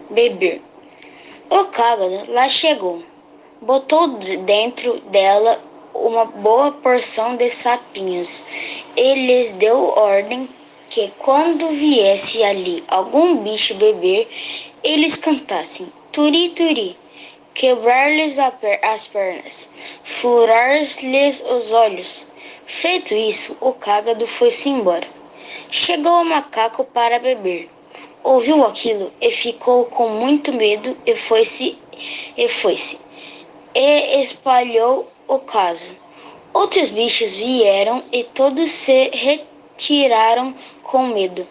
beber. 0.09 0.61
O 1.49 1.65
cágado 1.65 2.31
lá 2.31 2.49
chegou, 2.49 3.01
botou 3.61 4.07
dentro 4.45 4.99
dela 5.11 5.61
uma 5.95 6.25
boa 6.25 6.71
porção 6.71 7.35
de 7.35 7.49
sapinhos 7.49 8.43
e 8.95 9.15
lhes 9.15 9.49
deu 9.51 9.77
ordem 9.95 10.49
que 10.89 11.11
quando 11.19 11.69
viesse 11.69 12.43
ali 12.43 12.83
algum 12.87 13.37
bicho 13.37 13.73
beber, 13.75 14.27
eles 14.83 15.17
cantassem 15.17 15.91
turi 16.11 16.49
turi, 16.49 16.95
quebrar-lhes 17.53 18.37
as 18.39 19.07
pernas, 19.07 19.69
furar-lhes 20.03 21.43
os 21.49 21.71
olhos 21.71 22.27
Feito 22.67 23.13
isso, 23.13 23.55
o 23.61 23.73
cágado 23.73 24.25
foi-se 24.25 24.69
embora. 24.69 25.07
Chegou 25.69 26.21
o 26.21 26.25
macaco 26.25 26.83
para 26.83 27.19
beber. 27.19 27.69
Ouviu 28.23 28.65
aquilo 28.65 29.13
e 29.21 29.29
ficou 29.29 29.85
com 29.85 30.09
muito 30.09 30.51
medo 30.51 30.97
e 31.05 31.15
foi-se 31.15 31.77
e 32.35 32.49
foi-se 32.49 32.97
e 33.75 34.23
espalhou 34.23 35.07
o 35.27 35.39
caso. 35.39 35.95
Outros 36.53 36.89
bichos 36.89 37.35
vieram 37.35 38.01
e 38.11 38.23
todos 38.23 38.71
se 38.71 39.09
retiraram 39.13 40.55
com 40.83 41.07
medo. 41.07 41.47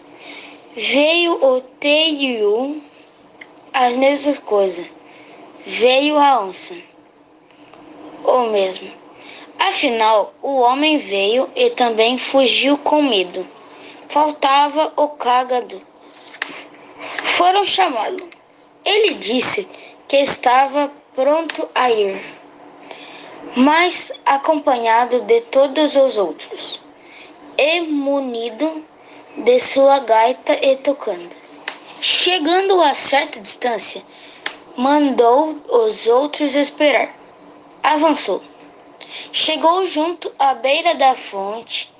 Veio 0.74 1.44
o 1.44 1.60
teiu, 1.60 2.82
a 3.72 3.90
mesma 3.90 4.34
coisa. 4.36 4.84
Veio 5.64 6.18
a 6.18 6.40
onça, 6.40 6.74
o 8.24 8.50
mesmo. 8.50 8.90
Afinal, 9.58 10.34
o 10.42 10.60
homem 10.60 10.98
veio 10.98 11.48
e 11.54 11.70
também 11.70 12.18
fugiu 12.18 12.76
com 12.78 13.02
medo. 13.02 13.46
Faltava 14.08 14.92
o 14.96 15.08
cágado. 15.08 15.80
Foram 17.22 17.64
chamá-lo. 17.64 18.28
Ele 18.84 19.14
disse 19.14 19.66
que 20.08 20.16
estava 20.16 20.92
pronto 21.14 21.68
a 21.74 21.90
ir, 21.90 22.20
mas 23.56 24.12
acompanhado 24.24 25.20
de 25.22 25.40
todos 25.42 25.96
os 25.96 26.16
outros, 26.16 26.80
e 27.56 27.80
munido 27.82 28.84
de 29.36 29.60
sua 29.60 30.00
gaita 30.00 30.58
e 30.64 30.76
tocando. 30.76 31.34
Chegando 32.00 32.80
a 32.80 32.94
certa 32.94 33.40
distância, 33.40 34.02
mandou 34.76 35.56
os 35.68 36.06
outros 36.06 36.54
esperar. 36.54 37.14
Avançou 37.82 38.42
Chegou 39.32 39.86
junto 39.86 40.32
à 40.38 40.54
beira 40.54 40.94
da 40.94 41.14
fonte, 41.14 41.92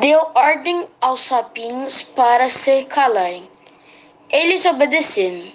deu 0.00 0.30
ordem 0.34 0.88
aos 1.00 1.22
sapinhos 1.22 2.02
para 2.02 2.50
se 2.50 2.84
calarem. 2.84 3.48
Eles 4.30 4.64
obedeceram. 4.66 5.52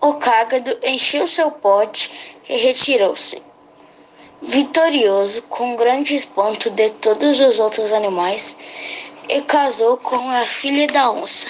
O 0.00 0.14
cágado 0.14 0.78
encheu 0.82 1.26
seu 1.26 1.50
pote 1.50 2.10
e 2.48 2.56
retirou-se. 2.56 3.42
Vitorioso, 4.42 5.42
com 5.44 5.76
grande 5.76 6.14
espanto 6.14 6.70
de 6.70 6.90
todos 6.90 7.40
os 7.40 7.58
outros 7.58 7.90
animais, 7.90 8.54
e 9.28 9.40
casou 9.40 9.96
com 9.96 10.28
a 10.30 10.44
filha 10.44 10.86
da 10.86 11.10
onça. 11.10 11.46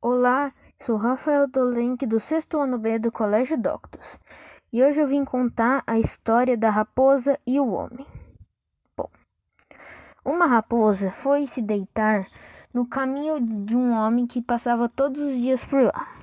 Olá, 0.00 0.52
sou 0.80 0.96
Rafael 0.96 1.48
Dolenque 1.48 2.06
do 2.06 2.20
sexto 2.20 2.58
ano 2.58 2.78
B 2.78 3.00
do 3.00 3.10
Colégio 3.10 3.58
Doctos 3.58 4.18
e 4.72 4.82
hoje 4.82 5.00
eu 5.00 5.06
vim 5.06 5.24
contar 5.24 5.82
a 5.86 5.98
história 5.98 6.56
da 6.56 6.70
raposa 6.70 7.38
e 7.46 7.58
o 7.58 7.72
homem. 7.72 8.06
Bom, 8.96 9.08
uma 10.24 10.46
raposa 10.46 11.10
foi 11.10 11.46
se 11.46 11.60
deitar 11.60 12.28
no 12.72 12.86
caminho 12.86 13.40
de 13.40 13.76
um 13.76 13.92
homem 13.92 14.26
que 14.26 14.40
passava 14.40 14.88
todos 14.88 15.20
os 15.20 15.34
dias 15.34 15.64
por 15.64 15.82
lá 15.82 16.13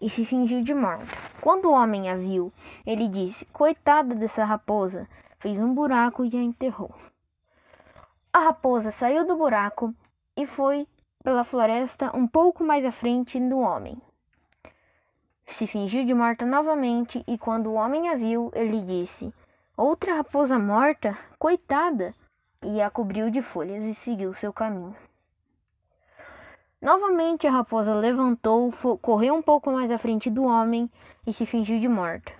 e 0.00 0.08
se 0.08 0.24
fingiu 0.24 0.62
de 0.62 0.74
morta. 0.74 1.16
Quando 1.40 1.66
o 1.66 1.72
homem 1.72 2.08
a 2.08 2.16
viu, 2.16 2.52
ele 2.86 3.08
disse: 3.08 3.44
Coitada 3.46 4.14
dessa 4.14 4.44
raposa, 4.44 5.08
fez 5.38 5.58
um 5.58 5.74
buraco 5.74 6.24
e 6.24 6.36
a 6.36 6.40
enterrou. 6.40 6.94
A 8.32 8.38
raposa 8.38 8.90
saiu 8.90 9.26
do 9.26 9.36
buraco 9.36 9.94
e 10.36 10.46
foi 10.46 10.86
pela 11.22 11.44
floresta 11.44 12.16
um 12.16 12.26
pouco 12.26 12.64
mais 12.64 12.84
à 12.84 12.92
frente 12.92 13.38
do 13.40 13.58
homem. 13.58 14.00
Se 15.44 15.66
fingiu 15.66 16.04
de 16.04 16.14
morta 16.14 16.46
novamente 16.46 17.24
e 17.26 17.36
quando 17.36 17.66
o 17.70 17.74
homem 17.74 18.08
a 18.08 18.14
viu, 18.14 18.50
ele 18.54 18.80
disse: 18.80 19.34
Outra 19.76 20.14
raposa 20.14 20.58
morta? 20.58 21.18
Coitada! 21.38 22.14
E 22.62 22.80
a 22.80 22.90
cobriu 22.90 23.30
de 23.30 23.42
folhas 23.42 23.82
e 23.82 23.94
seguiu 23.94 24.34
seu 24.34 24.52
caminho. 24.52 24.94
Novamente 26.82 27.46
a 27.46 27.50
raposa 27.50 27.94
levantou, 27.94 28.72
correu 29.02 29.34
um 29.34 29.42
pouco 29.42 29.70
mais 29.70 29.90
à 29.90 29.98
frente 29.98 30.30
do 30.30 30.44
homem 30.44 30.90
e 31.26 31.32
se 31.32 31.44
fingiu 31.44 31.78
de 31.78 31.86
morta. 31.86 32.32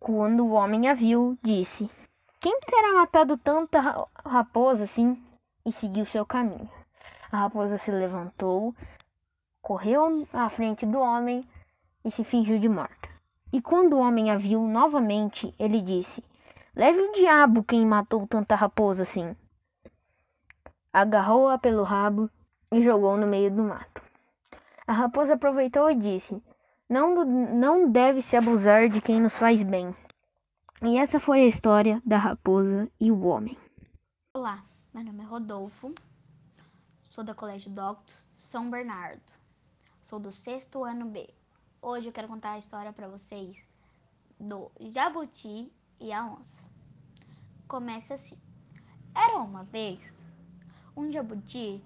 Quando 0.00 0.46
o 0.46 0.52
homem 0.52 0.88
a 0.88 0.94
viu, 0.94 1.38
disse: 1.42 1.90
Quem 2.40 2.58
terá 2.60 2.94
matado 2.94 3.36
tanta 3.36 4.06
raposa 4.24 4.84
assim? 4.84 5.22
E 5.66 5.70
seguiu 5.70 6.06
seu 6.06 6.24
caminho. 6.24 6.70
A 7.30 7.36
raposa 7.36 7.76
se 7.76 7.90
levantou, 7.90 8.74
correu 9.60 10.26
à 10.32 10.48
frente 10.48 10.86
do 10.86 10.98
homem 10.98 11.44
e 12.02 12.10
se 12.10 12.24
fingiu 12.24 12.58
de 12.58 12.70
morta. 12.70 13.06
E 13.52 13.60
quando 13.60 13.96
o 13.96 14.00
homem 14.00 14.30
a 14.30 14.36
viu 14.36 14.62
novamente, 14.62 15.54
ele 15.58 15.82
disse: 15.82 16.24
Leve 16.74 17.00
o 17.00 17.12
diabo 17.12 17.62
quem 17.62 17.84
matou 17.84 18.26
tanta 18.26 18.54
raposa 18.54 19.02
assim. 19.02 19.36
Agarrou-a 20.90 21.58
pelo 21.58 21.82
rabo 21.82 22.30
e 22.72 22.82
jogou 22.82 23.16
no 23.16 23.26
meio 23.26 23.50
do 23.50 23.62
mato. 23.62 24.02
A 24.86 24.92
raposa 24.92 25.34
aproveitou 25.34 25.90
e 25.90 25.94
disse: 25.94 26.42
não, 26.88 27.24
não 27.24 27.90
deve 27.90 28.22
se 28.22 28.36
abusar 28.36 28.88
de 28.88 29.00
quem 29.00 29.20
nos 29.20 29.36
faz 29.36 29.62
bem. 29.62 29.94
E 30.82 30.98
essa 30.98 31.18
foi 31.18 31.40
a 31.40 31.46
história 31.46 32.00
da 32.04 32.16
raposa 32.16 32.88
e 33.00 33.10
o 33.10 33.24
homem. 33.24 33.56
Olá, 34.32 34.64
meu 34.94 35.02
nome 35.02 35.22
é 35.22 35.26
Rodolfo, 35.26 35.92
sou 37.10 37.24
da 37.24 37.34
Colégio 37.34 37.70
Doctos 37.70 38.24
São 38.50 38.70
Bernardo, 38.70 39.22
sou 40.04 40.20
do 40.20 40.32
sexto 40.32 40.84
ano 40.84 41.06
B. 41.06 41.28
Hoje 41.82 42.08
eu 42.08 42.12
quero 42.12 42.28
contar 42.28 42.52
a 42.52 42.58
história 42.58 42.92
para 42.92 43.08
vocês 43.08 43.56
do 44.38 44.70
Jabuti 44.78 45.72
e 45.98 46.12
a 46.12 46.24
Onça. 46.24 46.62
Começa 47.66 48.14
assim: 48.14 48.38
Era 49.14 49.38
uma 49.38 49.64
vez 49.64 49.98
um 50.96 51.10
jabuti 51.10 51.82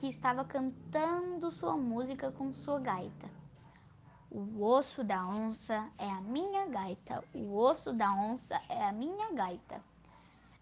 que 0.00 0.08
estava 0.08 0.42
cantando 0.46 1.52
sua 1.52 1.76
música 1.76 2.32
com 2.32 2.54
sua 2.54 2.80
gaita. 2.80 3.28
O 4.30 4.64
osso 4.64 5.04
da 5.04 5.26
onça 5.26 5.90
é 5.98 6.08
a 6.08 6.22
minha 6.22 6.64
gaita, 6.68 7.22
o 7.34 7.54
osso 7.54 7.92
da 7.92 8.10
onça 8.10 8.58
é 8.70 8.82
a 8.82 8.92
minha 8.92 9.30
gaita. 9.32 9.84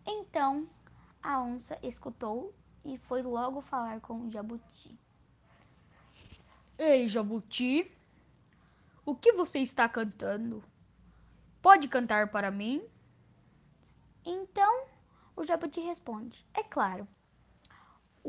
Então 0.04 0.68
a 1.22 1.40
onça 1.40 1.78
escutou 1.84 2.52
e 2.84 2.98
foi 2.98 3.22
logo 3.22 3.60
falar 3.60 4.00
com 4.00 4.22
o 4.22 4.30
jabuti. 4.32 4.98
Ei, 6.76 7.06
jabuti, 7.06 7.88
o 9.06 9.14
que 9.14 9.32
você 9.34 9.60
está 9.60 9.88
cantando? 9.88 10.64
Pode 11.62 11.86
cantar 11.86 12.32
para 12.32 12.50
mim? 12.50 12.82
Então 14.24 14.86
o 15.36 15.44
jabuti 15.44 15.80
responde: 15.80 16.44
É 16.52 16.64
claro. 16.64 17.06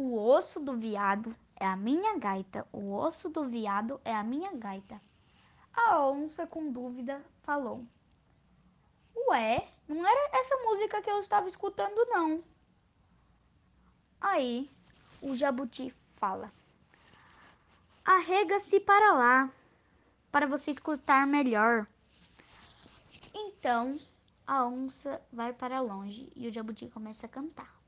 O 0.02 0.18
osso 0.18 0.62
do 0.62 0.78
viado 0.78 1.36
é 1.58 1.66
a 1.66 1.76
minha 1.76 2.18
gaita. 2.18 2.66
O 2.72 2.94
osso 2.94 3.28
do 3.28 3.50
viado 3.50 4.00
é 4.06 4.16
a 4.16 4.24
minha 4.24 4.54
gaita. 4.54 5.02
A 5.74 6.00
onça, 6.08 6.48
com 6.48 6.72
dúvida, 6.72 7.22
falou: 7.44 7.86
Ué, 9.28 9.68
não 9.90 10.08
era 10.08 10.40
essa 10.40 10.56
música 10.64 11.02
que 11.02 11.12
eu 11.12 11.20
estava 11.20 11.50
escutando, 11.50 12.06
não. 12.06 12.42
Aí 14.22 14.72
o 15.22 15.36
jabuti 15.36 15.94
fala: 16.16 16.50
Arrega-se 18.06 18.80
para 18.80 19.12
lá, 19.12 19.52
para 20.32 20.48
você 20.48 20.72
escutar 20.72 21.28
melhor. 21.28 21.86
Então 23.34 24.00
a 24.48 24.66
onça 24.66 25.22
vai 25.30 25.52
para 25.52 25.82
longe 25.82 26.32
e 26.38 26.48
o 26.48 26.54
jabuti 26.54 26.88
começa 26.88 27.26
a 27.26 27.30
cantar. 27.30 27.79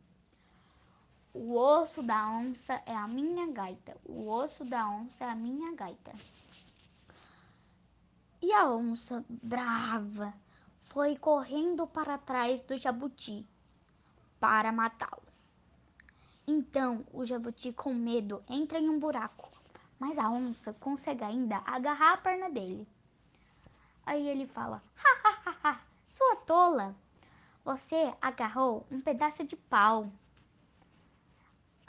O 1.33 1.55
osso 1.55 2.03
da 2.03 2.29
onça 2.29 2.81
é 2.85 2.95
a 2.95 3.07
minha 3.07 3.47
gaita. 3.47 3.95
O 4.05 4.29
osso 4.29 4.65
da 4.65 4.87
onça 4.89 5.23
é 5.23 5.29
a 5.29 5.35
minha 5.35 5.73
gaita. 5.73 6.11
E 8.41 8.51
a 8.51 8.69
onça, 8.69 9.23
brava, 9.29 10.33
foi 10.85 11.15
correndo 11.15 11.87
para 11.87 12.17
trás 12.17 12.61
do 12.63 12.77
jabuti 12.77 13.45
para 14.41 14.71
matá-lo. 14.71 15.23
Então 16.47 17.05
o 17.13 17.23
jabuti, 17.23 17.71
com 17.71 17.93
medo, 17.93 18.43
entra 18.49 18.79
em 18.79 18.89
um 18.89 18.99
buraco, 18.99 19.51
mas 19.99 20.17
a 20.17 20.29
onça 20.29 20.73
consegue 20.73 21.23
ainda 21.23 21.61
agarrar 21.65 22.13
a 22.13 22.17
perna 22.17 22.49
dele. 22.49 22.87
Aí 24.05 24.27
ele 24.27 24.47
fala: 24.47 24.83
Ha, 24.97 25.29
ha, 25.29 25.41
ha, 25.45 25.57
ha, 25.63 25.81
sua 26.11 26.35
tola! 26.37 26.95
Você 27.63 28.11
agarrou 28.19 28.85
um 28.91 28.99
pedaço 28.99 29.43
de 29.43 29.55
pau. 29.55 30.11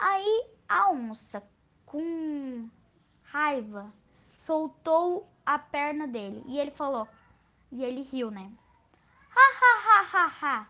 Aí 0.05 0.49
a 0.67 0.91
onça, 0.91 1.41
com 1.85 2.69
raiva, 3.23 3.89
soltou 4.39 5.31
a 5.45 5.57
perna 5.57 6.05
dele 6.05 6.43
e 6.45 6.59
ele 6.59 6.71
falou, 6.71 7.07
e 7.71 7.85
ele 7.85 8.01
riu, 8.01 8.29
né? 8.29 8.51
Ha 9.33 9.47
ha 9.61 9.79
ha 9.87 10.01
ha 10.11 10.27
ha! 10.41 10.67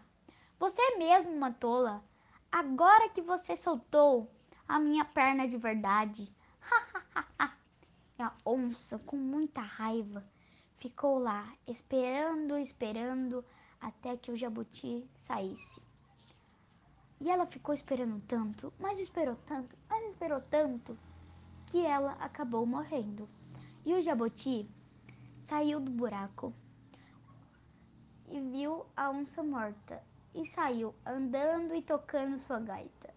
Você 0.59 0.79
é 0.79 0.97
mesmo 0.97 1.31
uma 1.31 1.51
tola. 1.51 2.03
Agora 2.51 3.09
que 3.09 3.23
você 3.23 3.57
soltou 3.57 4.29
a 4.67 4.77
minha 4.77 5.03
perna 5.03 5.47
de 5.47 5.57
verdade. 5.57 6.31
Ha 6.69 6.87
ha 6.93 7.03
ha 7.15 7.25
ha! 7.39 7.57
E 8.19 8.21
a 8.21 8.31
onça, 8.45 8.99
com 8.99 9.17
muita 9.17 9.61
raiva, 9.61 10.23
ficou 10.77 11.17
lá 11.17 11.51
esperando, 11.65 12.55
esperando 12.59 13.43
até 13.81 14.15
que 14.15 14.29
o 14.29 14.37
jabuti 14.37 15.09
saísse. 15.25 15.81
E 17.23 17.29
ela 17.29 17.45
ficou 17.45 17.73
esperando 17.73 18.21
tanto, 18.27 18.73
mas 18.77 18.99
esperou 18.99 19.37
tanto, 19.47 19.73
mas 19.89 20.09
esperou 20.09 20.41
tanto, 20.41 20.99
que 21.67 21.85
ela 21.85 22.11
acabou 22.19 22.65
morrendo. 22.65 23.29
E 23.85 23.93
o 23.93 24.01
jabuti 24.01 24.69
saiu 25.47 25.79
do 25.79 25.89
buraco 25.89 26.53
e 28.29 28.41
viu 28.41 28.85
a 28.93 29.09
onça 29.09 29.41
morta 29.41 30.03
e 30.35 30.45
saiu 30.47 30.93
andando 31.05 31.73
e 31.73 31.81
tocando 31.81 32.41
sua 32.41 32.59
gaita. 32.59 33.13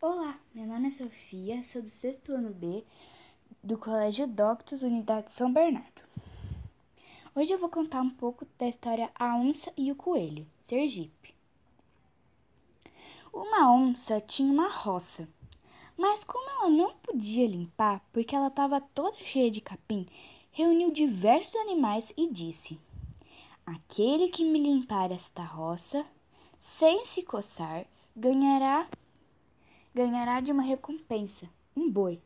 Olá, 0.00 0.40
meu 0.54 0.66
nome 0.66 0.88
é 0.88 0.92
Sofia, 0.92 1.62
sou 1.62 1.82
do 1.82 1.90
sexto 1.90 2.32
ano 2.32 2.54
B 2.54 2.82
do 3.62 3.76
Colégio 3.76 4.26
Doctos, 4.26 4.82
Unidade 4.82 5.30
São 5.32 5.52
Bernardo. 5.52 6.00
Hoje 7.34 7.52
eu 7.52 7.58
vou 7.58 7.68
contar 7.68 8.00
um 8.00 8.08
pouco 8.08 8.46
da 8.58 8.66
história 8.66 9.10
A 9.14 9.36
Onça 9.36 9.70
e 9.76 9.92
o 9.92 9.94
Coelho, 9.94 10.46
Sergipe. 10.64 11.19
Uma 13.42 13.72
onça 13.72 14.20
tinha 14.20 14.52
uma 14.52 14.68
roça, 14.68 15.26
mas 15.96 16.22
como 16.22 16.46
ela 16.50 16.68
não 16.68 16.94
podia 16.96 17.46
limpar 17.46 18.04
porque 18.12 18.36
ela 18.36 18.48
estava 18.48 18.82
toda 18.82 19.16
cheia 19.24 19.50
de 19.50 19.62
capim, 19.62 20.06
reuniu 20.52 20.90
diversos 20.90 21.56
animais 21.56 22.12
e 22.18 22.30
disse: 22.30 22.78
Aquele 23.64 24.28
que 24.28 24.44
me 24.44 24.62
limpar 24.62 25.10
esta 25.10 25.42
roça, 25.42 26.04
sem 26.58 27.06
se 27.06 27.22
coçar, 27.22 27.86
ganhará 28.14 28.86
ganhará 29.94 30.42
de 30.42 30.52
uma 30.52 30.62
recompensa, 30.62 31.48
um 31.74 31.90
boi. 31.90 32.20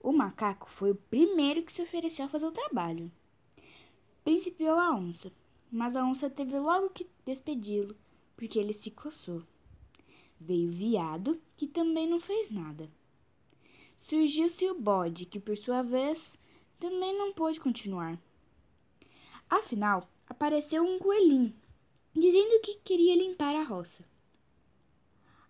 O 0.00 0.12
macaco 0.12 0.70
foi 0.70 0.92
o 0.92 1.02
primeiro 1.10 1.64
que 1.64 1.72
se 1.72 1.82
ofereceu 1.82 2.26
a 2.26 2.28
fazer 2.28 2.46
o 2.46 2.52
trabalho. 2.52 3.10
Principiou 4.22 4.78
a 4.78 4.94
onça, 4.94 5.32
mas 5.68 5.96
a 5.96 6.04
onça 6.04 6.30
teve 6.30 6.56
logo 6.60 6.90
que 6.90 7.10
despedi-lo, 7.26 7.96
porque 8.36 8.56
ele 8.56 8.72
se 8.72 8.88
coçou. 8.92 9.42
Veio 10.44 10.72
viado, 10.72 11.40
que 11.56 11.68
também 11.68 12.08
não 12.08 12.18
fez 12.18 12.50
nada. 12.50 12.90
surgiu-se 14.00 14.68
o 14.68 14.74
bode, 14.74 15.24
que 15.24 15.38
por 15.38 15.56
sua 15.56 15.82
vez 15.82 16.36
também 16.80 17.16
não 17.16 17.32
pôde 17.32 17.60
continuar. 17.60 18.18
Afinal, 19.48 20.08
apareceu 20.26 20.82
um 20.82 20.98
coelhinho, 20.98 21.54
dizendo 22.12 22.60
que 22.60 22.74
queria 22.78 23.14
limpar 23.14 23.54
a 23.54 23.62
roça. 23.62 24.04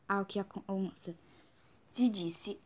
Ao 0.07 0.27
que 0.27 0.39
a 0.39 0.47
onça 0.69 1.17
se 1.91 2.11
disse: 2.11 2.61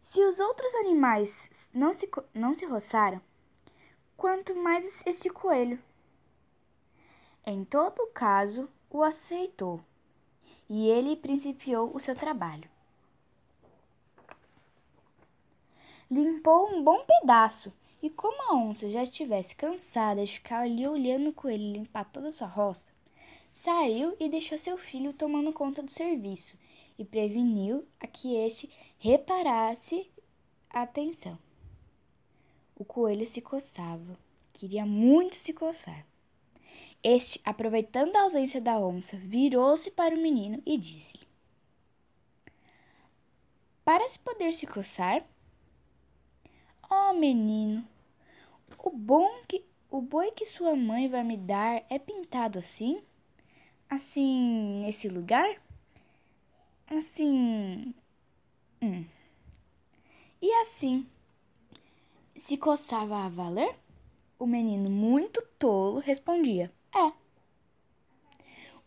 Se 0.00 0.24
os 0.24 0.40
outros 0.40 0.74
animais 0.76 1.68
não 1.74 1.92
se, 1.92 2.08
não 2.32 2.54
se 2.54 2.64
roçaram, 2.64 3.20
quanto 4.16 4.56
mais 4.56 5.02
este 5.04 5.28
coelho. 5.28 5.78
Em 7.44 7.66
todo 7.66 8.06
caso, 8.14 8.66
o 8.88 9.02
aceitou 9.02 9.84
e 10.68 10.88
ele 10.88 11.16
principiou 11.16 11.94
o 11.94 12.00
seu 12.00 12.14
trabalho. 12.14 12.68
Limpou 16.10 16.68
um 16.68 16.82
bom 16.82 17.04
pedaço 17.04 17.72
e, 18.02 18.10
como 18.10 18.50
a 18.50 18.54
onça 18.54 18.88
já 18.88 19.02
estivesse 19.02 19.56
cansada 19.56 20.24
de 20.24 20.32
ficar 20.32 20.60
ali 20.60 20.86
olhando 20.86 21.30
o 21.30 21.32
coelho 21.32 21.72
limpar 21.72 22.04
toda 22.04 22.28
a 22.28 22.32
sua 22.32 22.46
roça, 22.46 22.92
saiu 23.52 24.16
e 24.20 24.28
deixou 24.28 24.58
seu 24.58 24.76
filho 24.76 25.12
tomando 25.12 25.52
conta 25.52 25.82
do 25.82 25.90
serviço 25.90 26.56
e 26.98 27.04
preveniu 27.04 27.86
a 27.98 28.06
que 28.06 28.36
este 28.36 28.70
reparasse 28.98 30.10
a 30.70 30.82
atenção. 30.82 31.38
O 32.76 32.84
coelho 32.84 33.26
se 33.26 33.40
coçava, 33.40 34.18
queria 34.52 34.84
muito 34.84 35.36
se 35.36 35.52
coçar. 35.52 36.04
Este, 37.06 37.38
aproveitando 37.44 38.16
a 38.16 38.22
ausência 38.22 38.62
da 38.62 38.78
onça, 38.78 39.18
virou-se 39.18 39.90
para 39.90 40.14
o 40.14 40.18
menino 40.18 40.62
e 40.64 40.78
disse-lhe: 40.78 41.28
Para 43.84 44.08
se 44.08 44.18
poder 44.18 44.54
se 44.54 44.66
coçar, 44.66 45.22
ó 46.88 47.10
oh, 47.10 47.12
menino, 47.12 47.86
o 48.78 48.90
bom 48.90 49.28
que 49.46 49.62
o 49.90 50.00
boi 50.00 50.32
que 50.32 50.46
sua 50.46 50.74
mãe 50.74 51.06
vai 51.06 51.22
me 51.22 51.36
dar 51.36 51.84
é 51.90 51.98
pintado 51.98 52.58
assim? 52.58 53.02
Assim, 53.88 54.80
nesse 54.82 55.06
lugar? 55.06 55.62
Assim. 56.86 57.94
Hum. 58.82 59.04
E 60.40 60.52
assim, 60.62 61.06
se 62.34 62.56
coçava 62.56 63.24
a 63.24 63.28
valer? 63.28 63.76
O 64.38 64.46
menino, 64.46 64.90
muito 64.90 65.40
tolo, 65.58 66.00
respondia: 66.00 66.72
É. 66.94 67.12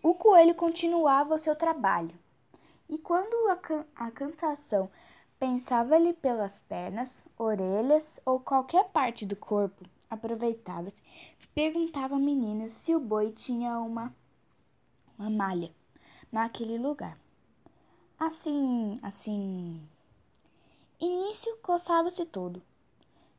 O 0.02 0.14
coelho 0.14 0.56
continuava 0.56 1.36
o 1.36 1.40
seu 1.40 1.56
trabalho, 1.56 2.16
e 2.90 2.98
quando 2.98 3.50
a, 3.50 3.56
can 3.58 3.86
a 3.96 4.10
cansação 4.12 4.90
pensava-lhe 5.38 6.14
pelas 6.14 6.60
pernas, 6.60 7.26
orelhas 7.38 8.20
ou 8.26 8.40
qualquer 8.40 8.86
parte 8.90 9.26
do 9.26 9.36
corpo, 9.36 9.86
aproveitava-se, 10.10 11.02
perguntava 11.54 12.16
ao 12.16 12.22
menino 12.22 12.70
se 12.70 12.96
o 12.96 13.00
boi 13.00 13.32
tinha 13.32 13.80
uma, 13.80 14.16
uma 15.18 15.30
malha 15.30 15.72
naquele 16.32 16.78
lugar. 16.78 17.18
Assim, 18.20 19.00
assim. 19.04 19.82
Início 21.00 21.56
coçava-se 21.62 22.26
todo. 22.26 22.62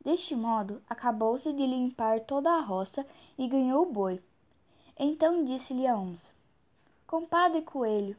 Deste 0.04 0.36
modo, 0.36 0.80
acabou-se 0.88 1.52
de 1.52 1.66
limpar 1.66 2.20
toda 2.20 2.50
a 2.52 2.60
roça 2.60 3.04
e 3.36 3.48
ganhou 3.48 3.82
o 3.82 3.92
boi. 3.92 4.22
Então 4.98 5.44
disse-lhe 5.44 5.86
a 5.86 5.96
onça: 5.96 6.32
Compadre 7.06 7.62
coelho, 7.62 8.16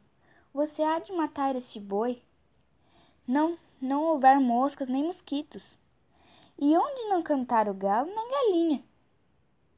você 0.54 0.82
há 0.82 0.98
de 0.98 1.12
matar 1.12 1.54
este 1.56 1.78
boi? 1.78 2.22
Não, 3.28 3.58
não 3.82 4.04
houver 4.06 4.40
moscas 4.40 4.88
nem 4.88 5.04
mosquitos. 5.04 5.78
E 6.58 6.78
onde 6.78 7.10
não 7.10 7.22
cantar 7.22 7.68
o 7.68 7.74
galo 7.74 8.08
nem 8.08 8.32
galinha? 8.32 8.84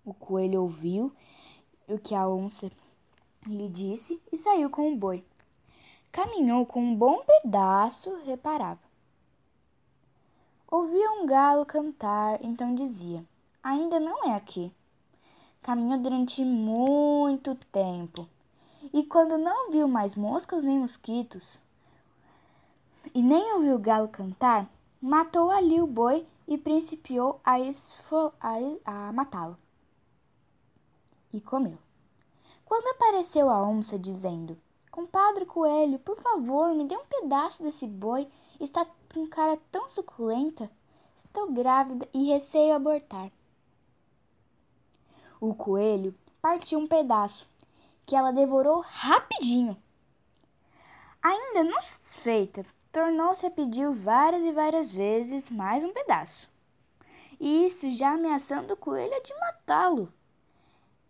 O 0.05 0.13
coelho 0.13 0.61
ouviu 0.61 1.11
o 1.87 1.97
que 1.97 2.13
a 2.13 2.27
onça 2.27 2.69
lhe 3.47 3.67
disse 3.67 4.21
e 4.31 4.37
saiu 4.37 4.69
com 4.69 4.93
o 4.93 4.95
boi. 4.95 5.25
Caminhou 6.11 6.65
com 6.65 6.81
um 6.81 6.95
bom 6.95 7.23
pedaço, 7.25 8.15
reparava. 8.25 8.79
Ouvia 10.69 11.11
um 11.11 11.25
galo 11.25 11.65
cantar, 11.65 12.43
então 12.43 12.75
dizia: 12.75 13.25
Ainda 13.63 13.99
não 13.99 14.23
é 14.25 14.35
aqui. 14.35 14.71
Caminhou 15.61 15.99
durante 15.99 16.43
muito 16.43 17.53
tempo, 17.71 18.27
e 18.91 19.05
quando 19.05 19.37
não 19.37 19.69
viu 19.69 19.87
mais 19.87 20.15
moscas 20.15 20.63
nem 20.63 20.79
mosquitos, 20.79 21.59
e 23.13 23.21
nem 23.21 23.53
ouviu 23.53 23.75
o 23.75 23.79
galo 23.79 24.07
cantar, 24.07 24.67
matou 24.99 25.51
ali 25.51 25.79
o 25.79 25.85
boi 25.85 26.25
e 26.47 26.57
principiou 26.57 27.39
a, 27.45 27.57
a, 28.39 29.07
a 29.07 29.13
matá-lo. 29.13 29.55
E 31.31 31.39
comeu. 31.39 31.77
Quando 32.65 32.87
apareceu 32.87 33.49
a 33.49 33.61
onça 33.61 33.99
dizendo: 33.99 34.57
Compadre 34.89 35.45
Coelho, 35.45 35.99
por 35.99 36.17
favor, 36.17 36.73
me 36.73 36.85
dê 36.85 36.95
um 36.95 37.05
pedaço 37.05 37.61
desse 37.61 37.85
boi. 37.85 38.27
Está 38.59 38.85
com 39.13 39.27
cara 39.27 39.59
tão 39.71 39.89
suculenta. 39.91 40.71
Estou 41.15 41.51
grávida 41.51 42.07
e 42.13 42.29
receio 42.31 42.73
abortar. 42.73 43.31
O 45.41 45.55
coelho 45.55 46.13
partiu 46.39 46.77
um 46.77 46.87
pedaço, 46.87 47.49
que 48.05 48.15
ela 48.15 48.31
devorou 48.31 48.79
rapidinho. 48.81 49.75
Ainda 51.19 51.63
não 51.63 51.81
satisfeita, 51.81 52.63
tornou-se 52.91 53.43
a 53.43 53.49
pedir 53.49 53.89
várias 53.89 54.43
e 54.43 54.51
várias 54.51 54.91
vezes 54.91 55.49
mais 55.49 55.83
um 55.83 55.91
pedaço. 55.91 56.47
E 57.39 57.65
isso 57.65 57.89
já 57.89 58.11
ameaçando 58.11 58.75
o 58.75 58.77
coelho 58.77 59.19
de 59.23 59.33
matá-lo. 59.39 60.13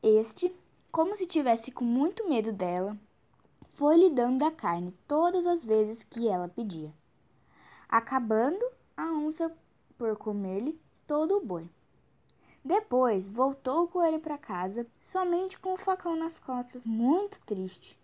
Este, 0.01 0.55
como 0.93 1.17
se 1.17 1.27
tivesse 1.27 1.69
com 1.69 1.83
muito 1.83 2.29
medo 2.29 2.53
dela, 2.53 2.95
foi-lhe 3.73 4.09
dando 4.09 4.45
a 4.45 4.51
carne 4.51 4.97
todas 5.09 5.45
as 5.45 5.65
vezes 5.65 6.05
que 6.05 6.29
ela 6.29 6.47
pedia, 6.47 6.93
acabando 7.89 8.65
a 8.95 9.11
onça 9.11 9.51
por 9.97 10.15
comer-lhe 10.15 10.79
todo 11.05 11.35
o 11.35 11.45
boi. 11.45 11.69
Depois 12.63 13.27
voltou 13.27 13.87
com 13.87 14.03
ele 14.03 14.19
para 14.19 14.37
casa, 14.37 14.85
somente 14.99 15.57
com 15.57 15.73
o 15.73 15.77
facão 15.77 16.15
nas 16.15 16.37
costas, 16.37 16.83
muito 16.85 17.41
triste, 17.41 17.97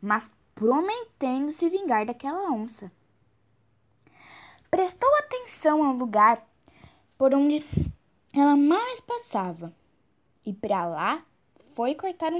mas 0.00 0.30
prometendo 0.54 1.52
se 1.52 1.68
vingar 1.68 2.06
daquela 2.06 2.50
onça. 2.50 2.90
Prestou 4.70 5.08
atenção 5.16 5.84
ao 5.84 5.94
lugar 5.94 6.46
por 7.18 7.34
onde 7.34 7.64
ela 8.32 8.56
mais 8.56 9.00
passava 9.00 9.74
e 10.44 10.52
para 10.52 10.86
lá 10.86 11.24
foi 11.74 11.94
cortar 11.94 12.32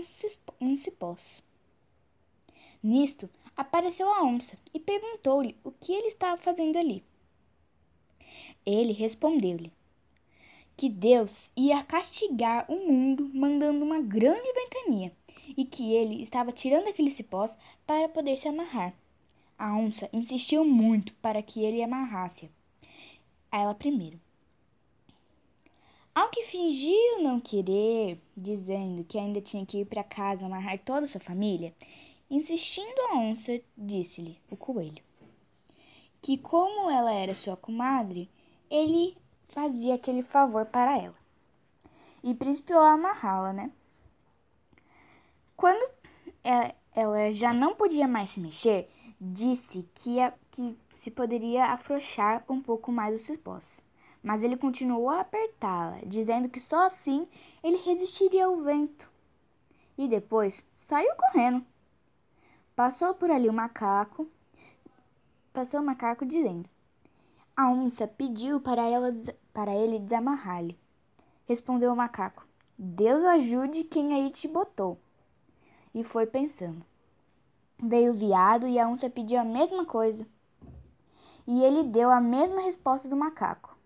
um 0.61 0.77
cipós. 0.77 1.43
Nisto, 2.83 3.29
apareceu 3.57 4.13
a 4.13 4.23
onça 4.23 4.59
e 4.73 4.81
perguntou-lhe 4.81 5.57
o 5.63 5.71
que 5.71 5.93
ele 5.93 6.09
estava 6.09 6.37
fazendo 6.37 6.79
ali. 6.79 7.05
Ele 8.65 8.93
respondeu-lhe 8.93 9.73
que 10.77 10.89
Deus 10.89 11.51
ia 11.57 11.83
castigar 11.83 12.65
o 12.69 12.77
mundo 12.87 13.31
mandando 13.33 13.85
uma 13.85 14.01
grande 14.01 14.53
ventania 14.53 15.13
e 15.57 15.65
que 15.65 15.93
ele 15.93 16.21
estava 16.21 16.53
tirando 16.53 16.89
aqueles 16.89 17.15
cipós 17.15 17.57
para 17.87 18.09
poder 18.09 18.37
se 18.37 18.49
amarrar. 18.49 18.95
A 19.59 19.77
onça 19.77 20.09
insistiu 20.13 20.65
muito 20.65 21.15
para 21.15 21.43
que 21.43 21.63
ele 21.65 21.83
amarrasse 21.83 22.51
a 23.51 23.59
ela 23.61 23.75
primeiro. 23.75 24.21
Ao 26.15 26.29
que 26.31 26.43
fingiu 26.45 27.23
não 27.23 27.41
querer, 27.41 28.21
dizendo 28.37 29.05
que 29.05 29.19
ainda 29.19 29.41
tinha 29.41 29.67
que 29.67 29.81
ir 29.81 29.85
para 29.85 30.05
casa 30.05 30.47
amarrar 30.47 30.79
toda 30.79 31.07
a 31.07 31.09
sua 31.09 31.21
família, 31.21 31.75
Insistindo 32.31 32.99
a 33.13 33.19
onça, 33.19 33.61
disse-lhe 33.77 34.39
o 34.51 34.57
coelho 34.57 35.03
que, 36.21 36.39
como 36.39 36.91
ela 36.91 37.13
era 37.13 37.35
sua 37.35 37.55
comadre, 37.55 38.31
ele 38.71 39.15
fazia 39.55 39.95
aquele 39.95 40.23
favor 40.23 40.67
para 40.67 40.99
ela 40.99 41.15
e 42.23 42.35
principiou 42.35 42.81
a 42.81 42.93
amarrá-la, 42.93 43.53
né? 43.53 43.71
Quando 45.57 45.89
ela 46.93 47.31
já 47.33 47.53
não 47.53 47.75
podia 47.75 48.09
mais 48.09 48.31
se 48.31 48.41
mexer, 48.41 48.91
disse 49.21 49.89
que, 49.95 50.17
que 50.51 50.77
se 50.97 51.11
poderia 51.11 51.67
afrouxar 51.67 52.45
um 52.49 52.61
pouco 52.61 52.91
mais 52.91 53.15
os 53.15 53.27
cipós. 53.27 53.81
Mas 54.23 54.43
ele 54.43 54.57
continuou 54.57 55.11
a 55.11 55.21
apertá-la, 55.21 56.01
dizendo 56.07 56.49
que 56.49 56.59
só 56.59 56.87
assim 56.87 57.29
ele 57.63 57.77
resistiria 57.77 58.47
ao 58.47 58.57
vento. 58.57 59.09
E 59.97 60.09
depois 60.09 60.65
saiu 60.75 61.15
correndo. 61.15 61.65
Passou 62.75 63.15
por 63.15 63.31
ali 63.31 63.49
o 63.49 63.53
macaco, 63.53 64.29
passou 65.53 65.81
o 65.81 65.85
macaco 65.85 66.27
dizendo: 66.27 66.69
A 67.57 67.71
onça 67.71 68.07
pediu 68.07 68.61
para, 68.61 68.83
ela, 68.83 69.15
para 69.53 69.75
ele 69.75 69.99
desamarrar-lhe. 69.99 70.79
Respondeu 71.47 71.93
o 71.93 71.97
macaco: 71.97 72.47
Deus 72.77 73.23
ajude 73.25 73.85
quem 73.85 74.15
aí 74.15 74.31
te 74.31 74.49
botou. 74.49 74.99
E 75.95 76.03
foi 76.03 76.27
pensando. 76.27 76.85
Veio 77.81 78.13
o 78.13 78.17
viado 78.17 78.67
e 78.67 78.79
a 78.79 78.89
onça 78.89 79.09
pediu 79.09 79.39
a 79.41 79.45
mesma 79.45 79.85
coisa. 79.85 80.27
e 81.47 81.63
ele 81.63 81.83
deu 81.85 82.11
a 82.11 82.21
mesma 82.21 82.63
resposta 82.63 83.09
do 83.09 83.17
macaco. 83.17 83.77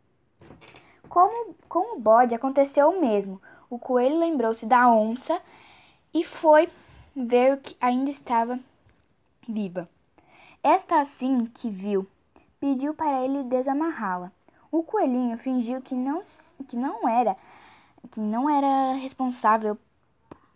Como, 1.09 1.55
com 1.69 1.97
o 1.97 2.01
bode 2.01 2.35
aconteceu 2.35 2.89
o 2.89 3.01
mesmo. 3.01 3.41
O 3.69 3.79
coelho 3.79 4.19
lembrou-se 4.19 4.65
da 4.65 4.89
onça 4.91 5.41
e 6.13 6.25
foi 6.25 6.69
ver 7.15 7.61
que 7.61 7.77
ainda 7.81 8.11
estava 8.11 8.59
viva. 9.49 9.89
Esta 10.63 11.01
assim 11.01 11.47
que 11.47 11.69
viu, 11.69 12.07
pediu 12.61 12.95
para 12.95 13.25
ele 13.25 13.45
desamarrá-la. 13.45 14.33
O 14.71 14.83
coelhinho 14.83 15.39
fingiu 15.39 15.81
que 15.81 15.95
não, 15.95 16.21
que 16.69 16.77
não 16.77 17.09
era 17.09 17.37
que 18.11 18.21
não 18.21 18.49
era 18.49 18.95
responsável 18.95 19.77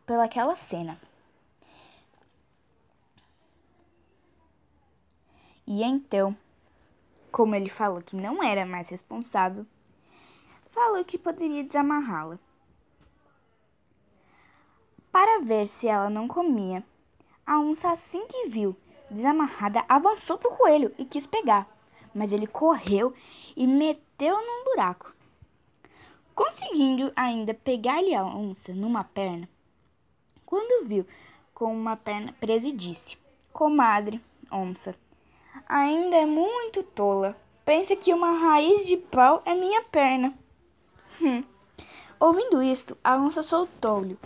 pelaquela 0.06 0.54
cena. 0.54 0.98
E 5.66 5.82
então, 5.82 6.36
como 7.30 7.54
ele 7.54 7.68
falou 7.68 8.02
que 8.02 8.14
não 8.14 8.42
era 8.42 8.66
mais 8.66 8.88
responsável, 8.88 9.66
falou 10.70 11.04
que 11.04 11.18
poderia 11.18 11.64
desamarrá-la. 11.64 12.38
Para 15.10 15.40
ver 15.40 15.66
se 15.66 15.88
ela 15.88 16.08
não 16.08 16.26
comia, 16.26 16.84
a 17.46 17.58
onça, 17.58 17.90
assim 17.90 18.26
que 18.26 18.48
viu 18.48 18.76
desamarrada, 19.10 19.84
avançou 19.88 20.38
para 20.38 20.50
o 20.50 20.56
coelho 20.56 20.94
e 20.96 21.04
quis 21.04 21.26
pegar, 21.26 21.68
mas 22.14 22.32
ele 22.32 22.46
correu 22.46 23.12
e 23.56 23.66
meteu 23.66 24.36
num 24.36 24.64
buraco. 24.64 25.14
Conseguindo 26.34 27.12
ainda 27.14 27.52
pegar-lhe 27.52 28.14
a 28.14 28.24
onça 28.24 28.72
numa 28.72 29.04
perna, 29.04 29.48
quando 30.46 30.86
viu 30.86 31.06
com 31.54 31.72
uma 31.72 31.96
perna 31.96 32.34
presa 32.40 32.68
e 32.68 32.72
disse: 32.72 33.16
Comadre, 33.52 34.20
onça, 34.50 34.94
ainda 35.68 36.16
é 36.16 36.26
muito 36.26 36.82
tola. 36.82 37.36
Pensa 37.64 37.94
que 37.94 38.12
uma 38.12 38.32
raiz 38.32 38.86
de 38.86 38.96
pau 38.96 39.42
é 39.44 39.54
minha 39.54 39.82
perna. 39.82 40.34
Hum. 41.20 41.44
Ouvindo 42.18 42.62
isto, 42.62 42.96
a 43.02 43.16
onça 43.16 43.42
soltou-lhe 43.42 44.18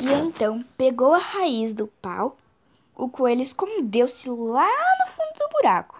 e 0.00 0.12
então 0.12 0.64
pegou 0.76 1.12
a 1.12 1.18
raiz 1.18 1.74
do 1.74 1.86
pau. 1.86 2.36
O 2.96 3.08
coelho 3.08 3.42
escondeu-se 3.42 4.28
lá 4.28 4.68
no 5.00 5.12
fundo 5.12 5.38
do 5.38 5.48
buraco. 5.52 5.99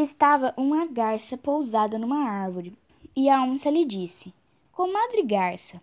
Estava 0.00 0.54
uma 0.56 0.86
garça 0.86 1.36
pousada 1.36 1.98
numa 1.98 2.20
árvore 2.20 2.72
e 3.16 3.28
a 3.28 3.42
onça 3.42 3.68
lhe 3.68 3.84
disse: 3.84 4.32
Comadre 4.70 5.24
garça, 5.24 5.82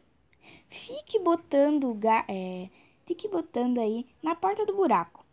fique 0.69 1.19
botando, 1.19 1.99
é, 2.29 2.69
fique 3.05 3.27
botando 3.27 3.77
aí 3.77 4.05
na 4.23 4.33
porta 4.33 4.65
do 4.65 4.73
buraco, 4.73 5.25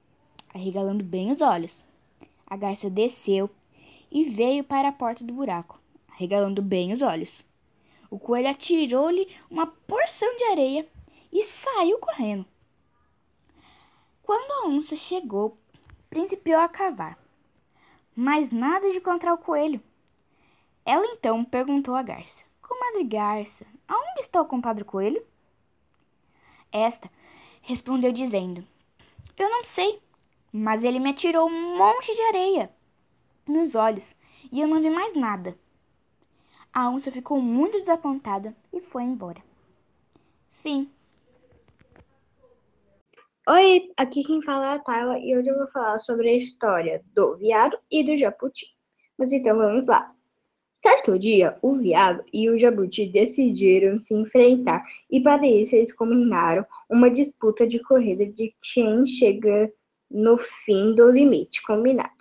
arregalando 0.52 1.04
bem 1.04 1.30
os 1.30 1.40
olhos. 1.40 1.80
A 2.44 2.56
garça 2.56 2.90
desceu 2.90 3.48
e 4.10 4.24
veio 4.24 4.64
para 4.64 4.88
a 4.88 4.92
porta 4.92 5.22
do 5.22 5.32
buraco, 5.32 5.80
arregalando 6.08 6.60
bem 6.60 6.92
os 6.92 7.02
olhos. 7.02 7.46
O 8.10 8.18
coelho 8.18 8.48
atirou-lhe 8.48 9.28
uma 9.48 9.68
porção 9.68 10.36
de 10.36 10.44
areia 10.46 10.88
e 11.32 11.44
saiu 11.44 12.00
correndo. 12.00 12.44
Quando 14.24 14.50
a 14.50 14.68
onça 14.68 14.96
chegou, 14.96 15.56
principiou 16.10 16.58
a 16.58 16.68
cavar, 16.68 17.21
mas 18.14 18.50
nada 18.50 18.90
de 18.90 18.98
encontrar 18.98 19.34
o 19.34 19.38
coelho. 19.38 19.80
Ela 20.84 21.04
então 21.06 21.44
perguntou 21.44 21.94
à 21.94 22.02
garça: 22.02 22.42
Comadre 22.60 23.04
Garça, 23.04 23.66
aonde 23.88 24.20
está 24.20 24.40
o 24.40 24.46
compadre 24.46 24.84
coelho? 24.84 25.24
Esta 26.70 27.10
respondeu 27.60 28.12
dizendo: 28.12 28.66
Eu 29.36 29.48
não 29.48 29.64
sei, 29.64 30.00
mas 30.52 30.84
ele 30.84 30.98
me 30.98 31.10
atirou 31.10 31.48
um 31.48 31.76
monte 31.78 32.14
de 32.14 32.22
areia 32.22 32.70
nos 33.46 33.74
olhos 33.74 34.14
e 34.50 34.60
eu 34.60 34.68
não 34.68 34.80
vi 34.80 34.90
mais 34.90 35.14
nada. 35.14 35.56
A 36.72 36.88
onça 36.88 37.12
ficou 37.12 37.40
muito 37.40 37.78
desapontada 37.78 38.56
e 38.72 38.80
foi 38.80 39.02
embora. 39.02 39.42
Fim. 40.62 40.90
Oi, 43.48 43.90
aqui 43.96 44.22
quem 44.22 44.40
fala 44.40 44.66
é 44.66 44.76
a 44.76 44.78
Tayla 44.78 45.18
e 45.18 45.36
hoje 45.36 45.48
eu 45.48 45.58
vou 45.58 45.66
falar 45.66 45.98
sobre 45.98 46.28
a 46.28 46.36
história 46.36 47.02
do 47.12 47.36
viado 47.36 47.76
e 47.90 48.04
do 48.04 48.16
jabuti. 48.16 48.66
Mas 49.18 49.32
então 49.32 49.56
vamos 49.56 49.84
lá. 49.86 50.14
Certo 50.80 51.18
dia, 51.18 51.58
o 51.60 51.74
viado 51.74 52.24
e 52.32 52.48
o 52.48 52.56
jabuti 52.56 53.04
decidiram 53.04 53.98
se 53.98 54.14
enfrentar 54.14 54.84
e 55.10 55.20
para 55.20 55.44
isso 55.44 55.74
eles 55.74 55.92
combinaram 55.92 56.64
uma 56.88 57.10
disputa 57.10 57.66
de 57.66 57.80
corrida 57.80 58.24
de 58.24 58.54
quem 58.72 59.04
chega 59.08 59.72
no 60.08 60.38
fim 60.38 60.94
do 60.94 61.10
limite 61.10 61.60
combinado. 61.62 62.12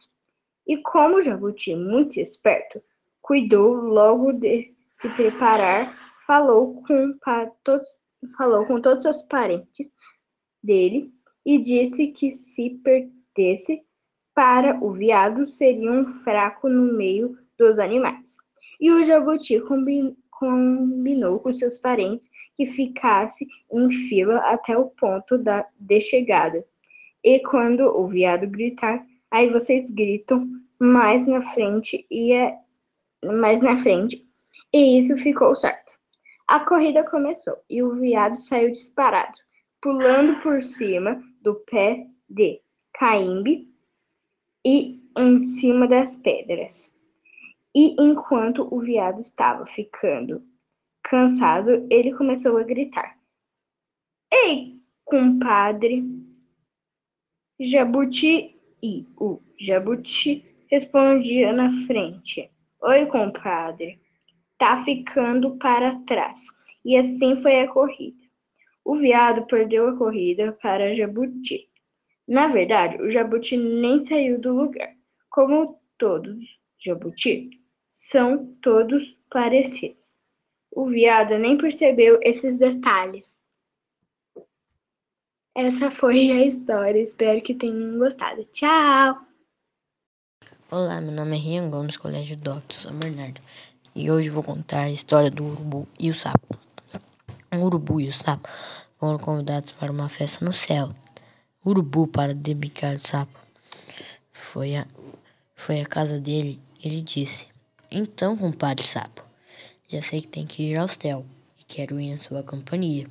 E 0.65 0.77
como 0.77 1.17
o 1.17 1.23
jabuti, 1.23 1.75
muito 1.75 2.19
esperto, 2.19 2.81
cuidou 3.21 3.75
logo 3.75 4.33
de 4.33 4.73
se 4.99 5.09
preparar, 5.09 5.95
falou 6.25 6.81
com, 6.81 7.13
todos, 7.63 7.87
falou 8.35 8.65
com 8.65 8.81
todos 8.81 9.05
os 9.05 9.21
parentes 9.21 9.87
dele 10.63 11.11
e 11.45 11.57
disse 11.57 12.07
que 12.07 12.33
se 12.33 12.81
perdesse 12.83 13.81
para 14.33 14.77
o 14.83 14.91
viado 14.91 15.47
seria 15.49 15.91
um 15.91 16.05
fraco 16.05 16.69
no 16.69 16.93
meio 16.93 17.37
dos 17.57 17.79
animais. 17.79 18.37
E 18.79 18.89
o 18.91 19.05
jabuti 19.05 19.61
combinou 20.31 21.39
com 21.39 21.53
seus 21.53 21.77
parentes 21.77 22.29
que 22.55 22.65
ficasse 22.67 23.47
em 23.71 23.91
fila 24.09 24.37
até 24.37 24.77
o 24.77 24.85
ponto 24.85 25.37
da, 25.37 25.67
de 25.79 26.01
chegada. 26.01 26.65
E 27.23 27.39
quando 27.39 27.81
o 27.81 28.07
viado 28.07 28.47
gritar, 28.47 29.05
aí 29.29 29.49
vocês 29.49 29.85
gritam 29.89 30.47
mais 30.79 31.27
na 31.27 31.53
frente 31.53 32.05
e 32.09 32.33
é 32.33 32.57
mais 33.23 33.61
na 33.61 33.81
frente. 33.83 34.25
E 34.73 34.99
isso 34.99 35.15
ficou 35.17 35.55
certo. 35.55 35.93
A 36.47 36.61
corrida 36.61 37.03
começou 37.03 37.55
e 37.69 37.83
o 37.83 37.95
viado 37.95 38.41
saiu 38.41 38.71
disparado, 38.71 39.37
pulando 39.81 40.39
por 40.41 40.61
cima 40.61 41.21
do 41.41 41.55
pé 41.55 42.07
de 42.29 42.61
caimbe 42.93 43.67
e 44.65 45.01
em 45.17 45.39
cima 45.39 45.87
das 45.87 46.15
pedras. 46.17 46.91
E 47.73 47.95
enquanto 47.99 48.67
o 48.73 48.79
viado 48.79 49.21
estava 49.21 49.65
ficando 49.65 50.43
cansado, 51.03 51.87
ele 51.89 52.13
começou 52.13 52.57
a 52.57 52.63
gritar: 52.63 53.17
Ei, 54.31 54.79
compadre! 55.03 56.03
Jabuti 57.59 58.55
e 58.83 59.05
o 59.17 59.39
jabuti 59.59 60.45
respondia 60.69 61.53
na 61.53 61.71
frente: 61.87 62.49
Oi, 62.81 63.05
compadre. 63.07 63.99
Tá 64.57 64.83
ficando 64.83 65.57
para 65.57 65.95
trás. 66.01 66.39
E 66.85 66.95
assim 66.95 67.41
foi 67.41 67.61
a 67.61 67.67
corrida. 67.67 68.20
O 68.83 68.97
viado 68.97 69.45
perdeu 69.45 69.87
a 69.87 69.97
corrida 69.97 70.57
para 70.61 70.95
jabuti. 70.95 71.69
Na 72.27 72.47
verdade, 72.47 73.01
o 73.01 73.11
jabuti 73.11 73.57
nem 73.57 73.99
saiu 74.05 74.39
do 74.39 74.53
lugar. 74.53 74.93
Como 75.29 75.79
todos 75.97 76.37
jabuti, 76.83 77.49
são 78.11 78.55
todos 78.61 79.03
parecidos. 79.29 80.11
O 80.71 80.85
viado 80.85 81.37
nem 81.37 81.57
percebeu 81.57 82.19
esses 82.23 82.57
detalhes. 82.57 83.39
Essa 85.55 85.91
foi 85.91 86.31
a 86.31 86.45
história. 86.45 87.01
Espero 87.01 87.41
que 87.41 87.53
tenham 87.53 87.99
gostado. 87.99 88.45
Tchau! 88.45 89.21
Olá, 90.71 91.01
meu 91.01 91.11
nome 91.11 91.35
é 91.35 91.39
Rian 91.39 91.69
Gomes, 91.69 91.97
Colégio 91.97 92.37
Dr. 92.37 92.71
São 92.71 92.97
Bernardo. 92.97 93.41
E 93.93 94.09
hoje 94.09 94.29
vou 94.29 94.41
contar 94.41 94.83
a 94.83 94.89
história 94.89 95.29
do 95.29 95.43
urubu 95.43 95.85
e 95.99 96.09
o 96.09 96.13
sapo. 96.13 96.60
O 97.53 97.57
urubu 97.57 97.99
e 97.99 98.07
o 98.07 98.13
sapo 98.13 98.49
foram 98.99 99.19
convidados 99.19 99.71
para 99.71 99.91
uma 99.91 100.07
festa 100.07 100.43
no 100.43 100.53
céu. 100.53 100.95
O 101.63 101.69
urubu, 101.69 102.07
para 102.07 102.33
debicar 102.33 102.95
o 102.95 103.07
sapo, 103.07 103.39
foi 104.31 104.75
a, 104.75 104.87
foi 105.55 105.81
à 105.81 105.85
casa 105.85 106.19
dele. 106.19 106.59
Ele 106.83 107.01
disse: 107.01 107.51
então, 107.93 108.37
compadre 108.37 108.87
sapo, 108.87 109.21
já 109.89 110.01
sei 110.01 110.21
que 110.21 110.27
tem 110.29 110.47
que 110.47 110.63
ir 110.63 110.79
ao 110.79 110.87
céu 110.87 111.25
e 111.59 111.63
quero 111.65 111.99
ir 111.99 112.05
em 112.05 112.17
sua 112.17 112.41
companhia. 112.41 113.05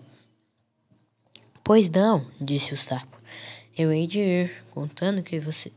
Pois 1.62 1.90
não, 1.90 2.26
disse 2.40 2.72
o 2.72 2.78
sapo. 2.78 3.20
Eu 3.76 3.92
hei 3.92 4.06
de 4.06 4.20
ir, 4.20 4.64
contando 4.70 5.22
que 5.22 5.38
você 5.38 5.70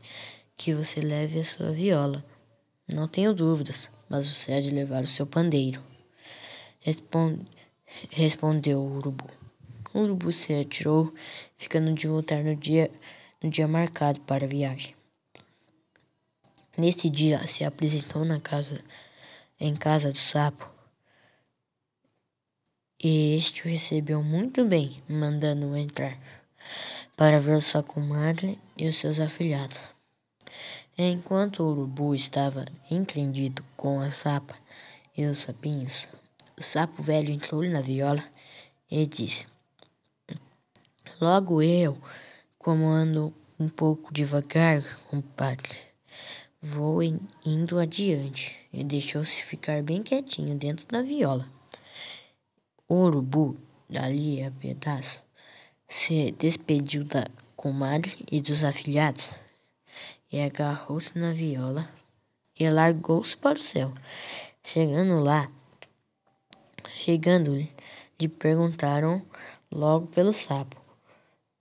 que 0.56 0.74
você 0.74 1.02
leve 1.02 1.40
a 1.40 1.44
sua 1.44 1.70
viola. 1.70 2.24
Não 2.90 3.06
tenho 3.06 3.34
dúvidas, 3.34 3.90
mas 4.08 4.26
você 4.26 4.54
há 4.54 4.60
de 4.60 4.70
levar 4.70 5.02
o 5.02 5.06
seu 5.06 5.26
pandeiro. 5.26 5.82
Responde, 6.80 7.46
respondeu 8.10 8.80
o 8.80 8.96
urubu. 8.96 9.30
O 9.92 10.00
urubu 10.00 10.32
se 10.32 10.52
atirou, 10.54 11.12
ficando 11.56 11.92
de 11.92 12.08
voltar 12.08 12.42
no 12.42 12.56
dia, 12.56 12.90
no 13.42 13.50
dia 13.50 13.68
marcado 13.68 14.20
para 14.20 14.44
a 14.44 14.48
viagem. 14.48 14.94
Nesse 16.76 17.08
dia 17.08 17.46
se 17.46 17.64
apresentou 17.64 18.24
na 18.24 18.40
casa, 18.40 18.82
em 19.60 19.76
casa 19.76 20.10
do 20.10 20.18
sapo, 20.18 20.74
e 23.06 23.36
este 23.36 23.62
o 23.62 23.70
recebeu 23.70 24.22
muito 24.22 24.64
bem, 24.64 24.96
mandando-o 25.06 25.76
entrar 25.76 26.18
para 27.14 27.38
ver 27.38 27.60
sua 27.60 27.82
comadre 27.82 28.58
e 28.78 28.88
os 28.88 28.96
seus 28.96 29.20
afilhados. 29.20 29.78
Enquanto 30.96 31.62
o 31.62 31.70
urubu 31.70 32.14
estava 32.14 32.64
entendido 32.90 33.62
com 33.76 34.00
a 34.00 34.10
sapa 34.10 34.56
e 35.14 35.26
os 35.26 35.38
sapinhos, 35.38 36.08
o 36.58 36.62
sapo 36.62 37.02
velho 37.02 37.30
entrou 37.30 37.62
na 37.62 37.80
viola 37.80 38.24
e 38.90 39.06
disse: 39.06 39.46
Logo 41.20 41.62
eu, 41.62 41.98
como 42.58 42.86
ando 42.86 43.32
um 43.58 43.68
pouco 43.68 44.12
devagar, 44.12 44.82
compadre, 45.08 45.76
vou 46.60 47.00
indo 47.02 47.78
adiante. 47.78 48.56
E 48.72 48.82
deixou-se 48.82 49.40
ficar 49.42 49.82
bem 49.82 50.02
quietinho 50.02 50.56
dentro 50.56 50.86
da 50.88 51.00
viola. 51.00 51.48
O 52.88 52.96
urubu, 52.96 53.56
dali 53.88 54.42
a 54.42 54.50
pedaço, 54.50 55.22
se 55.86 56.32
despediu 56.32 57.04
da 57.04 57.28
comadre 57.54 58.24
e 58.30 58.40
dos 58.40 58.64
afilhados 58.64 59.30
e 60.30 60.40
agarrou-se 60.40 61.16
na 61.16 61.32
viola 61.32 61.88
e 62.58 62.68
largou-se 62.68 63.36
para 63.36 63.56
o 63.56 63.62
céu. 63.62 63.92
Chegando 64.62 65.20
lá, 65.20 65.48
chegando 66.94 67.56
lhe 68.20 68.28
perguntaram 68.28 69.20
logo 69.70 70.06
pelo 70.06 70.32
sapo, 70.32 70.80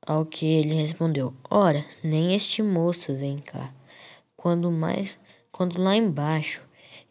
ao 0.06 0.26
que 0.26 0.46
ele 0.46 0.76
respondeu: 0.76 1.34
Ora, 1.50 1.84
nem 2.04 2.36
este 2.36 2.62
moço 2.62 3.16
vem 3.16 3.38
cá. 3.38 3.74
Quando 4.38 4.72
mais, 4.72 5.18
quando 5.52 5.82
lá 5.82 5.96
embaixo 5.96 6.62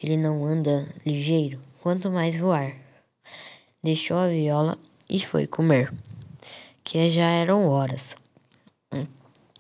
ele 0.01 0.17
não 0.17 0.45
anda 0.45 0.89
ligeiro, 1.05 1.61
quanto 1.81 2.11
mais 2.11 2.39
voar. 2.39 2.77
Deixou 3.83 4.17
a 4.17 4.29
viola 4.29 4.79
e 5.09 5.19
foi 5.19 5.47
comer, 5.47 5.93
que 6.85 7.11
já 7.11 7.27
eram 7.27 7.69
horas. 7.69 8.15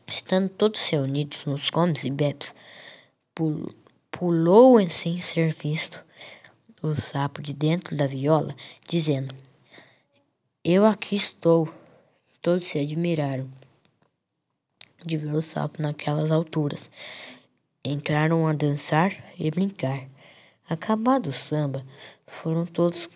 Estando 0.06 0.48
todos 0.50 0.84
reunidos 0.88 1.44
nos 1.46 1.70
comes 1.70 2.04
e 2.04 2.10
bebes, 2.10 2.54
pulou 4.10 4.78
sem 4.88 5.20
ser 5.20 5.52
visto 5.52 6.04
o 6.82 6.94
sapo 6.94 7.40
de 7.40 7.52
dentro 7.52 7.96
da 7.96 8.06
viola, 8.06 8.54
dizendo: 8.88 9.34
Eu 10.64 10.84
aqui 10.84 11.16
estou. 11.16 11.72
Todos 12.40 12.66
se 12.66 12.78
admiraram 12.78 13.48
de 15.04 15.16
ver 15.16 15.32
o 15.32 15.42
sapo 15.42 15.80
naquelas 15.80 16.32
alturas. 16.32 16.90
Entraram 17.84 18.46
a 18.48 18.52
dançar 18.52 19.12
e 19.38 19.50
brincar. 19.50 20.08
Acabado 20.68 21.28
o 21.28 21.32
samba, 21.32 21.86
foram 22.26 22.66
todos 22.66 23.08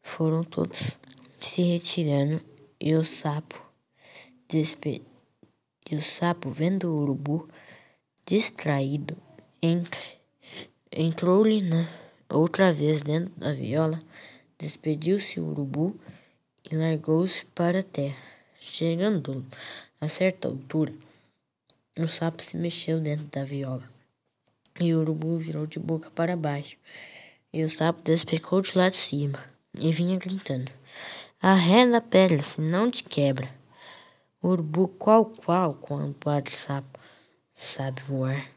foram 0.00 0.44
todos 0.44 0.98
se 1.40 1.62
retirando 1.62 2.40
e 2.80 2.94
o 2.94 3.04
sapo 3.04 3.60
despe 4.48 5.02
e 5.90 5.96
o 5.96 6.02
sapo, 6.02 6.50
vendo 6.50 6.90
o 6.90 7.00
urubu 7.00 7.48
distraído, 8.26 9.16
entrou-lhe 10.92 11.62
outra 12.28 12.72
vez 12.72 13.02
dentro 13.02 13.32
da 13.36 13.52
viola, 13.52 14.02
despediu-se 14.58 15.40
o 15.40 15.50
urubu 15.50 15.98
e 16.70 16.76
largou-se 16.76 17.44
para 17.54 17.80
a 17.80 17.82
terra. 17.82 18.28
Chegando 18.60 19.44
a 20.00 20.08
certa 20.08 20.48
altura, 20.48 20.92
o 21.98 22.06
sapo 22.08 22.42
se 22.42 22.56
mexeu 22.56 23.00
dentro 23.00 23.26
da 23.26 23.44
viola 23.44 23.98
e 24.80 24.94
o 24.94 25.00
urubu 25.00 25.38
virou 25.38 25.66
de 25.66 25.78
boca 25.78 26.10
para 26.10 26.36
baixo. 26.36 26.76
E 27.52 27.64
o 27.64 27.70
sapo 27.70 28.02
despecou 28.02 28.60
de 28.60 28.76
lá 28.76 28.88
de 28.88 28.96
cima 28.96 29.38
e 29.74 29.90
vinha 29.92 30.18
gritando: 30.18 30.70
Arreda 31.40 31.98
a 31.98 32.00
pedra, 32.00 32.42
senão 32.42 32.90
te 32.90 33.04
quebra. 33.04 33.52
Urubu 34.42 34.88
qual 34.88 35.24
qual 35.24 35.74
quando 35.74 36.10
o 36.10 36.14
padre 36.14 36.54
sapo 36.54 36.98
sabe 37.54 38.02
voar. 38.02 38.48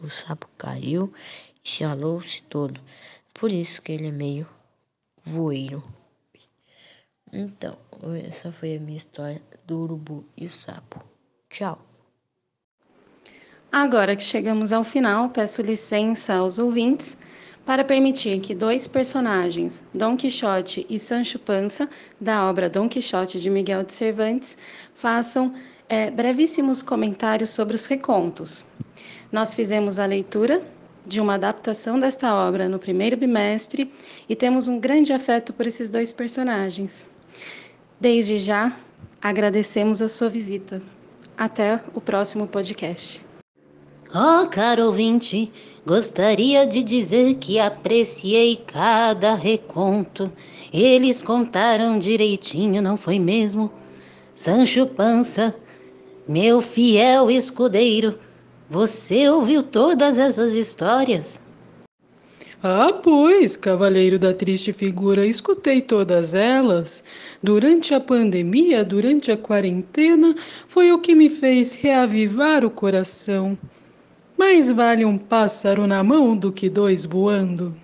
O 0.00 0.10
sapo 0.10 0.48
caiu 0.58 1.12
e 1.64 1.68
se 1.68 1.84
alou-se 1.84 2.42
todo. 2.42 2.80
Por 3.32 3.50
isso 3.50 3.80
que 3.80 3.92
ele 3.92 4.08
é 4.08 4.12
meio 4.12 4.46
voeiro. 5.22 5.82
Então, 7.32 7.76
essa 8.26 8.52
foi 8.52 8.76
a 8.76 8.80
minha 8.80 8.96
história 8.96 9.42
do 9.66 9.80
urubu 9.80 10.24
e 10.36 10.48
sapo. 10.48 11.02
Tchau. 11.50 11.80
Agora 13.72 14.14
que 14.14 14.22
chegamos 14.22 14.72
ao 14.72 14.84
final, 14.84 15.30
peço 15.30 15.62
licença 15.62 16.34
aos 16.34 16.60
ouvintes 16.60 17.18
para 17.66 17.82
permitir 17.82 18.40
que 18.40 18.54
dois 18.54 18.86
personagens, 18.86 19.82
Dom 19.92 20.16
Quixote 20.16 20.86
e 20.88 20.98
Sancho 20.98 21.38
Panza, 21.38 21.88
da 22.20 22.48
obra 22.48 22.70
Dom 22.70 22.88
Quixote 22.88 23.40
de 23.40 23.50
Miguel 23.50 23.82
de 23.82 23.94
Cervantes, 23.94 24.56
façam 24.94 25.52
é, 25.88 26.10
brevíssimos 26.10 26.82
comentários 26.82 27.50
sobre 27.50 27.74
os 27.74 27.86
recontos. 27.86 28.64
Nós 29.32 29.54
fizemos 29.54 29.98
a 29.98 30.06
leitura 30.06 30.62
de 31.06 31.20
uma 31.20 31.34
adaptação 31.34 31.98
desta 31.98 32.34
obra 32.34 32.68
no 32.68 32.78
primeiro 32.78 33.16
bimestre 33.16 33.92
e 34.28 34.34
temos 34.34 34.68
um 34.68 34.78
grande 34.78 35.12
afeto 35.12 35.52
por 35.52 35.66
esses 35.66 35.90
dois 35.90 36.12
personagens. 36.12 37.06
Desde 38.00 38.38
já, 38.38 38.76
agradecemos 39.20 40.02
a 40.02 40.08
sua 40.08 40.28
visita. 40.28 40.82
Até 41.36 41.80
o 41.94 42.00
próximo 42.00 42.46
podcast. 42.46 43.24
Oh, 44.16 44.46
caro 44.46 44.84
ouvinte, 44.84 45.52
gostaria 45.84 46.64
de 46.64 46.84
dizer 46.84 47.34
que 47.34 47.58
apreciei 47.58 48.62
cada 48.64 49.34
reconto. 49.34 50.30
Eles 50.72 51.20
contaram 51.20 51.98
direitinho, 51.98 52.80
não 52.80 52.96
foi 52.96 53.18
mesmo? 53.18 53.72
Sancho 54.32 54.86
Pança, 54.86 55.52
meu 56.28 56.60
fiel 56.60 57.28
escudeiro, 57.28 58.18
você 58.74 59.28
ouviu 59.28 59.62
todas 59.62 60.18
essas 60.18 60.52
histórias? 60.52 61.40
Ah, 62.60 62.92
pois, 62.92 63.56
cavaleiro 63.56 64.18
da 64.18 64.34
triste 64.34 64.72
figura, 64.72 65.24
escutei 65.24 65.80
todas 65.80 66.34
elas. 66.34 67.04
Durante 67.40 67.94
a 67.94 68.00
pandemia, 68.00 68.84
durante 68.84 69.30
a 69.30 69.36
quarentena, 69.36 70.34
foi 70.66 70.90
o 70.90 70.98
que 70.98 71.14
me 71.14 71.30
fez 71.30 71.72
reavivar 71.72 72.64
o 72.64 72.70
coração. 72.70 73.56
Mais 74.36 74.72
vale 74.72 75.04
um 75.04 75.16
pássaro 75.16 75.86
na 75.86 76.02
mão 76.02 76.36
do 76.36 76.50
que 76.50 76.68
dois 76.68 77.04
voando. 77.04 77.76